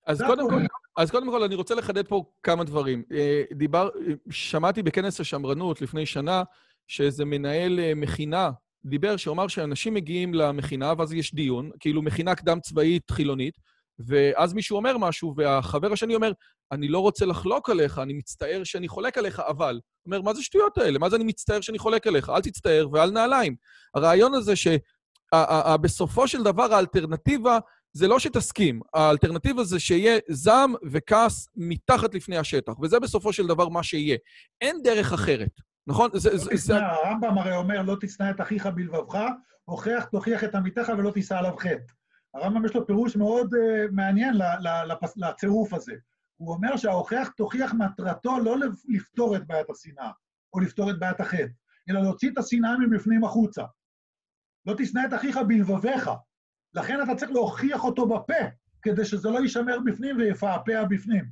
אז 0.08 0.22
קודם 0.22 0.50
כל, 0.50 0.62
אז 0.98 1.12
קודם 1.12 1.32
כל, 1.32 1.44
אני 1.44 1.56
רוצה 1.56 1.76
לחדד 1.76 2.08
פה 2.08 2.24
כמה 2.44 2.64
דברים. 2.64 3.04
אה, 3.12 3.44
דיבר, 3.54 3.90
שמעתי 4.30 4.84
בכנס 4.84 5.20
השמרנות 5.20 5.82
לפני 5.82 6.06
שנה, 6.06 6.44
שאיזה 6.88 7.26
מנהל 7.26 7.80
אה, 7.80 7.94
מכינה 7.96 8.52
דיבר, 8.86 9.18
שאומר 9.18 9.48
שאנשים 9.48 9.94
מגיעים 9.94 10.34
למכינה, 10.34 10.94
ואז 10.98 11.14
יש 11.14 11.36
דיון, 11.36 11.72
כאילו 11.80 12.02
מכינה 12.02 12.36
קדם 12.36 12.60
צבאית 12.60 13.12
חילונית, 13.12 13.58
ואז 14.00 14.54
מישהו 14.54 14.78
אומר 14.78 14.98
משהו, 14.98 15.34
והחבר 15.38 15.94
השני 15.94 16.16
אומר, 16.16 16.32
אני 16.72 16.88
לא 16.88 17.00
רוצה 17.00 17.26
לחלוק 17.26 17.70
עליך, 17.70 18.00
אני 18.00 18.14
מצטער 18.14 18.64
שאני 18.64 18.88
חולק 18.88 19.18
עליך, 19.18 19.40
אבל... 19.40 19.80
אומר, 20.06 20.22
מה 20.22 20.34
זה 20.34 20.44
שטויות 20.44 20.78
האלה? 20.78 21.00
מה 21.00 21.10
זה 21.10 21.16
אני 21.16 21.24
מצטער 21.24 21.62
שאני 21.62 21.80
חולק 21.80 22.08
עליך? 22.08 22.30
אל 22.30 22.42
תצטער 22.42 22.88
ואל 22.92 23.12
נעליים. 23.12 23.56
הרעיון 23.96 24.34
הזה 24.34 24.54
שבסופו 24.56 26.28
של 26.28 26.44
דבר 26.44 26.74
האלטרנטיבה 26.74 27.60
זה 27.94 28.08
לא 28.08 28.20
שתסכים, 28.20 28.82
האלטרנטיבה 28.94 29.64
זה 29.64 29.80
שיהיה 29.80 30.20
זעם 30.30 30.74
וכעס 30.92 31.50
מתחת 31.56 32.14
לפני 32.14 32.38
השטח, 32.38 32.74
וזה 32.82 33.00
בסופו 33.00 33.34
של 33.34 33.48
דבר 33.48 33.70
מה 33.70 33.84
שיהיה. 33.84 34.18
אין 34.62 34.82
דרך 34.84 35.14
אחרת, 35.14 35.52
נכון? 35.88 36.10
זה... 36.14 36.32
לא 36.32 36.38
זה, 36.38 36.50
זה... 36.56 36.78
הרמב"ם 36.78 37.38
הרי 37.38 37.56
אומר, 37.56 37.82
לא 37.82 37.96
תשנא 38.02 38.30
את 38.30 38.42
אחיך 38.42 38.66
בלבבך, 38.66 39.18
הוכח 39.66 40.06
תוכיח 40.12 40.44
את 40.44 40.56
עמיתך 40.56 40.92
ולא 40.98 41.12
תישא 41.12 41.38
עליו 41.38 41.56
חטא. 41.58 41.97
הרמב"ם 42.38 42.66
יש 42.66 42.76
לו 42.76 42.88
פירוש 42.88 43.16
מאוד 43.16 43.54
uh, 43.54 43.58
מעניין 43.92 44.36
לצירוף 45.16 45.74
הזה. 45.74 45.94
הוא 46.38 46.54
אומר 46.54 46.78
שההוכח 46.78 47.30
תוכיח 47.38 47.74
מטרתו 47.74 48.40
לא 48.40 48.56
לפתור 48.88 49.36
את 49.36 49.48
בעיית 49.48 49.70
השנאה, 49.70 50.12
או 50.54 50.60
לפתור 50.60 50.92
את 50.92 51.00
בעיית 51.00 51.20
החטא, 51.20 51.48
אלא 51.90 52.02
להוציא 52.02 52.30
את 52.30 52.38
השנאה 52.38 52.78
מבפנים 52.78 53.24
החוצה. 53.24 53.64
לא 54.66 54.74
תשנא 54.78 55.02
את 55.08 55.14
אחיך 55.14 55.38
בלבביך. 55.48 56.10
לכן 56.74 57.04
אתה 57.04 57.16
צריך 57.16 57.32
להוכיח 57.32 57.84
אותו 57.84 58.08
בפה, 58.08 58.44
כדי 58.82 59.06
שזה 59.06 59.30
לא 59.30 59.40
יישמר 59.40 59.78
בפנים 59.86 60.18
ויפעפע 60.18 60.84
בפנים. 60.90 61.26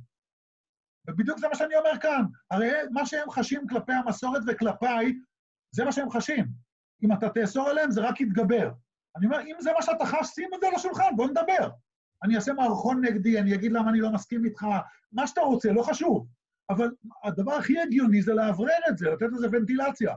ובדיוק 1.08 1.38
זה 1.38 1.48
מה 1.48 1.54
שאני 1.54 1.76
אומר 1.76 2.00
כאן. 2.00 2.22
הרי 2.50 2.70
מה 2.90 3.06
שהם 3.06 3.30
חשים 3.30 3.68
כלפי 3.68 3.92
המסורת 3.92 4.42
וכלפיי, 4.46 5.14
זה 5.70 5.84
מה 5.84 5.92
שהם 5.92 6.10
חשים. 6.10 6.46
אם 7.02 7.12
אתה 7.12 7.28
תאסור 7.28 7.68
עליהם, 7.68 7.90
זה 7.90 8.00
רק 8.00 8.20
יתגבר. 8.20 8.70
אני 9.16 9.26
אומר, 9.26 9.40
אם 9.40 9.56
זה 9.60 9.70
מה 9.72 9.82
שאתה 9.82 10.06
חש, 10.06 10.26
שים 10.26 10.48
את 10.54 10.60
זה 10.60 10.68
על 10.68 10.74
השולחן, 10.74 11.16
בוא 11.16 11.26
נדבר. 11.28 11.70
אני 12.24 12.36
אעשה 12.36 12.52
מערכון 12.52 13.04
נגדי, 13.04 13.40
אני 13.40 13.54
אגיד 13.54 13.72
למה 13.72 13.90
אני 13.90 14.00
לא 14.00 14.12
מסכים 14.12 14.44
איתך, 14.44 14.66
מה 15.12 15.26
שאתה 15.26 15.40
רוצה, 15.40 15.72
לא 15.72 15.82
חשוב. 15.82 16.26
אבל 16.70 16.90
הדבר 17.24 17.52
הכי 17.52 17.80
הגיוני 17.80 18.22
זה 18.22 18.34
לאוורר 18.34 18.78
את 18.88 18.98
זה, 18.98 19.10
לתת 19.10 19.26
לזה 19.32 19.46
ונטילציה. 19.52 20.14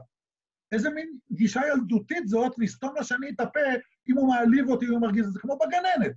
איזה 0.72 0.90
מין 0.90 1.18
גישה 1.32 1.60
ילדותית 1.72 2.28
זאת 2.28 2.58
לסתום 2.58 2.94
לשני 2.96 3.28
את 3.30 3.40
הפה 3.40 3.60
אם 4.08 4.16
הוא 4.16 4.28
מעליב 4.28 4.68
אותי, 4.68 4.86
אם 4.86 4.90
הוא 4.90 5.00
מרגיז 5.00 5.26
את 5.26 5.32
זה, 5.32 5.40
כמו 5.40 5.58
בגננת. 5.58 6.12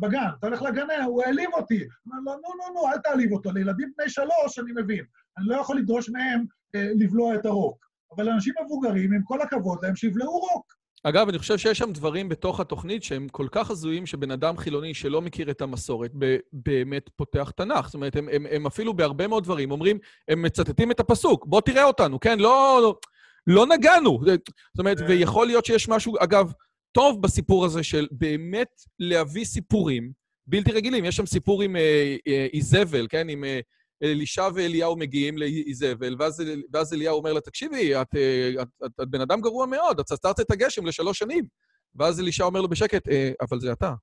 בגן, 0.00 0.28
אתה 0.38 0.46
הולך 0.46 0.62
לגננת, 0.62 1.06
הוא 1.06 1.22
העליב 1.22 1.50
אותי. 1.52 1.84
אומר 2.06 2.18
לו, 2.18 2.32
נו, 2.32 2.48
נו, 2.58 2.74
נו, 2.74 2.88
אל 2.88 2.98
תעליב 2.98 3.32
אותו. 3.32 3.52
לילדים 3.52 3.92
בני 3.98 4.08
שלוש, 4.08 4.58
אני 4.58 4.72
מבין. 4.76 5.04
אני 5.38 5.46
לא 5.46 5.56
יכול 5.56 5.78
לדרוש 5.78 6.08
מהם 6.10 6.44
אה, 6.74 6.90
לבלוע 6.94 7.34
את 7.34 7.46
הרוק. 7.46 7.86
אבל 8.16 8.28
אנשים 8.28 8.54
מבוגרים, 8.64 9.12
עם 9.12 9.22
כל 9.22 9.42
הכבוד 9.42 9.78
להם, 9.84 9.96
שיבלעו 9.96 10.38
רוק. 10.38 10.79
אגב, 11.02 11.28
אני 11.28 11.38
חושב 11.38 11.58
שיש 11.58 11.78
שם 11.78 11.92
דברים 11.92 12.28
בתוך 12.28 12.60
התוכנית 12.60 13.02
שהם 13.02 13.28
כל 13.28 13.46
כך 13.52 13.70
הזויים 13.70 14.06
שבן 14.06 14.30
אדם 14.30 14.56
חילוני 14.56 14.94
שלא 14.94 15.22
מכיר 15.22 15.50
את 15.50 15.60
המסורת 15.60 16.10
באמת 16.52 17.10
פותח 17.16 17.52
תנ"ך. 17.56 17.86
זאת 17.86 17.94
אומרת, 17.94 18.16
הם, 18.16 18.28
הם, 18.32 18.46
הם 18.50 18.66
אפילו 18.66 18.94
בהרבה 18.94 19.26
מאוד 19.26 19.44
דברים 19.44 19.70
אומרים, 19.70 19.98
הם 20.28 20.42
מצטטים 20.42 20.90
את 20.90 21.00
הפסוק, 21.00 21.46
בוא 21.46 21.60
תראה 21.60 21.84
אותנו, 21.84 22.20
כן? 22.20 22.38
לא, 22.38 22.94
לא 23.46 23.66
נגענו. 23.66 24.20
זאת 24.24 24.78
אומרת, 24.78 24.98
כן. 24.98 25.04
ויכול 25.08 25.46
להיות 25.46 25.64
שיש 25.64 25.88
משהו, 25.88 26.14
אגב, 26.20 26.52
טוב 26.92 27.22
בסיפור 27.22 27.64
הזה 27.64 27.82
של 27.82 28.08
באמת 28.10 28.70
להביא 28.98 29.44
סיפורים 29.44 30.12
בלתי 30.46 30.72
רגילים. 30.72 31.04
יש 31.04 31.16
שם 31.16 31.26
סיפור 31.26 31.62
עם 31.62 31.76
אה, 31.76 32.16
אה, 32.28 32.46
איזבל, 32.52 33.06
כן? 33.10 33.28
עם... 33.28 33.44
אה, 33.44 33.60
אלישע 34.02 34.48
ואליהו 34.54 34.96
מגיעים 34.96 35.38
לאיזבל, 35.38 36.16
ואז, 36.18 36.42
ואז 36.72 36.94
אליהו 36.94 37.16
אומר 37.16 37.32
לה, 37.32 37.40
תקשיבי, 37.40 38.00
את, 38.00 38.06
את, 38.62 38.68
את, 38.86 38.90
את 39.02 39.08
בן 39.08 39.20
אדם 39.20 39.40
גרוע 39.40 39.66
מאוד, 39.66 40.00
את 40.00 40.08
סתרת 40.08 40.40
את 40.40 40.50
הגשם 40.50 40.86
לשלוש 40.86 41.18
שנים. 41.18 41.44
ואז 41.94 42.20
אלישע 42.20 42.44
אומר 42.44 42.60
לו 42.60 42.68
בשקט, 42.68 43.08
אה, 43.08 43.30
אבל 43.40 43.60
זה 43.60 43.72
אתה. 43.72 43.94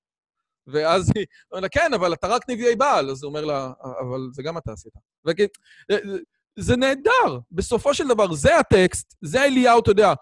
ואז 0.67 1.11
היא 1.15 1.25
אומרת 1.51 1.63
לה, 1.63 1.69
כן, 1.69 1.93
אבל 1.93 2.13
אתה 2.13 2.27
רק 2.27 2.49
נביאי 2.49 2.75
בעל. 2.75 3.09
אז 3.09 3.23
הוא 3.23 3.29
אומר 3.29 3.45
לה, 3.45 3.71
אבל 3.81 4.19
זה 4.33 4.43
גם 4.43 4.57
אתה 4.57 4.71
עשית. 4.71 4.93
וכי, 5.25 5.47
זה 6.59 6.75
נהדר. 6.75 7.39
בסופו 7.51 7.93
של 7.93 8.07
דבר, 8.07 8.33
זה 8.33 8.59
הטקסט, 8.59 9.15
זה 9.21 9.43
אליהו, 9.43 9.79
אתה 9.79 9.91
יודע, 9.91 10.13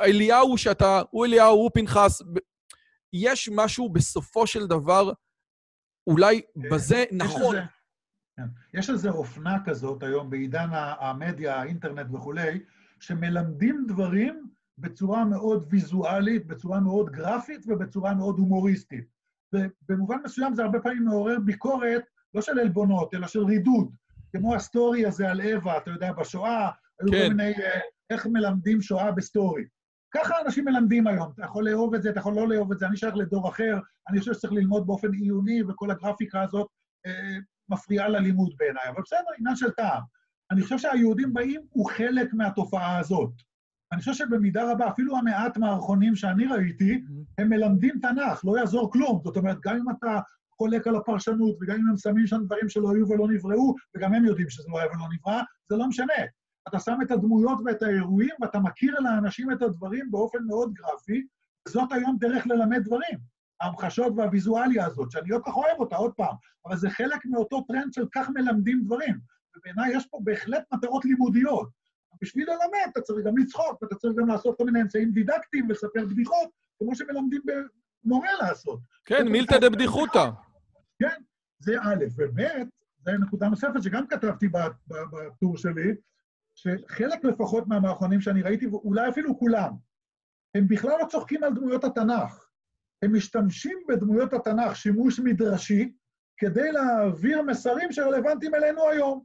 אליהו 0.00 0.58
שאתה, 0.58 1.02
הוא 1.10 1.26
אליהו, 1.26 1.54
הוא 1.54 1.70
פנחס. 1.74 2.22
יש 3.12 3.48
משהו 3.52 3.88
בסופו 3.88 4.46
של 4.46 4.66
דבר, 4.66 5.12
אולי 6.06 6.40
בזה 6.70 7.04
נכון. 7.12 7.56
כן. 8.36 8.46
יש 8.74 8.90
איזו 8.90 9.10
אופנה 9.10 9.58
כזאת 9.64 10.02
היום 10.02 10.30
בעידן 10.30 10.68
המדיה, 10.72 11.56
האינטרנט 11.56 12.06
וכולי, 12.14 12.60
שמלמדים 13.00 13.84
דברים 13.88 14.46
בצורה 14.78 15.24
מאוד 15.24 15.66
ויזואלית, 15.70 16.46
בצורה 16.46 16.80
מאוד 16.80 17.10
גרפית 17.10 17.64
ובצורה 17.66 18.14
מאוד 18.14 18.38
הומוריסטית. 18.38 19.04
ובמובן 19.52 20.16
מסוים 20.24 20.54
זה 20.54 20.64
הרבה 20.64 20.80
פעמים 20.80 21.04
מעורר 21.04 21.38
ביקורת, 21.38 22.02
לא 22.34 22.42
של 22.42 22.58
עלבונות, 22.58 23.14
אלא 23.14 23.26
של 23.26 23.44
רידוד. 23.44 23.94
כמו 24.32 24.54
ה 24.54 24.63
story 24.63 25.06
הזה 25.06 25.30
על 25.30 25.40
אווה, 25.40 25.76
אתה 25.78 25.90
יודע, 25.90 26.12
בשואה, 26.12 26.70
היו 27.00 27.10
כן. 27.12 27.22
כל 27.22 27.34
מיני, 27.34 27.52
אה, 27.52 27.80
איך 28.10 28.26
מלמדים 28.26 28.82
שואה 28.82 29.12
בסטורי. 29.12 29.64
ככה 30.14 30.34
אנשים 30.46 30.64
מלמדים 30.64 31.06
היום, 31.06 31.32
אתה 31.32 31.44
יכול 31.44 31.68
לאהוב 31.68 31.94
את 31.94 32.02
זה, 32.02 32.10
אתה 32.10 32.20
יכול 32.20 32.34
לא 32.34 32.48
לאהוב 32.48 32.72
את 32.72 32.78
זה, 32.78 32.86
אני 32.86 32.96
שייך 32.96 33.16
לדור 33.16 33.48
אחר, 33.48 33.78
אני 34.08 34.18
חושב 34.18 34.32
שצריך 34.32 34.52
ללמוד 34.52 34.86
באופן 34.86 35.12
עיוני, 35.12 35.62
וכל 35.62 35.90
הגרפיקה 35.90 36.42
הזאת 36.42 36.68
אה, 37.06 37.38
מפריעה 37.68 38.08
ללימוד 38.08 38.52
בעיניי, 38.58 38.88
אבל 38.88 39.02
בסדר, 39.02 39.30
עניין 39.38 39.56
של 39.56 39.70
טעם. 39.70 40.02
אני 40.50 40.62
חושב 40.62 40.78
שהיהודים 40.78 41.34
באים 41.34 41.60
הוא 41.70 41.90
חלק 41.90 42.34
מהתופעה 42.34 42.98
הזאת. 42.98 43.30
אני 43.92 44.00
חושב 44.00 44.12
שבמידה 44.12 44.72
רבה, 44.72 44.88
אפילו 44.88 45.16
המעט 45.16 45.56
מערכונים 45.56 46.16
שאני 46.16 46.46
ראיתי, 46.46 47.02
הם 47.38 47.48
מלמדים 47.48 47.98
תנ"ך, 48.02 48.44
לא 48.44 48.58
יעזור 48.58 48.92
כלום. 48.92 49.20
זאת 49.24 49.36
אומרת, 49.36 49.56
גם 49.60 49.76
אם 49.76 49.90
אתה 49.90 50.20
חולק 50.58 50.86
על 50.86 50.96
הפרשנות, 50.96 51.56
וגם 51.60 51.76
אם 51.76 51.88
הם 51.90 51.96
שמים 51.96 52.26
שם 52.26 52.44
דברים 52.44 52.68
שלא 52.68 52.90
היו 52.94 53.08
ולא 53.08 53.28
נבראו, 53.28 53.74
וגם 53.96 54.14
הם 54.14 54.24
יודעים 54.24 54.50
שזה 54.50 54.68
לא 54.72 54.78
היה 54.78 54.88
ולא 54.88 55.06
נברא, 55.14 55.42
זה 55.68 55.76
לא 55.76 55.88
משנה. 55.88 56.12
אתה 56.68 56.78
שם 56.78 56.98
את 57.02 57.10
הדמויות 57.10 57.58
ואת 57.64 57.82
האירועים, 57.82 58.34
ואתה 58.40 58.58
מכיר 58.58 59.00
לאנשים 59.00 59.52
את 59.52 59.62
הדברים 59.62 60.10
באופן 60.10 60.38
מאוד 60.46 60.72
גרפי, 60.72 61.26
וזאת 61.68 61.92
היום 61.92 62.16
דרך 62.20 62.46
ללמד 62.46 62.84
דברים. 62.84 63.35
ההמחשות 63.60 64.12
והוויזואליה 64.16 64.86
הזאת, 64.86 65.10
שאני 65.10 65.28
לא 65.28 65.38
כך 65.46 65.56
אוהב 65.56 65.78
אותה, 65.78 65.96
עוד 65.96 66.12
פעם, 66.12 66.34
אבל 66.66 66.76
זה 66.76 66.90
חלק 66.90 67.26
מאותו 67.26 67.60
טרנד 67.68 67.92
של 67.92 68.04
כך 68.12 68.28
מלמדים 68.34 68.82
דברים. 68.84 69.18
ובעיניי 69.56 69.96
יש 69.96 70.06
פה 70.06 70.18
בהחלט 70.24 70.64
מטרות 70.72 71.04
לימודיות. 71.04 71.68
בשביל 72.22 72.50
ללמד 72.50 72.90
אתה 72.92 73.00
צריך 73.00 73.26
גם 73.26 73.38
לצחוק, 73.38 73.82
ואתה 73.82 73.94
צריך 73.94 74.16
גם 74.16 74.28
לעשות 74.28 74.56
כל 74.56 74.64
מיני 74.64 74.82
אמצעים 74.82 75.10
דידקטיים 75.10 75.68
ולספר 75.68 76.06
בדיחות, 76.06 76.48
כמו 76.78 76.94
שמלמדים 76.94 77.40
בגמורה 78.04 78.28
לעשות. 78.40 78.80
כן, 79.04 79.28
מילתא 79.28 79.58
דבדיחותא. 79.58 80.30
כן, 80.98 81.22
זה 81.58 81.80
א', 81.80 82.04
וב', 82.16 82.40
זו 83.04 83.12
נקודה 83.20 83.48
נוספת 83.48 83.82
שגם 83.82 84.06
כתבתי 84.06 84.48
בטור 84.88 85.56
שלי, 85.56 85.94
שחלק 86.54 87.24
לפחות 87.24 87.68
מהמערכונים 87.68 88.20
שאני 88.20 88.42
ראיתי, 88.42 88.66
ואולי 88.66 89.08
אפילו 89.08 89.38
כולם, 89.38 89.72
הם 90.54 90.68
בכלל 90.68 90.94
לא 91.00 91.06
צוחקים 91.06 91.44
על 91.44 91.54
דמויות 91.54 91.84
התנ"ך. 91.84 92.45
הם 93.02 93.16
משתמשים 93.16 93.78
בדמויות 93.88 94.32
התנ"ך 94.32 94.76
שימוש 94.76 95.20
מדרשי 95.20 95.92
כדי 96.38 96.72
להעביר 96.72 97.42
מסרים 97.42 97.92
שרלוונטיים 97.92 98.54
אלינו 98.54 98.88
היום. 98.88 99.22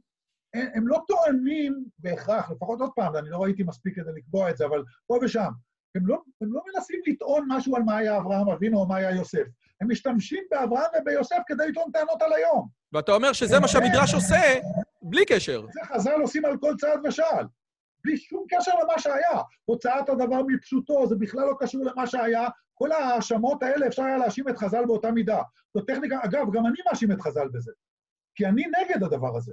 הם 0.54 0.88
לא 0.88 1.02
טוענים 1.08 1.84
בהכרח, 1.98 2.50
לפחות 2.50 2.80
עוד 2.80 2.90
פעם, 2.96 3.16
אני 3.16 3.30
לא 3.30 3.42
ראיתי 3.42 3.62
מספיק 3.62 3.96
כדי 3.96 4.10
לקבוע 4.16 4.50
את 4.50 4.56
זה, 4.56 4.64
אבל 4.66 4.82
פה 5.06 5.18
ושם, 5.22 5.50
הם 5.94 6.06
לא, 6.06 6.22
הם 6.40 6.52
לא 6.52 6.60
מנסים 6.74 7.00
לטעון 7.06 7.46
משהו 7.48 7.76
על 7.76 7.82
מה 7.82 7.96
היה 7.96 8.16
אברהם 8.16 8.48
אבינו 8.48 8.78
או 8.78 8.86
מה 8.86 8.96
היה 8.96 9.10
יוסף. 9.10 9.44
הם 9.80 9.90
משתמשים 9.90 10.44
באברהם 10.50 10.90
וביוסף 11.00 11.38
כדי 11.46 11.68
לטעון 11.68 11.92
טענות 11.92 12.22
על 12.22 12.32
היום. 12.32 12.68
ואתה 12.92 13.12
אומר 13.12 13.32
שזה 13.32 13.60
מה 13.60 13.68
שהמדרש 13.68 14.14
עושה, 14.14 14.60
בלי 15.02 15.24
קשר. 15.26 15.66
זה 15.72 15.80
חז"ל 15.84 16.20
עושים 16.20 16.44
על 16.44 16.56
כל 16.58 16.74
צעד 16.80 17.00
ושעל. 17.04 17.46
בלי 18.04 18.16
שום 18.16 18.44
קשר 18.48 18.72
למה 18.82 18.98
שהיה. 18.98 19.42
הוצאת 19.64 20.08
הדבר 20.08 20.42
מפשוטו, 20.46 21.06
זה 21.06 21.16
בכלל 21.16 21.44
לא 21.44 21.54
קשור 21.60 21.84
למה 21.84 22.06
שהיה. 22.06 22.48
כל 22.82 22.92
ההאשמות 22.92 23.62
האלה, 23.62 23.86
אפשר 23.86 24.02
היה 24.02 24.18
להאשים 24.18 24.48
את 24.48 24.58
חז"ל 24.58 24.84
באותה 24.86 25.10
מידה. 25.10 25.42
זו 25.74 25.80
טכניקה, 25.80 26.18
אגב, 26.24 26.46
גם 26.52 26.66
אני 26.66 26.76
מאשים 26.88 27.12
את 27.12 27.20
חז"ל 27.20 27.48
בזה. 27.52 27.72
כי 28.34 28.46
אני 28.46 28.62
נגד 28.66 29.02
הדבר 29.02 29.36
הזה. 29.36 29.52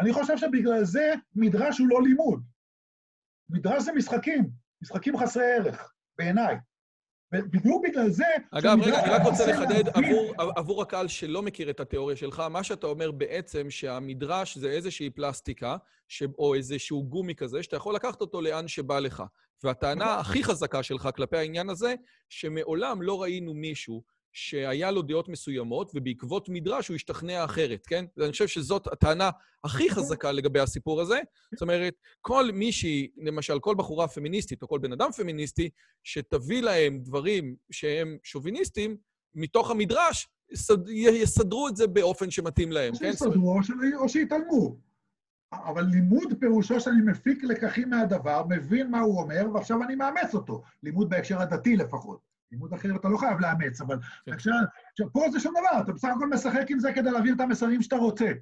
אני 0.00 0.12
חושב 0.12 0.36
שבגלל 0.36 0.84
זה 0.84 1.14
מדרש 1.34 1.78
הוא 1.78 1.88
לא 1.88 2.02
לימוד. 2.02 2.42
מדרש 3.50 3.82
זה 3.82 3.92
משחקים, 3.92 4.50
משחקים 4.82 5.16
חסרי 5.16 5.52
ערך, 5.52 5.92
בעיניי. 6.18 6.56
ובדיוק 7.34 7.84
בגלל 7.88 8.10
זה... 8.10 8.24
אגב, 8.50 8.78
רגע, 8.82 9.04
אני 9.04 9.10
רק 9.10 9.22
רוצה 9.24 9.46
לחדד 9.46 9.88
עבור, 9.88 10.34
עבור 10.56 10.82
הקהל 10.82 11.08
שלא 11.08 11.42
מכיר 11.42 11.70
את 11.70 11.80
התיאוריה 11.80 12.16
שלך, 12.16 12.40
מה 12.50 12.64
שאתה 12.64 12.86
אומר 12.86 13.10
בעצם 13.10 13.70
שהמדרש 13.70 14.58
זה 14.58 14.70
איזושהי 14.70 15.10
פלסטיקה, 15.10 15.76
ש... 16.08 16.22
או 16.38 16.54
איזשהו 16.54 17.04
גומי 17.04 17.34
כזה, 17.34 17.62
שאתה 17.62 17.76
יכול 17.76 17.94
לקחת 17.94 18.20
אותו 18.20 18.40
לאן 18.40 18.68
שבא 18.68 18.98
לך. 18.98 19.22
והטענה 19.64 20.04
נכון. 20.04 20.18
הכי 20.18 20.44
חזקה 20.44 20.82
שלך 20.82 21.08
כלפי 21.16 21.36
העניין 21.36 21.70
הזה, 21.70 21.94
שמעולם 22.28 23.02
לא 23.02 23.22
ראינו 23.22 23.54
מישהו 23.54 24.02
שהיה 24.32 24.90
לו 24.90 25.02
דעות 25.02 25.28
מסוימות, 25.28 25.92
ובעקבות 25.94 26.48
מדרש 26.48 26.88
הוא 26.88 26.94
השתכנע 26.94 27.44
אחרת, 27.44 27.86
כן? 27.86 28.04
ואני 28.16 28.32
חושב 28.32 28.48
שזאת 28.48 28.86
הטענה 28.86 29.30
הכי 29.64 29.88
כן. 29.88 29.94
חזקה 29.94 30.32
לגבי 30.32 30.60
הסיפור 30.60 31.00
הזה. 31.00 31.20
זאת 31.54 31.62
אומרת, 31.62 31.94
כל 32.20 32.50
מישהי, 32.52 33.08
למשל, 33.16 33.58
כל 33.58 33.74
בחורה 33.74 34.08
פמיניסטית 34.08 34.62
או 34.62 34.68
כל 34.68 34.78
בן 34.78 34.92
אדם 34.92 35.12
פמיניסטי, 35.12 35.70
שתביא 36.04 36.62
להם 36.62 36.98
דברים 37.02 37.56
שהם 37.70 38.18
שוביניסטים, 38.22 38.96
מתוך 39.34 39.70
המדרש, 39.70 40.28
יסדרו 40.92 41.68
את 41.68 41.76
זה 41.76 41.86
באופן 41.86 42.30
שמתאים 42.30 42.72
להם, 42.72 42.92
כן? 42.96 43.12
שיסדרו 43.12 43.58
או 43.98 44.08
שיתעלמו. 44.08 44.89
אבל 45.52 45.84
לימוד 45.84 46.34
פירושו 46.40 46.80
שאני 46.80 47.02
מפיק 47.02 47.44
לקחים 47.44 47.90
מהדבר, 47.90 48.44
מבין 48.48 48.90
מה 48.90 49.00
הוא 49.00 49.20
אומר, 49.20 49.46
ועכשיו 49.54 49.82
אני 49.82 49.94
מאמץ 49.94 50.34
אותו. 50.34 50.62
לימוד 50.82 51.10
בהקשר 51.10 51.42
הדתי 51.42 51.76
לפחות. 51.76 52.20
לימוד 52.52 52.72
אחר 52.72 52.96
אתה 52.96 53.08
לא 53.08 53.16
חייב 53.16 53.40
לאמץ, 53.40 53.80
אבל 53.80 53.98
כן. 54.26 54.32
עכשיו, 54.32 54.54
עכשיו, 54.90 55.12
פה 55.12 55.24
זה 55.32 55.40
שום 55.40 55.52
דבר, 55.52 55.82
אתה 55.82 55.92
בסך 55.92 56.08
הכל 56.16 56.28
משחק 56.28 56.70
עם 56.70 56.78
זה 56.78 56.92
כדי 56.92 57.10
להעביר 57.10 57.34
את 57.34 57.40
המסרים 57.40 57.82
שאתה 57.82 57.96
רוצה. 57.96 58.32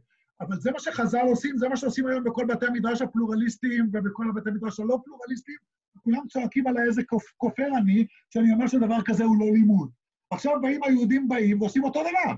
אבל 0.41 0.61
זה 0.61 0.71
מה 0.71 0.81
שחז"ל 0.81 1.27
עושים, 1.29 1.59
זה 1.59 1.69
מה 1.69 1.77
שעושים 1.77 2.07
היום 2.07 2.25
בכל 2.25 2.47
בתי 2.47 2.67
המדרש 2.67 3.03
הפלורליסטיים 3.03 3.91
ובכל 3.93 4.29
הבתי 4.29 4.51
המדרש 4.51 4.81
הלא 4.81 4.99
פלורליסטיים, 5.05 5.59
כולם 6.03 6.27
צועקים 6.29 6.67
עליי 6.67 6.85
איזה 6.85 7.03
כופר 7.37 7.67
אני, 7.79 8.07
שאני 8.31 8.53
אומר 8.53 8.67
שדבר 8.67 9.03
כזה 9.05 9.25
הוא 9.25 9.37
לא 9.41 9.47
לימוד. 9.53 9.91
עכשיו 10.31 10.61
באים 10.61 10.83
היהודים 10.83 11.29
באים 11.29 11.61
ועושים 11.61 11.85
אותו 11.85 12.01
דבר. 12.01 12.35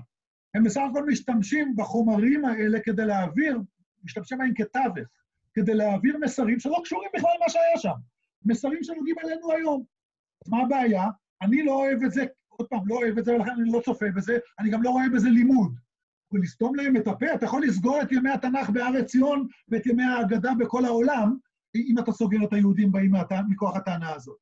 הם 0.53 0.63
בסך 0.63 0.81
הכל 0.89 1.05
משתמשים 1.05 1.75
בחומרים 1.75 2.45
האלה 2.45 2.79
כדי 2.79 3.05
להעביר, 3.05 3.59
משתמשים 4.03 4.37
בהם 4.37 4.53
כתווך, 4.55 5.07
כדי 5.53 5.73
להעביר 5.73 6.17
מסרים 6.17 6.59
שלא 6.59 6.81
קשורים 6.83 7.09
בכלל 7.15 7.29
למה 7.37 7.49
שהיה 7.49 7.77
שם. 7.77 7.93
מסרים 8.45 8.83
שנוגעים 8.83 9.15
עלינו 9.19 9.51
היום. 9.51 9.83
אז 10.45 10.51
מה 10.51 10.61
הבעיה? 10.61 11.05
אני 11.41 11.63
לא 11.63 11.71
אוהב 11.71 12.03
את 12.03 12.11
זה, 12.11 12.25
עוד 12.47 12.67
פעם, 12.67 12.87
לא 12.87 12.95
אוהב 12.95 13.17
את 13.17 13.25
זה, 13.25 13.35
ולכן 13.35 13.51
אני 13.61 13.71
לא 13.71 13.81
צופה 13.85 14.05
בזה, 14.15 14.37
אני 14.59 14.69
גם 14.69 14.83
לא 14.83 14.89
רואה 14.89 15.09
בזה 15.13 15.29
לימוד. 15.29 15.75
ולסתום 16.31 16.75
להם 16.75 16.97
את 16.97 17.07
הפה, 17.07 17.33
אתה 17.33 17.45
יכול 17.45 17.63
לסגור 17.63 18.01
את 18.01 18.11
ימי 18.11 18.29
התנ"ך 18.29 18.69
בארץ 18.69 19.11
ציון 19.11 19.47
ואת 19.67 19.85
ימי 19.85 20.03
ההגדה 20.03 20.51
בכל 20.59 20.85
העולם, 20.85 21.37
אם 21.75 21.95
אתה 21.99 22.11
סוגר 22.11 22.37
את 22.43 22.53
היהודים 22.53 22.91
באים 22.91 23.11
מכוח 23.49 23.75
הטענה 23.75 24.13
הזאת. 24.13 24.37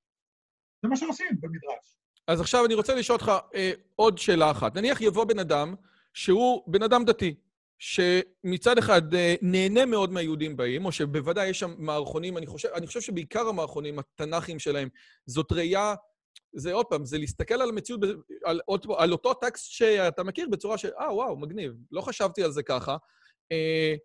זה 0.81 0.89
מה 0.89 0.97
שעושים 0.97 1.27
במדרש. 1.39 1.97
אז 2.27 2.41
עכשיו 2.41 2.65
אני 2.65 2.73
רוצה 2.73 2.95
לשאול 2.95 3.15
אותך 3.15 3.31
אה, 3.55 3.71
עוד 3.95 4.17
שאלה 4.17 4.51
אחת. 4.51 4.77
נניח 4.77 5.01
יבוא 5.01 5.25
בן 5.25 5.39
אדם 5.39 5.75
שהוא 6.13 6.63
בן 6.67 6.83
אדם 6.83 7.05
דתי, 7.05 7.35
שמצד 7.79 8.77
אחד 8.77 9.13
אה, 9.13 9.35
נהנה 9.41 9.85
מאוד 9.85 10.11
מהיהודים 10.11 10.57
באים, 10.57 10.85
או 10.85 10.91
שבוודאי 10.91 11.47
יש 11.47 11.59
שם 11.59 11.75
מערכונים, 11.77 12.37
אני 12.37 12.47
חושב, 12.47 12.69
אני 12.73 12.87
חושב 12.87 13.01
שבעיקר 13.01 13.47
המערכונים 13.47 13.99
התנ"כיים 13.99 14.59
שלהם, 14.59 14.89
זאת 15.25 15.51
ראייה 15.51 15.95
זה 16.55 16.73
עוד 16.73 16.85
פעם, 16.85 17.05
זה 17.05 17.17
להסתכל 17.17 17.61
על 17.61 17.69
המציאות, 17.69 17.99
על, 18.45 18.59
על 18.97 19.11
אותו 19.11 19.33
טקסט 19.33 19.71
שאתה 19.71 20.23
מכיר 20.23 20.47
בצורה 20.51 20.77
של, 20.77 20.89
אה, 20.99 21.13
וואו, 21.13 21.37
מגניב, 21.37 21.73
לא 21.91 22.01
חשבתי 22.01 22.43
על 22.43 22.51
זה 22.51 22.63
ככה. 22.63 22.97
אה, 23.51 23.95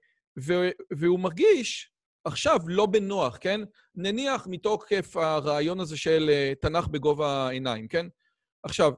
ו, 0.46 0.52
והוא 0.98 1.20
מרגיש 1.20 1.92
עכשיו 2.24 2.58
לא 2.66 2.86
בנוח, 2.86 3.38
כן? 3.40 3.60
נניח 3.94 4.46
מתוקף 4.50 5.16
הרעיון 5.16 5.80
הזה 5.80 5.96
של 5.96 6.30
אה, 6.30 6.52
תנ"ך 6.60 6.86
בגובה 6.88 7.48
העיניים, 7.48 7.88
כן? 7.88 8.06
עכשיו. 8.62 8.92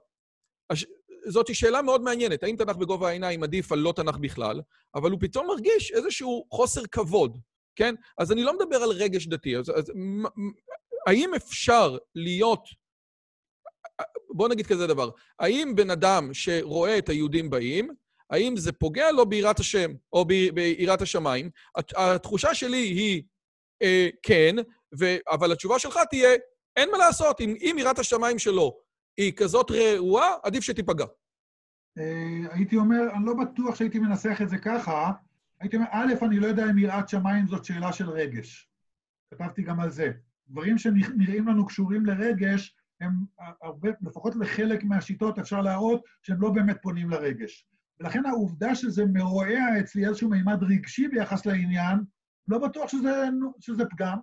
זאת 1.28 1.54
שאלה 1.54 1.82
מאוד 1.82 2.02
מעניינת, 2.02 2.42
האם 2.42 2.56
תנ"ך 2.56 2.76
בגובה 2.76 3.08
העיניים 3.08 3.42
עדיף 3.42 3.72
על 3.72 3.78
לא 3.78 3.92
תנ"ך 3.96 4.16
בכלל, 4.16 4.60
אבל 4.94 5.10
הוא 5.10 5.20
פתאום 5.20 5.46
מרגיש 5.46 5.92
איזשהו 5.92 6.46
חוסר 6.50 6.86
כבוד, 6.92 7.38
כן? 7.76 7.94
אז 8.18 8.32
אני 8.32 8.42
לא 8.42 8.58
מדבר 8.58 8.76
על 8.76 8.90
רגש 8.90 9.26
דתי, 9.26 9.56
אז, 9.56 9.70
אז 9.70 9.92
האם 11.06 11.34
אפשר 11.34 11.98
להיות 12.14 12.68
בוא 14.30 14.48
נגיד 14.48 14.66
כזה 14.66 14.86
דבר, 14.86 15.10
האם 15.38 15.72
בן 15.76 15.90
אדם 15.90 16.34
שרואה 16.34 16.98
את 16.98 17.08
היהודים 17.08 17.50
באים, 17.50 17.90
האם 18.30 18.56
זה 18.56 18.72
פוגע 18.72 19.10
לו 19.12 19.26
ביראת 19.26 19.60
השם 19.60 19.90
או 20.12 20.24
ביראת 20.24 21.02
השמיים? 21.02 21.50
התחושה 21.96 22.54
שלי 22.54 22.76
היא 22.76 23.22
אה, 23.82 24.08
כן, 24.22 24.56
ו... 24.98 25.16
אבל 25.30 25.52
התשובה 25.52 25.78
שלך 25.78 25.98
תהיה, 26.10 26.30
אין 26.76 26.90
מה 26.90 26.98
לעשות, 26.98 27.40
אם, 27.40 27.54
אם 27.60 27.76
יראת 27.78 27.98
השמיים 27.98 28.38
שלו 28.38 28.78
היא 29.16 29.32
כזאת 29.36 29.70
רעועה, 29.70 30.28
עדיף 30.42 30.64
שתיפגע. 30.64 31.04
אה, 31.98 32.42
הייתי 32.50 32.76
אומר, 32.76 33.02
אני 33.14 33.26
לא 33.26 33.34
בטוח 33.34 33.74
שהייתי 33.74 33.98
מנסח 33.98 34.38
את 34.42 34.48
זה 34.48 34.58
ככה. 34.58 35.12
הייתי 35.60 35.76
אומר, 35.76 35.86
א', 35.90 36.14
אני 36.22 36.40
לא 36.40 36.46
יודע 36.46 36.70
אם 36.70 36.78
יראת 36.78 37.08
שמיים 37.08 37.46
זאת 37.46 37.64
שאלה 37.64 37.92
של 37.92 38.10
רגש. 38.10 38.68
כתבתי 39.30 39.62
גם 39.62 39.80
על 39.80 39.90
זה. 39.90 40.10
דברים 40.48 40.78
שנראים 40.78 41.48
לנו 41.48 41.66
קשורים 41.66 42.06
לרגש, 42.06 42.76
הם 43.00 43.12
הרבה, 43.62 43.88
לפחות 44.00 44.36
לחלק 44.36 44.84
מהשיטות 44.84 45.38
אפשר 45.38 45.60
להראות 45.60 46.04
שהם 46.22 46.40
לא 46.40 46.50
באמת 46.50 46.76
פונים 46.82 47.10
לרגש. 47.10 47.66
ולכן 48.00 48.26
העובדה 48.26 48.74
שזה 48.74 49.04
מרועע 49.06 49.80
אצלי 49.80 50.06
איזשהו 50.06 50.30
מימד 50.30 50.62
רגשי 50.62 51.08
ביחס 51.08 51.46
לעניין, 51.46 51.98
לא 52.48 52.58
בטוח 52.58 52.88
שזה, 52.88 53.24
שזה 53.60 53.84
פגם. 53.90 54.18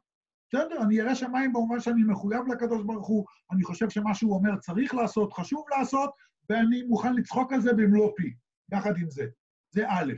בסדר, 0.53 0.81
אני 0.81 1.01
אראה 1.01 1.15
שמיים 1.15 1.53
במובן 1.53 1.79
שאני 1.79 2.03
מחויב 2.03 2.41
לקדוש 2.47 2.83
ברוך 2.83 3.07
הוא, 3.07 3.25
אני 3.51 3.63
חושב 3.63 3.89
שמה 3.89 4.15
שהוא 4.15 4.33
אומר 4.33 4.59
צריך 4.59 4.93
לעשות, 4.93 5.33
חשוב 5.33 5.65
לעשות, 5.77 6.11
ואני 6.49 6.81
מוכן 6.83 7.15
לצחוק 7.15 7.53
על 7.53 7.61
זה 7.61 7.73
במלוא 7.73 8.11
פי, 8.15 8.33
יחד 8.71 8.97
עם 8.97 9.09
זה. 9.09 9.25
זה 9.71 9.89
א', 9.89 10.13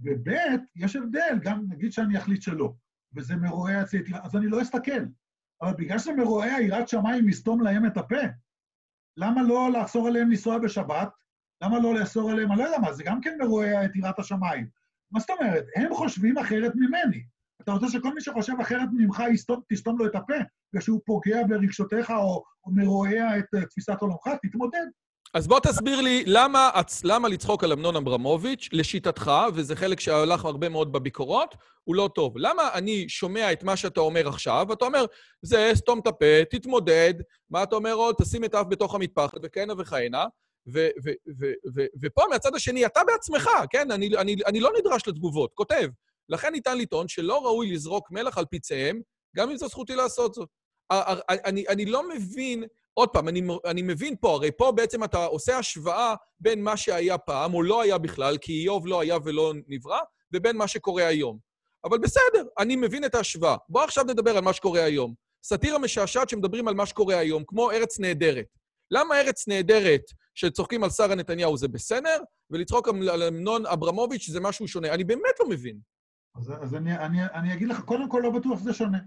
וב', 0.00 0.28
יש 0.76 0.96
הבדל, 0.96 1.38
גם 1.42 1.64
נגיד 1.68 1.92
שאני 1.92 2.18
אחליט 2.18 2.42
שלא, 2.42 2.72
וזה 3.16 3.36
מרועע 3.36 3.82
אצלי, 3.82 4.02
אז 4.22 4.36
אני 4.36 4.46
לא 4.46 4.62
אסתכל. 4.62 5.04
אבל 5.62 5.72
בגלל 5.78 5.98
שזה 5.98 6.12
מרועע 6.12 6.60
יראת 6.60 6.88
שמיים 6.88 7.28
לסתום 7.28 7.60
להם 7.60 7.86
את 7.86 7.96
הפה, 7.96 8.22
למה 9.16 9.42
לא 9.42 9.72
לאסור 9.72 10.08
עליהם 10.08 10.30
לנסוע 10.30 10.58
בשבת? 10.58 11.08
למה 11.62 11.78
לא 11.78 11.94
לאסור 11.94 12.30
עליהם, 12.30 12.52
אני 12.52 12.58
לא 12.58 12.64
יודע 12.64 12.78
מה, 12.78 12.92
זה 12.92 13.04
גם 13.04 13.20
כן 13.20 13.38
מרועע 13.40 13.84
את 13.84 13.96
יראת 13.96 14.18
השמיים. 14.18 14.66
מה 15.10 15.20
זאת 15.20 15.30
אומרת? 15.30 15.64
הם 15.76 15.94
חושבים 15.94 16.38
אחרת 16.38 16.72
ממני. 16.74 17.24
אתה 17.64 17.72
רוצה 17.72 17.88
שכל 17.88 18.14
מי 18.14 18.20
שחושב 18.20 18.52
אחרת 18.60 18.88
ממך 18.92 19.22
יסתום, 19.32 19.60
תסתום 19.68 19.98
לו 19.98 20.06
את 20.06 20.14
הפה, 20.14 20.34
ושהוא 20.74 21.00
פוגע 21.06 21.46
ברגשותיך 21.48 22.10
או, 22.10 22.44
או 22.64 22.72
מרועע 22.72 23.38
את 23.38 23.44
uh, 23.56 23.66
תפיסת 23.70 23.96
עולמך? 24.00 24.28
תתמודד. 24.42 24.86
אז 25.34 25.48
בוא 25.48 25.60
תסביר 25.60 26.00
לי 26.00 26.24
למה, 26.26 26.70
למה 27.04 27.28
לצחוק 27.28 27.64
על 27.64 27.72
אמנון 27.72 27.96
אברמוביץ', 27.96 28.68
לשיטתך, 28.72 29.32
וזה 29.54 29.76
חלק 29.76 30.00
שהלך 30.00 30.44
הרבה 30.44 30.68
מאוד 30.68 30.92
בביקורות, 30.92 31.54
הוא 31.84 31.96
לא 31.96 32.10
טוב. 32.14 32.34
למה 32.36 32.62
אני 32.74 33.08
שומע 33.08 33.52
את 33.52 33.62
מה 33.62 33.76
שאתה 33.76 34.00
אומר 34.00 34.28
עכשיו, 34.28 34.66
ואתה 34.68 34.84
אומר, 34.84 35.04
זה, 35.42 35.70
סתום 35.74 35.98
את 35.98 36.06
הפה, 36.06 36.44
תתמודד, 36.50 37.14
מה 37.50 37.62
אתה 37.62 37.76
אומר 37.76 37.92
עוד? 37.92 38.14
תשים 38.22 38.44
את 38.44 38.54
האף 38.54 38.66
בתוך 38.70 38.94
המטפחת, 38.94 39.38
וכהנה 39.42 39.74
וכהנה. 39.78 40.24
ופה 42.02 42.22
מהצד 42.30 42.54
השני, 42.54 42.86
אתה 42.86 43.00
בעצמך, 43.06 43.48
כן? 43.70 43.90
אני, 43.90 44.10
אני, 44.16 44.36
אני 44.46 44.60
לא 44.60 44.70
נדרש 44.78 45.08
לתגובות, 45.08 45.50
כותב. 45.54 45.88
לכן 46.28 46.52
ניתן 46.52 46.78
לטעון 46.78 47.08
שלא 47.08 47.44
ראוי 47.44 47.72
לזרוק 47.72 48.10
מלח 48.10 48.38
על 48.38 48.44
פצעיהם, 48.50 49.00
גם 49.36 49.50
אם 49.50 49.56
זו 49.56 49.68
זכותי 49.68 49.94
לעשות 49.94 50.34
זאת. 50.34 50.48
אני, 51.30 51.64
אני 51.68 51.86
לא 51.86 52.08
מבין, 52.08 52.64
עוד 52.94 53.08
פעם, 53.08 53.28
אני, 53.28 53.42
אני 53.64 53.82
מבין 53.82 54.14
פה, 54.20 54.34
הרי 54.34 54.50
פה 54.58 54.72
בעצם 54.72 55.04
אתה 55.04 55.24
עושה 55.24 55.58
השוואה 55.58 56.14
בין 56.40 56.62
מה 56.62 56.76
שהיה 56.76 57.18
פעם, 57.18 57.54
או 57.54 57.62
לא 57.62 57.82
היה 57.82 57.98
בכלל, 57.98 58.38
כי 58.38 58.52
איוב 58.52 58.86
לא 58.86 59.00
היה 59.00 59.16
ולא 59.24 59.52
נברא, 59.68 60.00
ובין 60.34 60.56
מה 60.56 60.68
שקורה 60.68 61.06
היום. 61.06 61.38
אבל 61.84 61.98
בסדר, 61.98 62.44
אני 62.58 62.76
מבין 62.76 63.04
את 63.04 63.14
ההשוואה. 63.14 63.56
בוא 63.68 63.82
עכשיו 63.82 64.04
נדבר 64.04 64.36
על 64.36 64.44
מה 64.44 64.52
שקורה 64.52 64.84
היום. 64.84 65.14
סאטירה 65.44 65.78
משעשעת 65.78 66.28
שמדברים 66.28 66.68
על 66.68 66.74
מה 66.74 66.86
שקורה 66.86 67.18
היום, 67.18 67.44
כמו 67.46 67.70
ארץ 67.70 67.98
נהדרת. 67.98 68.46
למה 68.90 69.20
ארץ 69.20 69.48
נהדרת 69.48 70.02
שצוחקים 70.34 70.84
על 70.84 70.90
שרה 70.90 71.14
נתניהו 71.14 71.56
זה 71.56 71.68
בסדר, 71.68 72.22
ולצחוק 72.50 72.88
על 72.88 73.22
אמנון 73.22 73.66
אברמוביץ' 73.66 74.30
זה 74.30 74.40
משהו 74.40 74.68
שונה? 74.68 74.94
אני 74.94 75.04
באמת 75.04 75.40
לא 75.40 75.48
מבין. 75.48 75.78
אז, 76.36 76.52
אז 76.62 76.74
אני, 76.74 76.98
אני, 76.98 77.24
אני 77.24 77.54
אגיד 77.54 77.68
לך, 77.68 77.80
קודם 77.80 78.08
כל 78.08 78.20
לא 78.22 78.30
בטוח 78.30 78.60
שזה 78.60 78.72
שונה. 78.72 78.98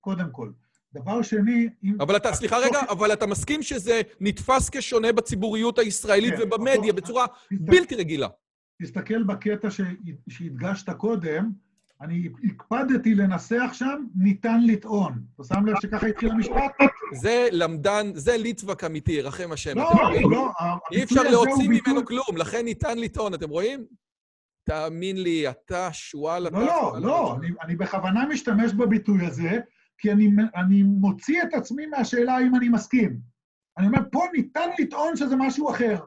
קודם 0.00 0.30
כל. 0.32 0.50
דבר 0.92 1.22
שני, 1.22 1.68
אם... 1.84 1.96
אבל 2.00 2.16
אתה, 2.16 2.32
סליחה 2.32 2.58
רגע, 2.58 2.80
אבל 2.88 3.12
אתה 3.12 3.26
מסכים 3.26 3.62
שזה 3.62 4.00
נתפס 4.20 4.70
כשונה 4.70 5.12
בציבוריות 5.12 5.78
הישראלית 5.78 6.34
כן, 6.34 6.42
ובמדיה 6.42 6.92
בצורה 6.92 7.26
בלתי 7.50 7.94
רגילה. 7.94 8.28
תסתכל 8.82 9.22
בקטע 9.22 9.68
שהדגשת 10.28 10.90
קודם, 10.90 11.50
אני 12.00 12.28
הקפדתי 12.44 13.14
לנסח 13.14 13.70
שם, 13.72 14.04
ניתן 14.16 14.60
לטעון. 14.66 15.22
אתה 15.34 15.44
שם 15.44 15.66
לב 15.66 15.74
שככה 15.82 16.06
התחיל 16.06 16.30
המשפט? 16.30 16.72
זה 17.12 17.48
למדן, 17.52 18.10
זה 18.14 18.36
ליטווק 18.36 18.84
אמיתי, 18.84 19.22
רחם 19.22 19.52
השם. 19.52 19.78
לא, 19.78 19.90
לא. 20.30 20.50
אי 20.92 21.04
אפשר 21.04 21.22
להוציא 21.22 21.68
ממנו 21.68 22.04
כלום, 22.04 22.36
לכן 22.36 22.64
ניתן 22.64 22.98
לטעון, 22.98 23.34
אתם 23.34 23.50
רואים? 23.50 23.86
תאמין 24.68 25.22
לי, 25.22 25.50
אתה 25.50 25.88
שועל... 25.92 26.42
לא, 26.52 26.66
לא, 26.66 26.96
לא, 27.00 27.36
אני 27.62 27.76
בכוונה 27.76 28.26
משתמש 28.26 28.72
בביטוי 28.72 29.26
הזה, 29.26 29.60
כי 29.98 30.12
אני 30.54 30.82
מוציא 30.82 31.42
את 31.42 31.54
עצמי 31.54 31.86
מהשאלה 31.86 32.36
האם 32.36 32.54
אני 32.54 32.68
מסכים. 32.68 33.20
אני 33.78 33.86
אומר, 33.86 33.98
פה 34.12 34.24
ניתן 34.32 34.68
לטעון 34.78 35.16
שזה 35.16 35.36
משהו 35.36 35.70
אחר. 35.70 36.04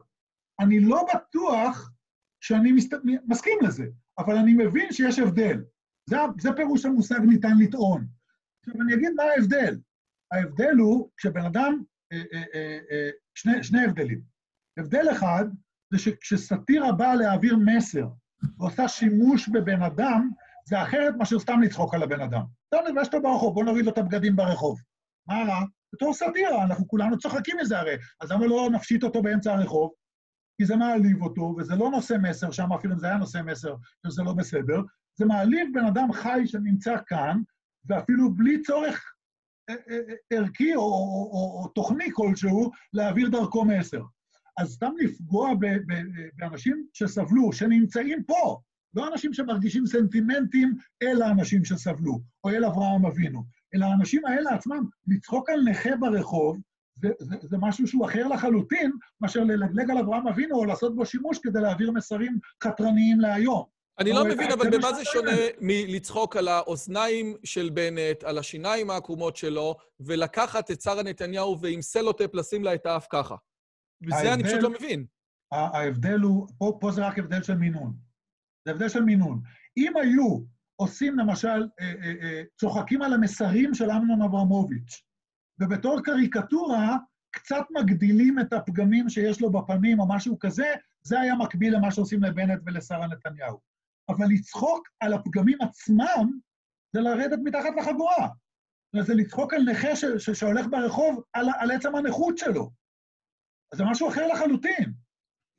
אני 0.60 0.80
לא 0.80 1.06
בטוח 1.14 1.92
שאני 2.40 2.72
מסכים 3.26 3.58
לזה, 3.62 3.86
אבל 4.18 4.36
אני 4.36 4.52
מבין 4.54 4.92
שיש 4.92 5.18
הבדל. 5.18 5.64
זה, 6.10 6.16
זה 6.40 6.52
פירוש 6.56 6.84
המושג 6.84 7.20
ניתן 7.28 7.58
לטעון. 7.58 8.06
עכשיו, 8.60 8.82
אני 8.82 8.94
אגיד 8.94 9.10
מה 9.16 9.22
ההבדל. 9.22 9.78
ההבדל 10.32 10.76
הוא, 10.78 11.10
כשבן 11.16 11.44
אדם, 11.44 11.82
אה, 12.12 12.22
אה, 12.32 12.78
אה, 12.90 13.10
שני, 13.34 13.62
שני 13.62 13.84
הבדלים. 13.84 14.20
הבדל 14.78 15.06
אחד, 15.12 15.44
זה 15.92 15.98
שכשסאטירה 15.98 16.92
באה 16.92 17.14
להעביר 17.14 17.56
מסר 17.56 18.08
ועושה 18.58 18.88
שימוש 18.88 19.48
בבן 19.48 19.82
אדם, 19.82 20.30
זה 20.64 20.82
אחרת 20.82 21.14
מאשר 21.18 21.38
סתם 21.38 21.60
לצחוק 21.62 21.94
על 21.94 22.02
הבן 22.02 22.20
אדם. 22.20 22.42
אתה 22.68 22.76
נפגש 22.88 23.06
אותו 23.06 23.22
ברחוב, 23.22 23.54
בוא 23.54 23.64
נוריד 23.64 23.84
לו 23.84 23.92
את 23.92 23.98
הבגדים 23.98 24.36
ברחוב. 24.36 24.80
מה 25.28 25.34
רע? 25.48 25.64
בתור 25.94 26.14
סאטירה, 26.14 26.64
אנחנו 26.64 26.88
כולנו 26.88 27.18
צוחקים 27.18 27.56
מזה 27.60 27.78
הרי. 27.78 27.94
אז 28.20 28.32
למה 28.32 28.46
לא 28.46 28.68
נפשיט 28.72 29.04
אותו 29.04 29.22
באמצע 29.22 29.52
הרחוב? 29.52 29.90
כי 30.56 30.66
זה 30.66 30.76
מעליב 30.76 31.22
אותו, 31.22 31.54
וזה 31.58 31.76
לא 31.76 31.90
נושא 31.90 32.14
מסר, 32.22 32.50
שם 32.50 32.72
אפילו 32.72 32.94
אם 32.94 32.98
זה 32.98 33.06
היה 33.06 33.16
נושא 33.16 33.40
מסר, 33.44 33.74
שזה 34.06 34.22
לא 34.22 34.32
בסדר, 34.32 34.80
זה 35.18 35.26
מעליב 35.26 35.68
בן 35.74 35.84
אדם 35.84 36.12
חי 36.12 36.42
שנמצא 36.46 36.96
כאן, 37.06 37.40
ואפילו 37.88 38.34
בלי 38.34 38.62
צורך 38.62 39.12
אה, 39.70 39.74
אה, 39.74 39.96
אה, 39.96 40.38
ערכי 40.38 40.74
או, 40.74 40.80
או, 40.80 41.30
או, 41.32 41.62
או 41.62 41.68
תוכני 41.68 42.08
כלשהו, 42.12 42.70
להעביר 42.92 43.28
דרכו 43.28 43.64
מסר. 43.64 44.02
אז 44.58 44.72
סתם 44.72 44.92
לפגוע 44.98 45.50
באנשים 46.36 46.86
שסבלו, 46.92 47.52
שנמצאים 47.52 48.24
פה, 48.24 48.60
לא 48.94 49.08
אנשים 49.08 49.32
שמרגישים 49.32 49.86
סנטימנטים 49.86 50.74
אל 51.02 51.22
האנשים 51.22 51.64
שסבלו, 51.64 52.20
או 52.44 52.50
אל 52.50 52.64
אברהם 52.64 53.06
אבינו, 53.06 53.42
אלא 53.74 53.84
האנשים 53.84 54.26
האלה 54.26 54.54
עצמם, 54.54 54.86
לצחוק 55.06 55.50
על 55.50 55.60
נכה 55.70 55.96
ברחוב, 55.96 56.58
זה, 57.02 57.08
זה, 57.18 57.36
זה 57.42 57.56
משהו 57.60 57.86
שהוא 57.86 58.06
אחר 58.06 58.28
לחלוטין 58.28 58.92
מאשר 59.20 59.44
ללגלג 59.44 59.90
על 59.90 59.98
אברהם 59.98 60.28
אבינו 60.28 60.56
או 60.56 60.64
לעשות 60.64 60.96
בו 60.96 61.06
שימוש 61.06 61.38
כדי 61.42 61.60
להעביר 61.60 61.90
מסרים 61.90 62.38
חתרניים 62.64 63.20
להיום. 63.20 63.64
אני 63.98 64.12
לא 64.12 64.24
מבין, 64.24 64.52
אבל 64.52 64.70
במה 64.70 64.92
זה 64.92 65.04
שונה 65.04 65.36
מלצחוק 65.60 66.36
על 66.36 66.48
האוזניים 66.48 67.36
של 67.44 67.70
בנט, 67.70 68.24
על 68.24 68.38
השיניים 68.38 68.90
העקומות 68.90 69.36
שלו, 69.36 69.76
ולקחת 70.00 70.70
את 70.70 70.80
שרה 70.80 71.02
נתניהו 71.02 71.60
ועם 71.60 71.82
סלוטפ 71.82 72.34
לשים 72.34 72.64
לה 72.64 72.74
את 72.74 72.86
האף 72.86 73.06
ככה? 73.10 73.34
וזה 74.06 74.34
אני 74.34 74.44
פשוט 74.44 74.62
לא 74.62 74.70
מבין. 74.70 75.06
ההבדל 75.52 76.20
הוא, 76.20 76.48
פה, 76.58 76.78
פה 76.80 76.92
זה 76.92 77.06
רק 77.06 77.18
הבדל 77.18 77.42
של 77.42 77.54
מינון. 77.54 77.96
זה 78.64 78.70
הבדל 78.70 78.88
של 78.88 79.02
מינון. 79.02 79.40
אם 79.76 79.92
היו 79.96 80.38
עושים 80.76 81.18
למשל, 81.18 81.68
אה, 81.80 81.92
אה, 82.02 82.12
אה, 82.22 82.42
צוחקים 82.60 83.02
על 83.02 83.12
המסרים 83.12 83.74
של 83.74 83.90
אמנון 83.90 84.22
אברמוביץ', 84.22 85.02
ובתור 85.60 86.00
קריקטורה 86.04 86.96
קצת 87.30 87.64
מגדילים 87.70 88.38
את 88.38 88.52
הפגמים 88.52 89.08
שיש 89.08 89.40
לו 89.40 89.50
בפנים 89.52 90.00
או 90.00 90.08
משהו 90.08 90.38
כזה, 90.38 90.66
זה 91.02 91.20
היה 91.20 91.34
מקביל 91.34 91.76
למה 91.76 91.90
שעושים 91.90 92.22
לבנט 92.22 92.60
ולשרה 92.66 93.06
נתניהו. 93.06 93.60
אבל 94.08 94.26
לצחוק 94.28 94.88
על 95.00 95.12
הפגמים 95.12 95.58
עצמם 95.62 96.30
זה 96.92 97.00
לרדת 97.00 97.38
מתחת 97.44 97.70
לחגורה. 97.78 98.28
זה 99.00 99.14
לצחוק 99.14 99.54
על 99.54 99.62
נכה 99.62 99.96
ש- 99.96 100.04
ש- 100.04 100.30
שהולך 100.30 100.66
ברחוב 100.70 101.22
על, 101.32 101.46
על 101.58 101.70
עצם 101.70 101.96
הנכות 101.96 102.38
שלו. 102.38 102.70
אז 103.72 103.78
זה 103.78 103.84
משהו 103.84 104.08
אחר 104.08 104.26
לחלוטין. 104.26 104.92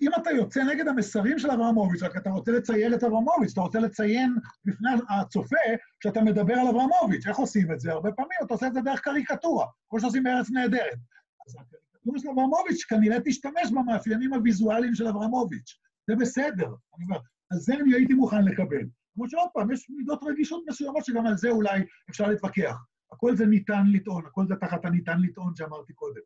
אם 0.01 0.11
אתה 0.22 0.32
יוצא 0.32 0.64
נגד 0.64 0.88
המסרים 0.88 1.39
של 1.39 1.51
אברמוביץ', 1.51 2.03
רק 2.03 2.18
אתה 2.18 2.30
רוצה 2.30 2.51
לצייר 2.51 2.95
את 2.95 3.03
אברמוביץ', 3.03 3.51
אתה 3.51 3.61
רוצה 3.61 3.80
לציין 3.80 4.36
בפני 4.66 4.89
הצופה 5.09 5.55
שאתה 6.03 6.22
מדבר 6.22 6.53
על 6.53 6.68
אברמוביץ', 6.68 7.28
איך 7.28 7.38
עושים 7.38 7.72
את 7.72 7.80
זה? 7.80 7.91
הרבה 7.91 8.11
פעמים 8.11 8.38
אתה 8.45 8.53
עושה 8.53 8.68
את 8.68 8.74
זה 8.74 8.82
דרך 8.82 8.99
קריקטורה, 8.99 9.66
כמו 9.89 9.99
שעושים 9.99 10.24
בארץ 10.24 10.49
נהדרת. 10.49 10.97
אז 11.47 11.55
הקריקטורה 11.55 12.20
של 12.20 12.30
אברמוביץ' 12.30 12.84
כנראה 12.84 13.18
תשתמש 13.26 13.72
במאפיינים 13.72 14.34
הוויזואליים 14.34 14.95
של 14.95 15.07
אברמוביץ'. 15.07 15.80
זה 16.07 16.16
בסדר. 16.16 16.68
אני 16.68 17.05
אומר, 17.05 17.18
על 17.51 17.59
זה 17.59 17.74
אני 17.74 17.93
הייתי 17.93 18.14
מוכן 18.14 18.45
לקבל. 18.45 18.84
כמו 19.14 19.30
שעוד 19.30 19.49
פעם, 19.53 19.72
יש 19.72 19.89
מידות 19.89 20.24
רגישות 20.24 20.64
מסוימות 20.70 21.05
שגם 21.05 21.26
על 21.26 21.38
זה 21.38 21.49
אולי 21.49 21.86
אפשר 22.09 22.28
להתווכח. 22.28 22.76
הכל 23.11 23.36
זה 23.36 23.45
ניתן 23.45 23.84
לטעון, 23.91 24.26
הכל 24.26 24.47
זה 24.47 24.55
תחת 24.55 24.86
הניתן 24.86 25.22
לטעון 25.22 25.55
שאמרתי 25.55 25.93
קודם. 25.93 26.22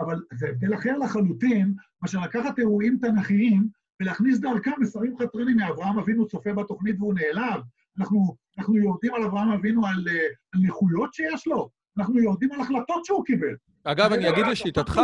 אבל 0.00 0.22
זה 0.34 0.48
הבדל 0.48 0.74
אחר 0.74 0.98
לחלוטין, 0.98 1.74
מאשר 2.02 2.20
לקחת 2.20 2.58
אירועים 2.58 2.98
תנכיים 3.00 3.68
ולהכניס 4.00 4.38
דרכם 4.38 4.72
מסרים 4.80 5.18
חתרנים 5.18 5.56
מאברהם 5.56 5.98
אבינו 5.98 6.26
צופה 6.26 6.52
בתוכנית 6.52 6.96
והוא 6.98 7.14
נעלב. 7.14 7.60
אנחנו, 7.98 8.36
אנחנו 8.58 8.76
יורדים 8.76 9.14
על 9.14 9.22
אברהם 9.22 9.52
אבינו 9.52 9.86
על, 9.86 10.04
אה, 10.08 10.26
על 10.54 10.60
נכויות 10.62 11.14
שיש 11.14 11.46
לו, 11.46 11.70
אנחנו 11.98 12.18
יורדים 12.18 12.52
על 12.52 12.60
החלטות 12.60 13.04
שהוא 13.04 13.24
קיבל. 13.24 13.56
אגב, 13.84 14.12
אני 14.12 14.28
אגיד 14.28 14.46
לשיטתך... 14.46 15.00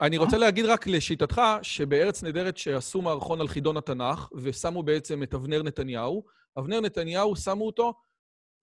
אני 0.00 0.18
רוצה 0.18 0.38
להגיד 0.38 0.64
רק 0.64 0.86
לשיטתך, 0.86 1.40
שבארץ 1.62 2.22
נהדרת 2.22 2.56
שעשו 2.56 3.02
מערכון 3.02 3.40
על 3.40 3.48
חידון 3.48 3.76
התנ"ך, 3.76 4.28
ושמו 4.34 4.82
בעצם 4.82 5.22
את 5.22 5.34
אבנר 5.34 5.62
נתניהו, 5.62 6.24
אבנר 6.58 6.80
נתניהו, 6.80 7.36
שמו 7.36 7.66
אותו 7.66 7.94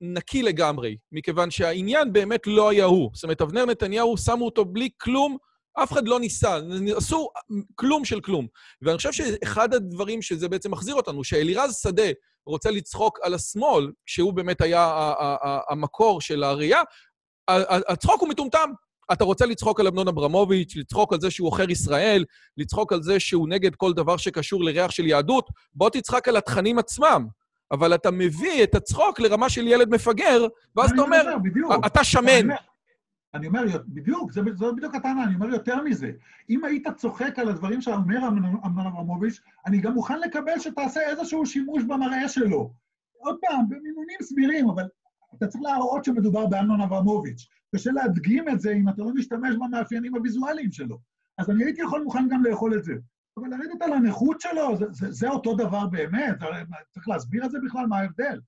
נקי 0.02 0.44
לגמרי, 0.44 0.98
מכיוון 1.12 1.52
שהעניין 1.52 2.14
באמת 2.14 2.48
לא 2.48 2.70
היה 2.70 2.86
הוא. 2.86 3.12
זאת 3.14 3.24
אומרת, 3.24 3.42
אבנר 3.42 3.66
נתניהו, 3.66 4.18
שמו 4.18 4.46
אותו 4.46 4.66
בלי 4.66 4.90
כלום, 5.02 5.38
אף 5.84 5.92
אחד 5.92 6.08
לא 6.08 6.20
ניסה, 6.20 6.60
עשו 6.96 7.30
כלום 7.76 8.06
של 8.06 8.22
כלום. 8.22 8.48
ואני 8.82 8.98
חושב 8.98 9.12
שאחד 9.12 9.74
הדברים 9.74 10.22
שזה 10.22 10.50
בעצם 10.50 10.72
מחזיר 10.72 10.96
אותנו, 10.96 11.24
שאלירז 11.24 11.80
שדה 11.84 12.12
רוצה 12.46 12.72
לצחוק 12.72 13.20
על 13.24 13.34
השמאל, 13.34 13.92
שהוא 14.06 14.34
באמת 14.34 14.62
היה 14.62 15.14
המקור 15.70 16.22
של 16.22 16.44
הראייה, 16.44 16.82
הצחוק 17.88 18.22
הוא 18.22 18.30
מטומטם. 18.30 18.70
אתה 19.12 19.24
רוצה 19.24 19.46
לצחוק 19.46 19.80
על 19.80 19.88
אמנון 19.88 20.08
אברמוביץ', 20.08 20.76
לצחוק 20.76 21.14
על 21.14 21.20
זה 21.20 21.32
שהוא 21.32 21.48
עוכר 21.48 21.70
ישראל, 21.70 22.26
לצחוק 22.58 22.94
על 22.94 23.04
זה 23.04 23.20
שהוא 23.20 23.50
נגד 23.50 23.76
כל 23.76 23.94
דבר 23.94 24.18
שקשור 24.18 24.64
לריח 24.64 24.92
של 24.92 25.06
יהדות, 25.06 25.50
בוא 25.74 25.90
תצחק 25.90 26.28
על 26.28 26.38
התכנים 26.38 26.80
עצמם. 26.80 27.28
אבל 27.72 27.96
אתה 27.96 28.12
מביא 28.12 28.64
את 28.64 28.76
הצחוק 28.76 29.20
לרמה 29.20 29.50
של 29.50 29.68
ילד 29.68 29.90
מפגר, 29.90 30.48
ואז 30.76 30.92
אתה 30.92 31.02
אומר, 31.02 31.38
אתה 31.86 32.04
שמן. 32.04 32.56
אני 33.34 33.48
אומר, 33.48 33.64
בדיוק, 33.88 34.32
זו 34.32 34.76
בדיוק 34.76 34.96
הטענה, 34.96 35.24
אני 35.24 35.36
אומר 35.36 35.50
יותר 35.50 35.82
מזה. 35.82 36.12
אם 36.50 36.66
היית 36.66 36.88
צוחק 36.98 37.40
על 37.40 37.50
הדברים 37.50 37.82
שאומר 37.82 38.28
אמנון 38.66 38.88
אברמוביץ', 38.88 39.40
אני 39.66 39.78
גם 39.78 39.94
מוכן 39.94 40.20
לקבל 40.20 40.60
שתעשה 40.60 41.02
איזשהו 41.02 41.46
שימוש 41.46 41.84
במראה 41.84 42.30
שלו. 42.30 42.74
עוד 43.18 43.38
פעם, 43.42 43.70
במינונים 43.70 44.18
סבירים, 44.22 44.70
אבל 44.70 44.84
אתה 45.38 45.48
צריך 45.48 45.64
להראות 45.64 46.04
שמדובר 46.04 46.46
באמנון 46.46 46.82
אברמוביץ'. 46.82 47.48
קשה 47.76 47.92
להדגים 47.92 48.50
את 48.50 48.60
זה 48.60 48.72
אם 48.72 48.90
אתה 48.90 49.02
לא 49.02 49.12
משתמש 49.14 49.56
במאפיינים 49.56 50.16
הוויזואליים 50.16 50.72
שלו. 50.72 50.98
אז 51.38 51.50
אני 51.50 51.64
הייתי 51.64 51.82
יכול 51.82 52.04
מוכן 52.04 52.30
גם 52.30 52.44
לאכול 52.44 52.78
את 52.78 52.84
זה. 52.84 52.94
אבל 53.38 53.48
לרדת 53.50 53.82
על 53.82 53.94
הנכות 53.94 54.42
שלו, 54.42 54.78
זה, 54.78 54.86
זה, 54.92 55.12
זה 55.12 55.30
אותו 55.30 55.56
דבר 55.56 55.88
באמת, 55.88 56.36
צריך 56.92 57.08
להסביר 57.08 57.46
את 57.46 57.52
זה 57.52 57.58
בכלל, 57.66 57.86
מה 57.86 58.00
ההבדל. 58.00 58.40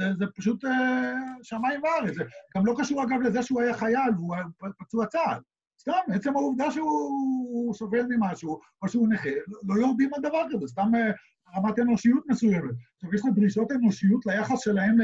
זה, 0.00 0.06
זה 0.18 0.24
פשוט 0.36 0.64
אה, 0.64 1.12
שמיים 1.42 1.82
וארץ. 1.82 2.14
זה 2.14 2.22
גם 2.56 2.66
לא 2.66 2.74
קשור, 2.78 3.02
אגב, 3.02 3.20
לזה 3.20 3.42
שהוא 3.42 3.60
היה 3.60 3.74
חייל 3.74 4.10
והוא 4.16 4.36
פצוע 4.78 5.06
צה"ל. 5.06 5.40
סתם, 5.80 6.12
עצם 6.14 6.36
העובדה 6.36 6.70
שהוא 6.70 7.74
סובל 7.74 8.02
ממשהו, 8.08 8.60
או 8.82 8.88
שהוא 8.88 9.08
נכה, 9.08 9.30
לא 9.68 9.80
יורדים 9.80 10.14
על 10.14 10.22
דבר 10.22 10.42
כזה, 10.50 10.66
סתם 10.66 10.90
אה, 10.94 11.10
רמת 11.56 11.78
אנושיות 11.78 12.24
מסוימת. 12.28 12.74
עכשיו, 12.94 13.14
יש 13.14 13.20
לך 13.20 13.26
דרישות 13.34 13.72
אנושיות 13.72 14.26
ליחס 14.26 14.60
שלהם 14.60 14.96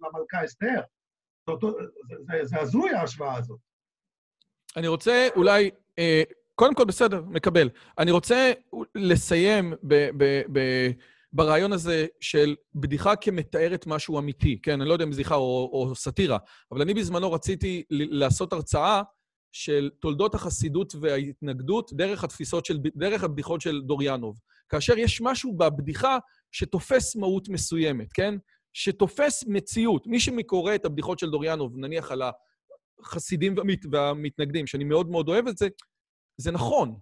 למלכה 0.00 0.44
אסתר. 0.44 0.80
זה 2.42 2.60
הזוי 2.60 2.94
ההשוואה 2.94 3.36
הזאת. 3.36 3.58
אני 4.76 4.88
רוצה 4.88 5.28
אולי, 5.36 5.70
אה, 5.98 6.22
קודם 6.54 6.74
כל 6.74 6.84
בסדר, 6.84 7.22
מקבל. 7.26 7.68
אני 7.98 8.10
רוצה 8.10 8.52
לסיים 8.94 9.72
ב, 9.82 10.08
ב, 10.16 10.42
ב, 10.52 10.90
ברעיון 11.32 11.72
הזה 11.72 12.06
של 12.20 12.54
בדיחה 12.74 13.16
כמתארת 13.16 13.86
משהו 13.86 14.18
אמיתי. 14.18 14.58
כן, 14.62 14.80
אני 14.80 14.88
לא 14.88 14.92
יודע 14.92 15.04
אם 15.04 15.10
בדיחה 15.10 15.34
או, 15.34 15.70
או 15.72 15.94
סאטירה, 15.94 16.38
אבל 16.72 16.82
אני 16.82 16.94
בזמנו 16.94 17.32
רציתי 17.32 17.82
לעשות 17.90 18.52
הרצאה 18.52 19.02
של 19.52 19.90
תולדות 20.00 20.34
החסידות 20.34 20.94
וההתנגדות 21.00 21.92
דרך 21.92 22.24
התפיסות 22.24 22.66
של, 22.66 22.78
דרך 22.96 23.24
הבדיחות 23.24 23.60
של 23.60 23.80
דוריאנוב. 23.80 24.40
כאשר 24.68 24.98
יש 24.98 25.20
משהו 25.20 25.56
בבדיחה 25.56 26.18
שתופס 26.52 27.16
מהות 27.16 27.48
מסוימת, 27.48 28.12
כן? 28.12 28.34
שתופס 28.72 29.44
מציאות. 29.46 30.06
מי 30.06 30.20
שקורא 30.20 30.74
את 30.74 30.84
הבדיחות 30.84 31.18
של 31.18 31.30
דוריאנוב, 31.30 31.76
נניח 31.76 32.12
על 32.12 32.22
החסידים 33.00 33.58
והמת, 33.58 33.78
והמתנגדים, 33.90 34.66
שאני 34.66 34.84
מאוד 34.84 35.10
מאוד 35.10 35.28
אוהב 35.28 35.48
את 35.48 35.58
זה, 35.58 35.68
זה 36.36 36.50
נכון. 36.50 36.94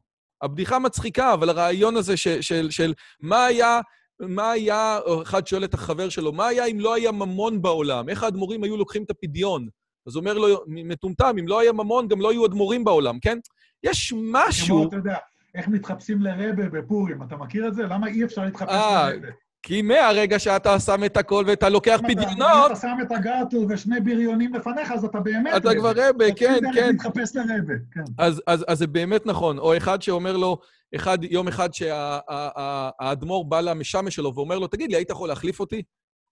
הבדיחה 0.42 0.78
מצחיקה, 0.78 1.34
אבל 1.34 1.48
הרעיון 1.48 1.96
הזה 1.96 2.16
של, 2.16 2.40
של, 2.40 2.70
של 2.70 2.94
מה 3.20 3.44
היה, 3.44 3.80
מה 4.20 4.50
היה, 4.50 4.98
או 4.98 5.22
אחד 5.22 5.46
שואל 5.46 5.64
את 5.64 5.74
החבר 5.74 6.08
שלו, 6.08 6.32
מה 6.32 6.46
היה 6.46 6.66
אם 6.66 6.80
לא 6.80 6.94
היה 6.94 7.12
ממון 7.12 7.62
בעולם? 7.62 8.08
איך 8.08 8.22
האדמו"רים 8.22 8.64
היו 8.64 8.76
לוקחים 8.76 9.02
את 9.02 9.10
הפדיון? 9.10 9.68
אז 10.06 10.16
אומר 10.16 10.38
לו, 10.38 10.64
מטומטם, 10.66 11.34
אם 11.38 11.48
לא 11.48 11.60
היה 11.60 11.72
ממון, 11.72 12.08
גם 12.08 12.20
לא 12.20 12.30
היו 12.30 12.46
אדמו"רים 12.46 12.84
בעולם, 12.84 13.18
כן? 13.20 13.38
יש 13.82 14.14
משהו... 14.16 14.78
כמו, 14.78 14.88
אתה 14.88 14.96
יודע, 14.96 15.16
איך 15.54 15.68
מתחפשים 15.68 16.22
לרבה 16.22 16.68
בפורים, 16.68 17.22
אתה 17.22 17.36
מכיר 17.36 17.68
את 17.68 17.74
זה? 17.74 17.82
למה 17.82 18.06
אי 18.06 18.24
אפשר 18.24 18.44
להתחפש 18.44 18.70
אה, 18.70 19.10
לרבה? 19.12 19.28
כי 19.62 19.82
מהרגע 19.82 20.38
שאתה 20.38 20.80
שם 20.80 21.04
את 21.04 21.16
הכל 21.16 21.44
ואתה 21.46 21.68
לוקח 21.68 22.00
פדיונות... 22.02 22.32
אם 22.40 22.66
אתה 22.66 22.76
שם 22.76 22.96
את 23.02 23.12
הגרטל 23.12 23.56
ושני 23.68 24.00
בריונים 24.00 24.54
לפניך, 24.54 24.92
אז 24.92 25.04
אתה 25.04 25.20
באמת... 25.20 25.56
אתה 25.56 25.74
כבר 25.74 25.92
רבה, 25.96 26.24
כן, 26.36 26.58
כן. 26.74 26.84
אתה 26.84 26.92
מתחפש 26.92 27.36
לרבה, 27.36 27.74
כן. 27.92 28.24
אז 28.46 28.64
זה 28.72 28.86
באמת 28.86 29.26
נכון. 29.26 29.58
או 29.58 29.76
אחד 29.76 30.02
שאומר 30.02 30.36
לו, 30.36 30.58
אחד, 30.94 31.18
יום 31.24 31.48
אחד 31.48 31.68
שהאדמו"ר 31.74 33.44
בא 33.44 33.60
למשמש 33.60 34.14
שלו 34.14 34.34
ואומר 34.34 34.58
לו, 34.58 34.66
תגיד 34.66 34.90
לי, 34.90 34.96
היית 34.96 35.10
יכול 35.10 35.28
להחליף 35.28 35.60
אותי? 35.60 35.82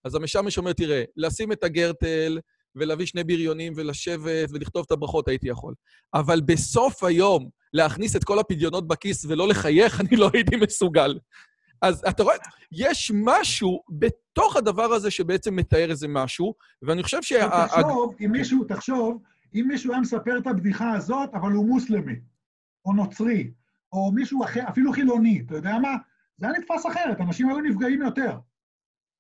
אז 0.05 0.15
המשמש 0.15 0.59
אומר, 0.59 0.73
תראה, 0.73 1.03
לשים 1.17 1.53
את 1.53 1.65
הגרטל 1.65 2.39
ולהביא 2.77 3.07
שני 3.07 3.25
בריונים 3.25 3.73
ולשבת 3.77 4.49
ולכתוב 4.53 4.85
את 4.87 4.91
הברכות, 4.91 5.29
הייתי 5.29 5.49
יכול. 5.49 5.75
אבל 6.15 6.41
בסוף 6.41 7.05
היום, 7.05 7.49
להכניס 7.73 8.17
את 8.17 8.25
כל 8.25 8.39
הפדיונות 8.39 8.89
בכיס 8.89 9.25
ולא 9.25 9.49
לחייך, 9.49 10.01
אני 10.01 10.17
לא 10.17 10.31
הייתי 10.33 10.57
מסוגל. 10.57 11.19
אז 11.83 12.05
אתה 12.09 12.23
רואה, 12.23 12.37
יש 12.73 13.13
משהו 13.15 13.83
בתוך 13.91 14.57
הדבר 14.57 14.93
הזה 14.93 15.11
שבעצם 15.11 15.57
מתאר 15.57 15.91
איזה 15.91 16.09
משהו, 16.09 16.55
ואני 16.83 17.03
חושב 17.03 17.23
שה... 17.23 17.49
תחשוב, 17.67 18.15
אם 18.25 18.33
מישהו, 18.33 18.65
תחשוב, 18.65 19.23
אם 19.55 19.65
מישהו 19.69 19.93
היה 19.93 20.01
מספר 20.01 20.39
את 20.39 20.47
הבדיחה 20.47 20.93
הזאת, 20.93 21.35
אבל 21.35 21.53
הוא 21.53 21.69
מוסלמי, 21.69 22.17
או 22.85 22.93
נוצרי, 22.93 23.51
או 23.93 24.13
מישהו 24.13 24.45
אחר, 24.45 24.69
אפילו 24.69 24.93
חילוני, 24.93 25.43
אתה 25.47 25.57
יודע 25.57 25.79
מה? 25.79 25.97
זה 26.37 26.47
היה 26.47 26.59
נתפס 26.59 26.87
אחרת, 26.87 27.21
אנשים 27.21 27.49
היו 27.49 27.61
נפגעים 27.61 28.03
יותר. 28.03 28.39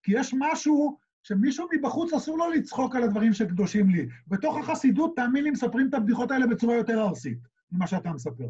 כי 0.03 0.13
יש 0.19 0.35
משהו 0.39 0.99
שמישהו 1.23 1.69
מבחוץ 1.73 2.13
אסור 2.13 2.39
לו 2.39 2.51
לצחוק 2.51 2.97
על 2.97 3.03
הדברים 3.03 3.33
שקדושים 3.33 3.91
לי. 3.91 4.09
בתוך 4.29 4.57
החסידות, 4.59 5.17
תאמין 5.17 5.45
לי, 5.45 5.51
מספרים 5.51 5.89
את 5.89 5.95
הבדיחות 5.95 6.31
האלה 6.31 6.47
בצורה 6.47 6.77
יותר 6.77 7.03
ארסית 7.03 7.39
ממה 7.73 7.87
שאתה 7.87 8.13
מספר. 8.13 8.49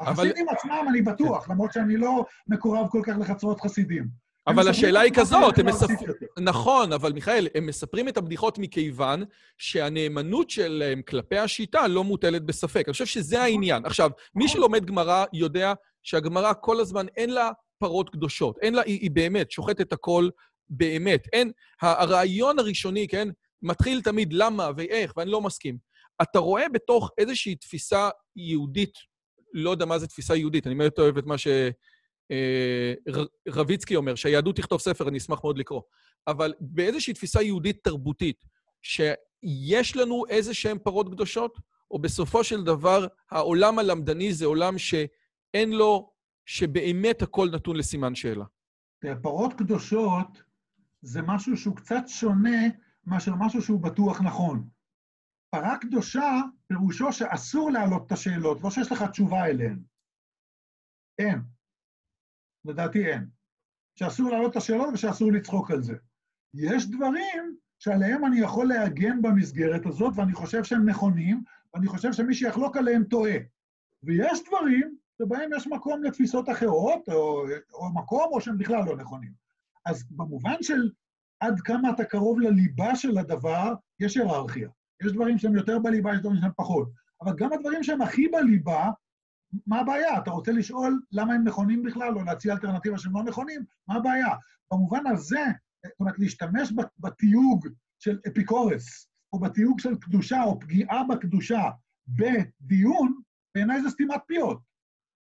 החסידים 0.00 0.48
עצמם, 0.48 0.86
אני 0.90 1.02
בטוח, 1.02 1.50
למרות 1.50 1.72
שאני 1.72 1.96
לא 1.96 2.24
מקורב 2.48 2.86
כל 2.90 3.00
כך 3.04 3.14
לחצרות 3.20 3.60
חסידים. 3.60 4.30
אבל 4.46 4.68
השאלה 4.68 5.00
היא 5.00 5.12
כזאת, 5.12 5.58
הם 5.58 5.66
מספרים... 5.66 5.98
נכון, 6.38 6.92
אבל 6.92 7.12
מיכאל, 7.12 7.48
הם 7.54 7.66
מספרים 7.66 8.08
את 8.08 8.16
הבדיחות 8.16 8.58
מכיוון 8.58 9.24
שהנאמנות 9.58 10.50
שלהם 10.50 11.02
כלפי 11.02 11.38
השיטה 11.38 11.88
לא 11.88 12.04
מוטלת 12.04 12.46
בספק. 12.46 12.82
אני 12.86 12.92
חושב 12.92 13.06
שזה 13.06 13.36
נכון. 13.36 13.46
העניין. 13.46 13.86
עכשיו, 13.86 14.10
מי 14.34 14.44
נכון. 14.44 14.56
שלומד 14.56 14.84
גמרא 14.84 15.24
יודע 15.32 15.72
שהגמרא 16.02 16.52
כל 16.60 16.80
הזמן 16.80 17.06
אין 17.16 17.30
לה 17.30 17.50
פרות 17.78 18.10
קדושות. 18.10 18.58
אין 18.62 18.74
לה, 18.74 18.82
היא, 18.82 19.00
היא 19.00 19.10
באמת 19.10 19.50
שוחטת 19.50 19.92
הכל 19.92 20.28
באמת. 20.70 21.26
אין... 21.32 21.52
הרעיון 21.82 22.58
הראשוני, 22.58 23.08
כן, 23.08 23.28
מתחיל 23.62 24.02
תמיד 24.02 24.32
למה 24.32 24.70
ואיך, 24.76 25.12
ואני 25.16 25.30
לא 25.30 25.40
מסכים. 25.40 25.78
אתה 26.22 26.38
רואה 26.38 26.68
בתוך 26.68 27.10
איזושהי 27.18 27.54
תפיסה 27.54 28.08
יהודית 28.36 28.92
לא 29.52 29.70
יודע 29.70 29.84
מה 29.84 29.98
זה 29.98 30.06
תפיסה 30.06 30.36
יהודית, 30.36 30.66
אני 30.66 30.74
מאוד 30.74 30.92
אוהב 30.98 31.18
את 31.18 31.24
מה 31.26 31.34
שרביצקי 33.48 33.96
אומר, 33.96 34.14
שהיהדות 34.14 34.56
תכתוב 34.56 34.80
ספר, 34.80 35.08
אני 35.08 35.18
אשמח 35.18 35.44
מאוד 35.44 35.58
לקרוא. 35.58 35.82
אבל 36.26 36.54
באיזושהי 36.60 37.14
תפיסה 37.14 37.42
יהודית 37.42 37.84
תרבותית, 37.84 38.44
שיש 38.82 39.96
לנו 39.96 40.24
איזה 40.28 40.54
שהן 40.54 40.78
פרות 40.78 41.08
קדושות, 41.08 41.58
או 41.90 41.98
בסופו 41.98 42.44
של 42.44 42.64
דבר 42.64 43.06
העולם 43.30 43.78
הלמדני 43.78 44.32
זה 44.32 44.46
עולם 44.46 44.78
שאין 44.78 45.72
לו, 45.72 46.12
שבאמת 46.46 47.22
הכל 47.22 47.48
נתון 47.52 47.76
לסימן 47.76 48.14
שאלה. 48.14 48.44
פרות 49.22 49.54
קדושות 49.54 50.42
זה 51.02 51.22
משהו 51.22 51.56
שהוא 51.56 51.76
קצת 51.76 52.02
שונה 52.06 52.60
מאשר 53.06 53.34
משהו 53.38 53.62
שהוא 53.62 53.80
בטוח 53.80 54.20
נכון. 54.20 54.68
פרה 55.50 55.78
קדושה, 55.80 56.40
פירושו 56.70 57.12
שאסור 57.12 57.70
להעלות 57.70 58.06
את 58.06 58.12
השאלות, 58.12 58.62
לא 58.62 58.70
שיש 58.70 58.92
לך 58.92 59.02
תשובה 59.02 59.46
אליהן. 59.46 59.82
אין. 61.18 61.42
לדעתי 62.64 63.06
אין. 63.06 63.28
שאסור 63.98 64.30
להעלות 64.30 64.50
את 64.50 64.56
השאלות 64.56 64.88
ושאסור 64.92 65.32
לצחוק 65.32 65.70
על 65.70 65.82
זה. 65.82 65.94
יש 66.54 66.90
דברים 66.90 67.56
שעליהם 67.78 68.24
אני 68.24 68.40
יכול 68.40 68.68
להגן 68.68 69.22
במסגרת 69.22 69.86
הזאת, 69.86 70.12
ואני 70.16 70.32
חושב 70.32 70.64
שהם 70.64 70.88
נכונים, 70.88 71.44
ואני 71.74 71.86
חושב 71.86 72.12
שמי 72.12 72.34
שיחלוק 72.34 72.76
עליהם 72.76 73.04
טועה. 73.04 73.36
ויש 74.02 74.44
דברים 74.48 74.96
שבהם 75.22 75.50
יש 75.56 75.66
מקום 75.66 76.02
לתפיסות 76.02 76.48
אחרות, 76.48 77.08
או, 77.08 77.44
או 77.72 77.94
מקום, 77.94 78.28
או 78.32 78.40
שהם 78.40 78.58
בכלל 78.58 78.84
לא 78.86 78.96
נכונים. 78.96 79.32
אז 79.86 80.04
במובן 80.10 80.56
של 80.62 80.90
עד 81.40 81.60
כמה 81.60 81.90
אתה 81.90 82.04
קרוב 82.04 82.40
לליבה 82.40 82.96
של 82.96 83.18
הדבר, 83.18 83.74
יש 84.00 84.16
היררכיה. 84.16 84.68
יש 85.02 85.12
דברים 85.12 85.38
שהם 85.38 85.54
יותר 85.56 85.78
בליבה, 85.78 86.14
יש 86.14 86.20
דברים 86.20 86.36
שהם 86.40 86.50
פחות. 86.56 86.90
אבל 87.22 87.32
גם 87.36 87.52
הדברים 87.52 87.82
שהם 87.82 88.02
הכי 88.02 88.28
בליבה, 88.28 88.90
מה 89.66 89.80
הבעיה? 89.80 90.18
אתה 90.18 90.30
רוצה 90.30 90.52
לשאול 90.52 91.00
למה 91.12 91.34
הם 91.34 91.44
נכונים 91.44 91.82
בכלל, 91.82 92.18
או 92.18 92.24
להציע 92.24 92.52
אלטרנטיבה 92.54 92.98
שהם 92.98 93.14
לא 93.14 93.22
נכונים? 93.22 93.64
מה 93.88 93.94
הבעיה? 93.94 94.28
במובן 94.72 95.06
הזה, 95.06 95.44
זאת 95.86 96.00
אומרת, 96.00 96.18
להשתמש 96.18 96.72
בתיוג 96.98 97.66
של 97.98 98.18
אפיקורס, 98.28 99.08
או 99.32 99.38
בתיוג 99.40 99.80
של 99.80 99.94
קדושה, 99.96 100.42
או 100.42 100.60
פגיעה 100.60 101.04
בקדושה, 101.04 101.60
בדיון, 102.08 103.20
בעיניי 103.54 103.82
זה 103.82 103.90
סתימת 103.90 104.20
פיות. 104.26 104.60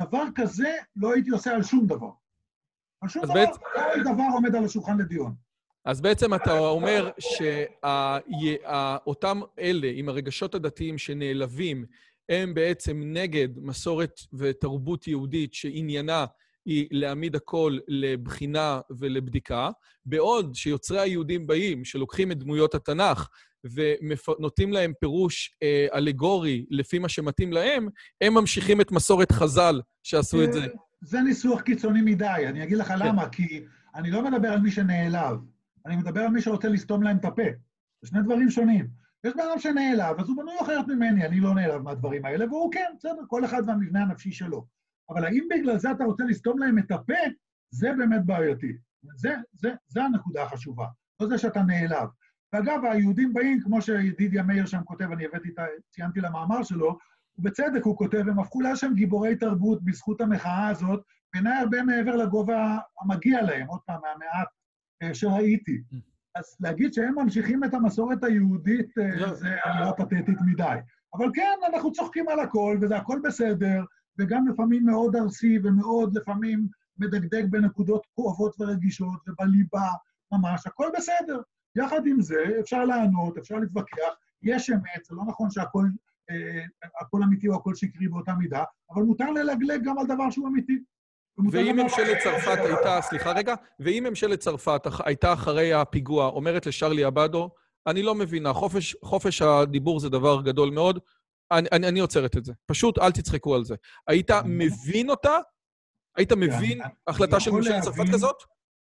דבר 0.03 0.25
כזה 0.35 0.73
לא 0.97 1.13
הייתי 1.15 1.31
עושה 1.31 1.55
על 1.55 1.63
שום 1.63 1.87
דבר. 1.87 2.11
על 3.01 3.09
שום 3.09 3.25
דבר, 3.25 3.35
בעצם- 3.35 3.61
כל 3.75 4.03
דבר 4.13 4.25
עומד 4.33 4.55
על 4.55 4.65
השולחן 4.65 4.99
לדיון. 4.99 5.35
אז 5.85 6.01
בעצם 6.01 6.35
אתה 6.35 6.59
אומר 6.59 7.11
שאותם 7.19 9.41
אלה 9.59 9.91
עם 9.95 10.09
הרגשות 10.09 10.55
הדתיים 10.55 10.99
שנעלבים, 10.99 11.85
הם 12.29 12.55
בעצם 12.55 13.01
נגד 13.05 13.49
מסורת 13.57 14.21
ותרבות 14.33 15.09
יהודית 15.09 15.55
שעניינה 15.55 16.27
היא 16.65 16.89
להעמיד 16.91 17.37
הכל 17.37 17.79
לבחינה 17.89 18.81
ולבדיקה, 18.91 19.71
בעוד 20.07 20.55
שיוצרי 20.55 21.01
היהודים 21.01 21.47
באים, 21.47 21.85
שלוקחים 21.85 22.33
את 22.33 22.39
דמויות 22.39 22.75
התנ"ך 22.75 23.29
ונותנים 23.65 24.73
להם 24.73 24.93
פירוש 25.01 25.57
אה, 25.63 25.87
אלגורי 25.95 26.67
לפי 26.71 26.99
מה 26.99 27.09
שמתאים 27.09 27.53
להם, 27.53 27.89
הם 28.21 28.35
ממשיכים 28.35 28.81
את 28.81 28.93
מסורת 28.93 29.33
חז"ל 29.33 29.81
שעשו 30.03 30.45
את 30.45 30.53
זה. 30.53 30.67
זה 31.01 31.21
ניסוח 31.21 31.61
קיצוני 31.61 32.03
מדי, 32.03 32.45
אני 32.47 32.63
אגיד 32.63 32.79
לך 32.79 32.89
כן. 32.89 32.99
למה, 32.99 33.29
כי 33.29 33.65
אני 33.95 34.11
לא 34.11 34.31
מדבר 34.31 34.49
על 34.49 34.61
מי 34.61 34.71
שנעלב, 34.71 35.37
אני 35.87 35.97
מדבר 35.97 36.21
על 36.21 36.29
מי 36.29 36.41
שרוצה 36.41 36.69
לסתום 36.69 37.03
להם 37.03 37.17
את 37.17 37.25
הפה. 37.25 37.43
זה 38.03 38.09
שני 38.09 38.23
דברים 38.23 38.51
שונים. 38.51 38.89
יש 39.25 39.33
בן 39.35 39.41
אדם 39.41 39.59
שנעלב, 39.59 40.21
אז 40.21 40.29
הוא 40.29 40.37
בנוי 40.37 40.55
אחרת 40.63 40.89
ממני, 40.89 41.27
אני 41.27 41.41
לא 41.41 41.55
נעלב 41.55 41.83
מהדברים 41.83 42.25
האלה, 42.25 42.47
והוא 42.47 42.73
כן, 42.73 42.93
בסדר, 42.99 43.23
כל 43.27 43.45
אחד 43.45 43.63
והמבנה 43.67 44.03
הנפשי 44.03 44.33
שלו. 44.33 44.67
אבל 45.11 45.25
האם 45.25 45.49
בגלל 45.51 45.79
זה 45.79 45.91
אתה 45.91 46.05
רוצה 46.05 46.25
לסתום 46.25 46.59
להם 46.59 46.79
את 46.79 46.91
הפה, 46.91 47.15
זה 47.71 47.93
באמת 47.99 48.25
בעייתי. 48.25 48.73
זה, 49.17 49.35
זה, 49.53 49.75
זה 49.89 50.05
הנקודה 50.05 50.43
החשובה, 50.43 50.87
לא 51.21 51.29
זה 51.29 51.39
שאתה 51.39 51.63
נעלב. 51.63 52.09
ואגב, 52.53 52.85
היהודים 52.85 53.35
באים, 53.35 53.61
כמו 53.61 53.83
שידידיה 53.83 54.43
מאיר 54.43 54.67
שם 54.67 54.83
כותב, 54.85 55.13
אני 55.13 55.25
הבאתי, 55.25 55.49
את 55.49 55.59
ה- 55.59 55.67
ציינתי 55.91 56.21
למאמר 56.21 56.63
שלו, 56.63 56.99
ובצדק 57.39 57.85
הוא 57.85 57.97
כותב, 57.97 58.29
הם 58.29 58.39
הפכו 58.39 58.61
לאשם 58.61 58.95
גיבורי 58.95 59.37
תרבות 59.37 59.85
בזכות 59.85 60.21
המחאה 60.21 60.69
הזאת, 60.69 61.03
בעיניי 61.35 61.59
הרבה 61.59 61.83
מעבר 61.83 62.17
לגובה 62.17 62.79
המגיע 63.01 63.43
להם, 63.43 63.67
עוד 63.67 63.81
פעם, 63.87 64.01
מהמעט 64.03 64.49
שראיתי. 65.13 65.83
אז 66.35 66.57
להגיד 66.61 66.93
שהם 66.93 67.19
ממשיכים 67.19 67.65
את 67.65 67.75
המסורת 67.75 68.25
היהודית, 68.25 68.99
אה, 68.99 69.17
לא. 69.17 69.35
זה 69.35 69.49
אמירה 69.67 69.93
פתטית 69.93 70.39
מדי. 70.47 70.77
אבל 71.15 71.31
כן, 71.35 71.59
אנחנו 71.73 71.93
צוחקים 71.93 72.29
על 72.29 72.41
הכל, 72.41 72.79
וזה 72.81 72.97
הכל 72.97 73.21
בסדר, 73.25 73.85
וגם 74.19 74.49
לפעמים 74.49 74.87
מאוד 74.87 75.17
ארסי 75.17 75.59
ומאוד 75.65 76.17
לפעמים 76.17 76.69
מדגדג 76.99 77.51
בנקודות 77.51 78.07
כואבות 78.15 78.61
ורגישות, 78.61 79.29
ובליבה 79.29 79.89
ממש, 80.33 80.67
הכל 80.67 80.89
בסדר. 80.97 81.41
יחד 81.77 82.07
עם 82.07 82.21
זה, 82.21 82.45
אפשר 82.61 82.85
לענות, 82.85 83.39
אפשר 83.39 83.57
להתווכח, 83.57 84.13
יש 84.43 84.71
אמת, 84.71 85.05
זה 85.05 85.15
לא 85.15 85.23
נכון 85.29 85.51
שהכל 85.51 85.85
אה, 86.31 86.65
הכל 87.01 87.23
אמיתי 87.23 87.49
או 87.49 87.55
הכל 87.55 87.75
שקרי 87.75 88.09
באותה 88.09 88.35
מידה, 88.35 88.65
אבל 88.91 89.03
מותר 89.03 89.31
ללגלג 89.31 89.85
גם 89.85 89.99
על 89.99 90.07
דבר 90.07 90.31
שהוא 90.31 90.49
אמיתי. 90.49 90.83
ואם 91.53 91.77
ממשלת 91.77 92.19
צרפת 92.23 92.59
הייתה, 92.65 93.01
סליחה 93.03 93.33
רגע, 93.33 93.55
ואם 93.81 94.05
ממשלת 94.09 94.39
צרפת 94.39 94.83
הייתה 95.05 95.33
אחרי 95.33 95.73
הפיגוע, 95.73 96.27
אומרת 96.27 96.67
לשרלי 96.67 97.05
עבדו, 97.05 97.51
אני 97.87 98.03
לא 98.03 98.15
מבינה, 98.15 98.53
חופש, 98.53 98.97
חופש 99.05 99.43
הדיבור 99.43 100.01
זה 100.01 100.09
דבר 100.09 100.43
גדול 100.43 100.71
מאוד, 100.71 100.99
אני, 101.51 101.69
אני, 101.73 101.89
אני 101.89 102.01
עוצרת 102.01 102.37
את 102.37 102.45
זה. 102.45 102.53
פשוט 102.67 102.99
אל 102.99 103.13
תצחקו 103.13 103.55
על 103.55 103.65
זה. 103.65 103.75
היית 104.07 104.31
מבין 104.45 105.11
אותה? 105.11 105.39
היית 106.17 106.33
מבין 106.33 106.81
החלטה 107.07 107.41
של 107.41 107.51
ממשלת 107.51 107.83
צרפת. 107.83 108.05
כזאת? 108.13 108.37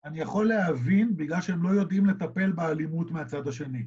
אני 0.04 0.20
יכול 0.20 0.48
להבין 0.48 1.16
בגלל 1.16 1.40
שהם 1.40 1.62
לא 1.62 1.80
יודעים 1.80 2.06
לטפל 2.06 2.52
באלימות 2.52 3.10
מהצד 3.10 3.48
השני. 3.48 3.86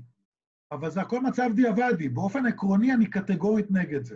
אבל 0.72 0.90
זה 0.90 1.02
הכל 1.02 1.22
מצב 1.22 1.50
דיעבדי. 1.56 2.10
באופן 2.10 2.46
עקרוני 2.46 2.94
אני 2.94 3.10
קטגורית 3.10 3.72
נגד 3.72 4.04
זה. 4.04 4.16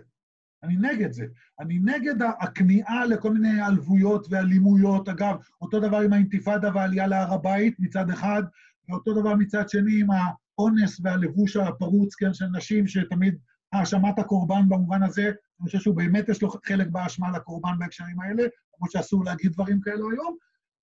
אני 0.63 0.77
נגד 0.77 1.11
זה. 1.11 1.25
אני 1.59 1.79
נגד 1.79 2.15
הכניעה 2.39 3.05
לכל 3.05 3.33
מיני 3.33 3.61
עלבויות 3.61 4.27
ואלימויות. 4.29 5.09
אגב, 5.09 5.35
אותו 5.61 5.79
דבר 5.79 5.97
עם 5.97 6.13
האינתיפאדה 6.13 6.69
והעלייה 6.73 7.07
להר 7.07 7.33
הבית 7.33 7.75
מצד 7.79 8.09
אחד, 8.09 8.43
ואותו 8.89 9.21
דבר 9.21 9.35
מצד 9.35 9.69
שני 9.69 10.01
עם 10.01 10.07
האונס 10.11 10.99
והלבוש 11.03 11.57
הפרוץ, 11.57 12.15
כן, 12.15 12.33
של 12.33 12.45
נשים, 12.45 12.87
שתמיד 12.87 13.37
האשמת 13.73 14.19
הקורבן 14.19 14.69
במובן 14.69 15.03
הזה, 15.03 15.23
אני 15.25 15.65
חושב 15.65 15.79
שהוא 15.79 15.95
באמת 15.95 16.29
יש 16.29 16.41
לו 16.41 16.49
חלק 16.65 16.87
באשמה 16.87 17.31
לקורבן 17.31 17.79
בהקשרים 17.79 18.19
האלה, 18.19 18.43
למרות 18.77 18.91
שאסור 18.91 19.25
להגיד 19.25 19.51
דברים 19.51 19.81
כאלו 19.81 20.11
היום. 20.11 20.35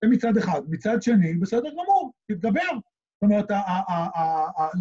זה 0.03 0.09
מצד 0.09 0.37
אחד. 0.37 0.61
מצד 0.69 1.01
שני, 1.01 1.33
בסדר 1.33 1.69
גמור, 1.69 2.13
תתגבר. 2.27 2.71
זאת 2.71 3.23
אומרת, 3.23 3.51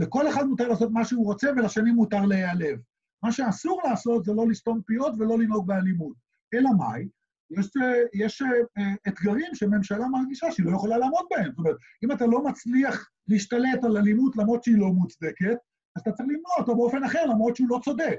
לכל 0.01 0.29
אחד 0.29 0.45
מותר 0.45 0.69
לעשות 0.69 0.91
מה 0.93 1.05
שהוא 1.05 1.25
רוצה, 1.25 1.51
ולשני 1.57 1.93
מותר 1.93 2.25
להיעלב. 2.25 2.79
מה 3.25 3.33
שאסור 3.33 3.81
לעשות 3.85 4.25
זה 4.25 4.33
לא 4.33 4.49
לסתום 4.49 4.81
פיות 4.87 5.14
ולא 5.18 5.39
לנהוג 5.39 5.66
באלימות. 5.66 6.16
אלא 6.55 6.70
מאי? 6.79 7.09
יש, 7.51 7.70
יש 8.14 8.43
אה, 8.79 8.95
אתגרים 9.09 9.55
שממשלה 9.55 10.09
מרגישה 10.09 10.53
שהיא 10.53 10.66
לא 10.66 10.77
יכולה 10.77 10.99
לעמוד 10.99 11.25
בהם. 11.31 11.51
זאת 11.51 11.59
אומרת, 11.59 11.77
אם 12.05 12.12
אתה 12.12 12.27
לא 12.27 12.45
מצליח 12.45 13.11
להשתלט 13.29 13.85
על 13.85 13.97
אלימות 13.97 14.37
למרות 14.37 14.64
שהיא 14.64 14.79
לא 14.79 14.87
מוצדקת, 14.87 15.57
אז 15.97 16.03
אתה 16.03 16.12
צריך 16.12 16.29
למנוע 16.29 16.55
אותו 16.59 16.77
באופן 16.77 17.05
אחר, 17.05 17.27
למרות 17.27 17.57
שהוא 17.57 17.68
לא 17.70 17.81
צודק. 17.85 18.18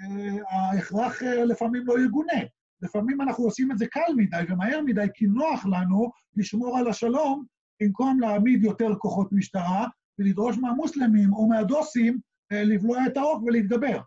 אה, 0.00 0.36
ההכרח 0.50 1.22
אה, 1.22 1.44
לפעמים 1.44 1.86
לא 1.86 2.00
יגונה. 2.04 2.42
לפעמים 2.82 3.20
אנחנו 3.20 3.44
עושים 3.44 3.72
את 3.72 3.78
זה 3.78 3.86
קל 3.86 4.12
מדי 4.16 4.42
ומהר 4.48 4.80
מדי, 4.84 5.06
כי 5.14 5.26
נוח 5.26 5.66
לנו 5.66 6.10
לשמור 6.36 6.78
על 6.78 6.88
השלום, 6.88 7.44
במקום 7.82 8.20
להעמיד 8.20 8.64
יותר 8.64 8.94
כוחות 8.98 9.32
משטרה 9.32 9.86
ולדרוש 10.18 10.58
מהמוסלמים 10.58 11.32
או 11.32 11.48
מהדוסים 11.48 12.18
לבלוע 12.52 13.06
את 13.06 13.16
האור 13.16 13.44
ולהתגבר. 13.44 14.00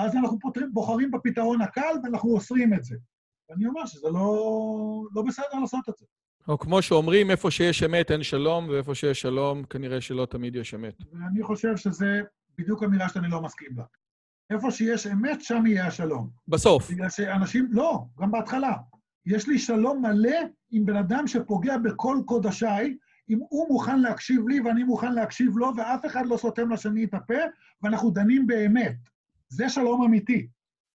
ואז 0.00 0.16
אנחנו 0.16 0.38
פותרים, 0.38 0.70
בוחרים 0.72 1.10
בפתרון 1.10 1.60
הקל 1.60 1.94
ואנחנו 2.02 2.30
אוסרים 2.30 2.74
את 2.74 2.84
זה. 2.84 2.96
ואני 3.50 3.66
אומר 3.66 3.86
שזה 3.86 4.08
לא, 4.08 5.02
לא 5.14 5.22
בסדר 5.22 5.58
לעשות 5.60 5.88
את 5.88 5.94
זה. 5.96 6.06
או 6.48 6.58
כמו 6.58 6.82
שאומרים, 6.82 7.30
איפה 7.30 7.50
שיש 7.50 7.82
אמת 7.82 8.10
אין 8.10 8.22
שלום, 8.22 8.68
ואיפה 8.68 8.94
שיש 8.94 9.20
שלום, 9.20 9.64
כנראה 9.64 10.00
שלא 10.00 10.26
תמיד 10.26 10.56
יש 10.56 10.74
אמת. 10.74 10.94
ואני 11.12 11.42
חושב 11.42 11.76
שזה 11.76 12.20
בדיוק 12.58 12.82
אמירה 12.82 13.08
שאני 13.08 13.30
לא 13.30 13.42
מסכים 13.42 13.70
לה. 13.76 13.84
איפה 14.50 14.70
שיש 14.70 15.06
אמת, 15.06 15.42
שם 15.42 15.66
יהיה 15.66 15.86
השלום. 15.86 16.30
בסוף. 16.48 16.90
בגלל 16.90 17.10
שאנשים, 17.10 17.68
לא, 17.70 18.04
גם 18.18 18.30
בהתחלה. 18.30 18.72
יש 19.26 19.48
לי 19.48 19.58
שלום 19.58 20.02
מלא 20.06 20.36
עם 20.70 20.86
בן 20.86 20.96
אדם 20.96 21.26
שפוגע 21.26 21.78
בכל 21.78 22.18
קודשיי, 22.24 22.96
אם 23.30 23.38
הוא 23.48 23.68
מוכן 23.68 24.00
להקשיב 24.00 24.48
לי 24.48 24.60
ואני 24.60 24.84
מוכן 24.84 25.12
להקשיב 25.12 25.56
לו, 25.56 25.72
ואף 25.76 26.06
אחד 26.06 26.26
לא 26.26 26.36
סותם 26.36 26.72
לשני 26.72 27.04
את 27.04 27.14
הפה, 27.14 27.34
ואנחנו 27.82 28.10
דנים 28.10 28.46
באמת. 28.46 28.96
זה 29.52 29.68
שלום 29.68 30.02
אמיתי. 30.02 30.46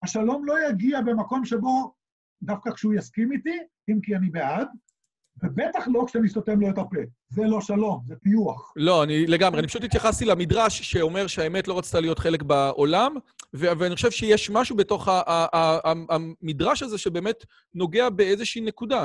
השלום 0.03 0.44
לא 0.44 0.55
יגיע 0.68 1.01
במקום 1.01 1.44
שבו, 1.44 1.94
דווקא 2.42 2.70
כשהוא 2.70 2.94
יסכים 2.94 3.32
איתי, 3.32 3.59
אם 3.90 4.01
כי 4.03 4.16
אני 4.16 4.30
בעד, 4.30 4.68
ובטח 5.42 5.88
לא 5.92 6.05
כשאני 6.07 6.28
סותם 6.28 6.61
לו 6.61 6.70
את 6.70 6.78
הפה. 6.78 6.96
זה 7.28 7.42
לא 7.44 7.61
שלום, 7.61 8.03
זה 8.07 8.16
טיוח. 8.16 8.72
לא, 8.76 9.03
אני 9.05 9.26
לגמרי, 9.26 9.59
אני 9.61 9.68
פשוט 9.68 9.84
התייחסתי 9.84 10.24
למדרש 10.24 10.82
שאומר 10.82 11.26
שהאמת 11.26 11.68
לא 11.68 11.78
רצתה 11.78 12.01
להיות 12.01 12.18
חלק 12.18 12.42
בעולם, 12.42 13.14
ו- 13.57 13.66
ואני 13.78 13.94
חושב 13.94 14.11
שיש 14.11 14.51
משהו 14.51 14.76
בתוך 14.76 15.09
ה- 15.09 15.22
ה- 15.26 15.46
ה- 15.57 15.92
המדרש 16.11 16.82
הזה 16.82 16.98
שבאמת 16.98 17.44
נוגע 17.74 18.11
באיזושהי 18.11 18.61
נקודה. 18.61 19.05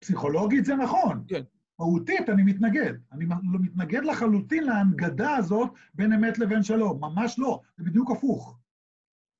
פסיכולוגית 0.00 0.64
זה 0.64 0.74
נכון. 0.74 1.24
כן. 1.28 1.42
מהותית 1.80 2.28
אני 2.28 2.42
מתנגד. 2.42 2.94
אני 3.12 3.24
מ- 3.24 3.62
מתנגד 3.62 4.04
לחלוטין 4.04 4.64
להנגדה 4.64 5.36
הזאת 5.36 5.70
בין 5.94 6.12
אמת 6.12 6.38
לבין 6.38 6.62
שלום. 6.62 7.00
ממש 7.00 7.38
לא, 7.38 7.60
זה 7.76 7.84
בדיוק 7.84 8.10
הפוך. 8.10 8.56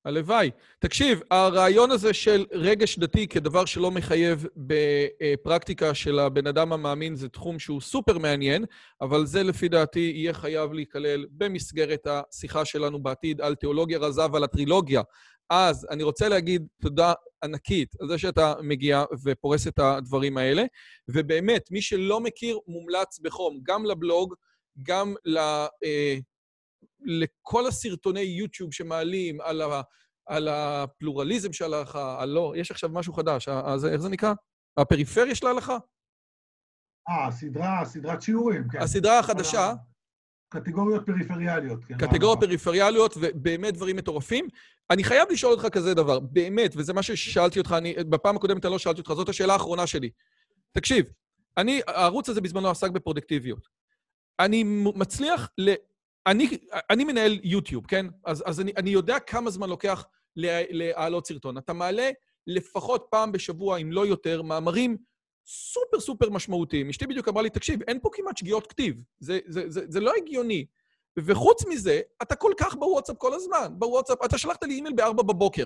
הלוואי. 0.05 0.51
תקשיב, 0.79 1.21
הרעיון 1.31 1.91
הזה 1.91 2.13
של 2.13 2.47
רגש 2.53 2.99
דתי 2.99 3.29
כדבר 3.29 3.65
שלא 3.65 3.91
מחייב 3.91 4.47
בפרקטיקה 4.57 5.95
של 5.95 6.19
הבן 6.19 6.47
אדם 6.47 6.73
המאמין 6.73 7.15
זה 7.15 7.29
תחום 7.29 7.59
שהוא 7.59 7.81
סופר 7.81 8.19
מעניין, 8.19 8.65
אבל 9.01 9.27
זה 9.27 9.43
לפי 9.43 9.69
דעתי 9.69 10.13
יהיה 10.15 10.33
חייב 10.33 10.73
להיכלל 10.73 11.27
במסגרת 11.31 12.07
השיחה 12.07 12.65
שלנו 12.65 13.03
בעתיד 13.03 13.41
על 13.41 13.55
תיאולוגיה 13.55 13.99
רזה 13.99 14.23
ועל 14.33 14.45
הטרילוגיה. 14.45 15.03
אז 15.51 15.87
אני 15.91 16.03
רוצה 16.03 16.29
להגיד 16.29 16.67
תודה 16.83 17.13
ענקית 17.45 17.95
על 18.01 18.09
זה 18.09 18.19
שאתה 18.19 18.55
מגיע 18.63 19.05
ופורס 19.25 19.67
את 19.67 19.79
הדברים 19.79 20.37
האלה, 20.39 20.63
ובאמת, 21.09 21.71
מי 21.71 21.83
שלא 21.83 22.21
מכיר, 22.21 22.59
מומלץ 22.67 23.19
בחום, 23.19 23.61
גם 23.63 23.85
לבלוג, 23.85 24.35
גם 24.83 25.15
ל... 25.25 25.39
אה, 25.39 26.17
לכל 27.01 27.67
הסרטוני 27.67 28.21
יוטיוב 28.21 28.73
שמעלים 28.73 29.41
על, 29.41 29.63
ה, 29.63 29.83
על 30.27 30.49
הפלורליזם 30.49 31.53
של 31.53 31.75
ההלכה, 31.75 32.23
על 32.23 32.29
לא, 32.29 32.53
יש 32.57 32.71
עכשיו 32.71 32.91
משהו 32.91 33.13
חדש, 33.13 33.49
ה- 33.49 33.61
ה- 33.73 33.79
זה- 33.79 33.93
איך 33.93 34.01
זה 34.01 34.09
נקרא? 34.09 34.33
הפריפריה 34.77 35.35
של 35.35 35.47
ההלכה? 35.47 35.79
אה, 37.09 37.31
סדרה, 37.31 37.85
סדרת 37.85 38.23
שיעורים, 38.23 38.69
כן. 38.73 38.79
הסדרה 38.81 39.19
החדשה, 39.19 39.73
קטגוריות 40.51 41.07
פריפריאליות, 41.07 41.85
כן. 41.85 41.99
קטגוריות 41.99 42.43
אה, 42.43 42.49
פריפריאליות, 42.49 43.15
ובאמת 43.21 43.75
דברים 43.75 43.97
מטורפים. 43.97 44.49
אני 44.91 45.05
חייב 45.05 45.29
לשאול 45.31 45.53
אותך 45.53 45.67
כזה 45.73 45.95
דבר, 45.95 46.21
באמת, 46.21 46.73
וזה 46.77 46.93
מה 46.93 47.03
ששאלתי 47.03 47.59
אותך, 47.59 47.75
אני, 47.79 47.95
בפעם 47.95 48.37
הקודמת 48.37 48.65
אני 48.65 48.73
לא 48.73 48.79
שאלתי 48.79 49.01
אותך, 49.01 49.13
זאת 49.13 49.29
השאלה 49.29 49.53
האחרונה 49.53 49.87
שלי. 49.87 50.11
תקשיב, 50.73 51.07
אני, 51.57 51.81
הערוץ 51.87 52.29
הזה 52.29 52.41
בזמנו 52.41 52.71
עסק 52.71 52.91
בפרודקטיביות. 52.91 53.69
אני 54.41 54.65
מצליח 54.95 55.51
ל... 55.59 55.71
אני, 56.27 56.59
אני 56.91 57.05
מנהל 57.05 57.39
יוטיוב, 57.43 57.87
כן? 57.87 58.07
אז, 58.25 58.43
אז 58.47 58.61
אני, 58.61 58.73
אני 58.77 58.91
יודע 58.91 59.19
כמה 59.19 59.51
זמן 59.51 59.69
לוקח 59.69 60.07
להעלות 60.37 61.27
סרטון. 61.27 61.59
אתה 61.59 61.73
מעלה 61.73 62.11
לפחות 62.47 63.07
פעם 63.11 63.33
בשבוע, 63.33 63.79
אם 63.79 63.93
לא 63.93 64.07
יותר, 64.07 64.43
מאמרים 64.43 64.97
סופר 65.47 66.01
סופר 66.01 66.31
משמעותיים. 66.31 66.89
אשתי 66.89 67.07
בדיוק 67.07 67.29
אמרה 67.29 67.43
לי, 67.43 67.51
תקשיב, 67.51 67.83
אין 67.89 67.99
פה 68.03 68.09
כמעט 68.13 68.37
שגיאות 68.37 68.67
כתיב. 68.67 68.95
זה, 69.21 69.39
זה, 69.47 69.63
זה, 69.67 69.81
זה 69.89 70.01
לא 70.01 70.13
הגיוני. 70.17 70.67
וחוץ 71.19 71.67
מזה, 71.67 72.01
אתה 72.23 72.35
כל 72.35 72.53
כך 72.57 72.75
בוואטסאפ 72.75 73.17
כל 73.19 73.35
הזמן. 73.35 73.73
בוואטסאפ, 73.79 74.25
אתה 74.25 74.39
שלחת 74.39 74.65
לי 74.65 74.75
אימייל 74.75 74.95
ב-4 74.95 75.13
בבוקר. 75.13 75.65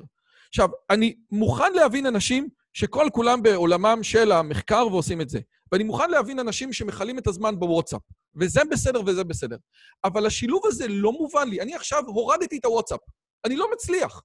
עכשיו, 0.49 0.69
אני 0.91 1.15
מוכן 1.31 1.73
להבין 1.73 2.07
אנשים 2.07 2.49
שכל 2.73 3.07
כולם 3.13 3.43
בעולמם 3.43 3.99
של 4.03 4.33
המחקר 4.33 4.87
ועושים 4.91 5.21
את 5.21 5.29
זה. 5.29 5.41
ואני 5.73 5.85
מוכן 5.85 6.11
להבין 6.11 6.39
אנשים 6.39 6.73
שמכלים 6.73 7.19
את 7.19 7.27
הזמן 7.27 7.59
בוואטסאפ. 7.59 8.01
וזה 8.37 8.61
בסדר 8.71 9.01
וזה 9.07 9.25
בסדר. 9.25 9.57
אבל 10.05 10.27
השילוב 10.27 10.63
הזה 10.67 10.89
לא 10.89 11.13
מובן 11.13 11.49
לי. 11.49 11.61
אני 11.61 11.75
עכשיו 11.75 12.03
הורדתי 12.07 12.59
את 12.59 12.65
הוואטסאפ. 12.65 13.01
אני 13.45 13.57
לא 13.57 13.67
מצליח. 13.73 14.23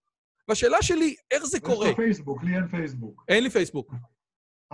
והשאלה 0.47 0.82
שלי, 0.82 1.16
איך 1.32 1.45
זה 1.45 1.60
קורה? 1.60 1.88
יש 1.88 1.93
לך 1.93 1.97
פייסבוק, 1.97 2.43
לי 2.43 2.56
אין 2.56 2.68
פייסבוק. 2.68 3.24
אין 3.28 3.43
לי 3.43 3.50
פייסבוק. 3.50 3.91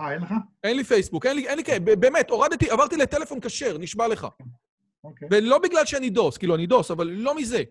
אה, 0.00 0.12
אין 0.12 0.22
לך? 0.22 0.34
אין 0.64 0.76
לי 0.76 0.84
פייסבוק, 0.84 1.26
אין 1.26 1.36
לי, 1.36 1.48
אין 1.48 1.58
לי, 1.58 1.64
כן, 1.64 1.84
באמת, 1.84 2.30
הורדתי, 2.30 2.70
עברתי 2.70 2.96
לטלפון 2.96 3.38
כשר, 3.40 3.78
נשבע 3.78 4.08
לך. 4.08 4.26
אוקיי. 5.04 5.28
ולא 5.30 5.58
בגלל 5.58 5.84
שאני 5.84 6.10
דוס, 6.10 6.38
כאילו, 6.38 6.54
אני 6.54 6.66
דוס, 6.66 6.90
אבל 6.90 7.06
לא 7.06 7.36
מזה. 7.36 7.62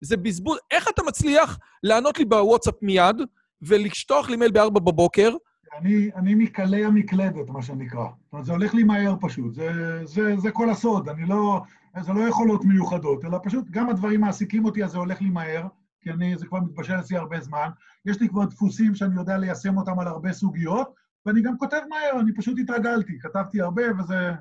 זה 0.00 0.16
בזבוז, 0.16 0.58
איך 0.70 0.88
אתה 0.88 1.02
מצליח 1.02 1.58
לענות 1.82 2.18
לי 2.18 2.24
בוואטסאפ 2.24 2.74
מיד, 2.82 3.16
ולשטוח 3.62 4.30
לי 4.30 4.36
מייל 4.36 4.52
ב-4 4.52 4.70
בבוקר? 4.70 5.36
אני, 5.78 6.10
אני 6.16 6.34
מקלי 6.34 6.84
המקלדת, 6.84 7.48
מה 7.48 7.62
שנקרא. 7.62 8.04
זאת 8.04 8.32
אומרת, 8.32 8.46
זה 8.46 8.52
הולך 8.52 8.74
לי 8.74 8.84
מהר 8.84 9.14
פשוט. 9.20 9.54
זה, 9.54 9.70
זה, 10.04 10.36
זה 10.36 10.50
כל 10.50 10.70
הסוד, 10.70 11.08
אני 11.08 11.26
לא... 11.26 11.60
זה 12.00 12.12
לא 12.12 12.28
יכולות 12.28 12.64
מיוחדות, 12.64 13.24
אלא 13.24 13.38
פשוט 13.42 13.70
גם 13.70 13.88
הדברים 13.88 14.20
מעסיקים 14.20 14.64
אותי, 14.64 14.84
אז 14.84 14.90
זה 14.90 14.98
הולך 14.98 15.20
לי 15.20 15.30
מהר, 15.30 15.66
כי 16.00 16.10
אני, 16.10 16.38
זה 16.38 16.46
כבר 16.46 16.60
מתבשל 16.60 17.00
אצלי 17.00 17.16
הרבה 17.16 17.40
זמן. 17.40 17.68
יש 18.06 18.20
לי 18.20 18.28
כבר 18.28 18.44
דפוסים 18.44 18.94
שאני 18.94 19.16
יודע 19.16 19.38
ליישם 19.38 19.78
אותם 19.78 19.98
על 19.98 20.08
הרבה 20.08 20.32
סוגיות, 20.32 20.94
ואני 21.26 21.42
גם 21.42 21.58
כותב 21.58 21.80
מהר, 21.88 22.20
אני 22.20 22.34
פשוט 22.34 22.58
התרגלתי. 22.58 23.12
כתבתי 23.20 23.60
הרבה, 23.60 23.82
וזה... 23.98 24.32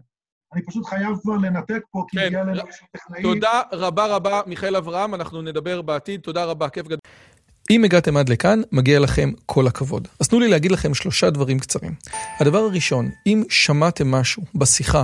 אני 0.54 0.62
פשוט 0.62 0.86
חייב 0.86 1.18
כבר 1.22 1.38
לנתק 1.38 1.82
פה, 1.92 2.06
כי 2.10 2.18
כן, 2.18 2.26
הגיע 2.26 2.42
אלינו 2.42 2.68
איזשהו 2.68 2.88
טכנאי. 2.92 3.22
תודה 3.22 3.62
רבה 3.72 4.06
רבה, 4.06 4.42
מיכאל 4.48 4.76
אברהם, 4.76 5.16
אנחנו 5.16 5.42
נדבר 5.42 5.82
בעתיד. 5.82 6.22
תודה 6.22 6.46
רבה, 6.46 6.70
כיף 6.70 6.86
גדול. 6.86 6.98
אם 7.70 7.84
הגעתם 7.84 8.18
עד 8.18 8.30
לכאן, 8.30 8.62
מגיע 8.72 9.00
לכם 9.00 9.32
כל 9.46 9.68
הכבוד. 9.68 10.08
אז 10.20 10.28
תנו 10.28 10.40
לי 10.40 10.48
להגיד 10.48 10.72
לכם 10.72 10.94
שלושה 10.94 11.30
דברים 11.30 11.60
קצרים. 11.60 11.92
הדבר 12.40 12.58
הראשון, 12.58 13.10
אם 13.28 13.44
שמעתם 13.50 14.12
משהו 14.12 14.44
בשיחה 14.56 15.04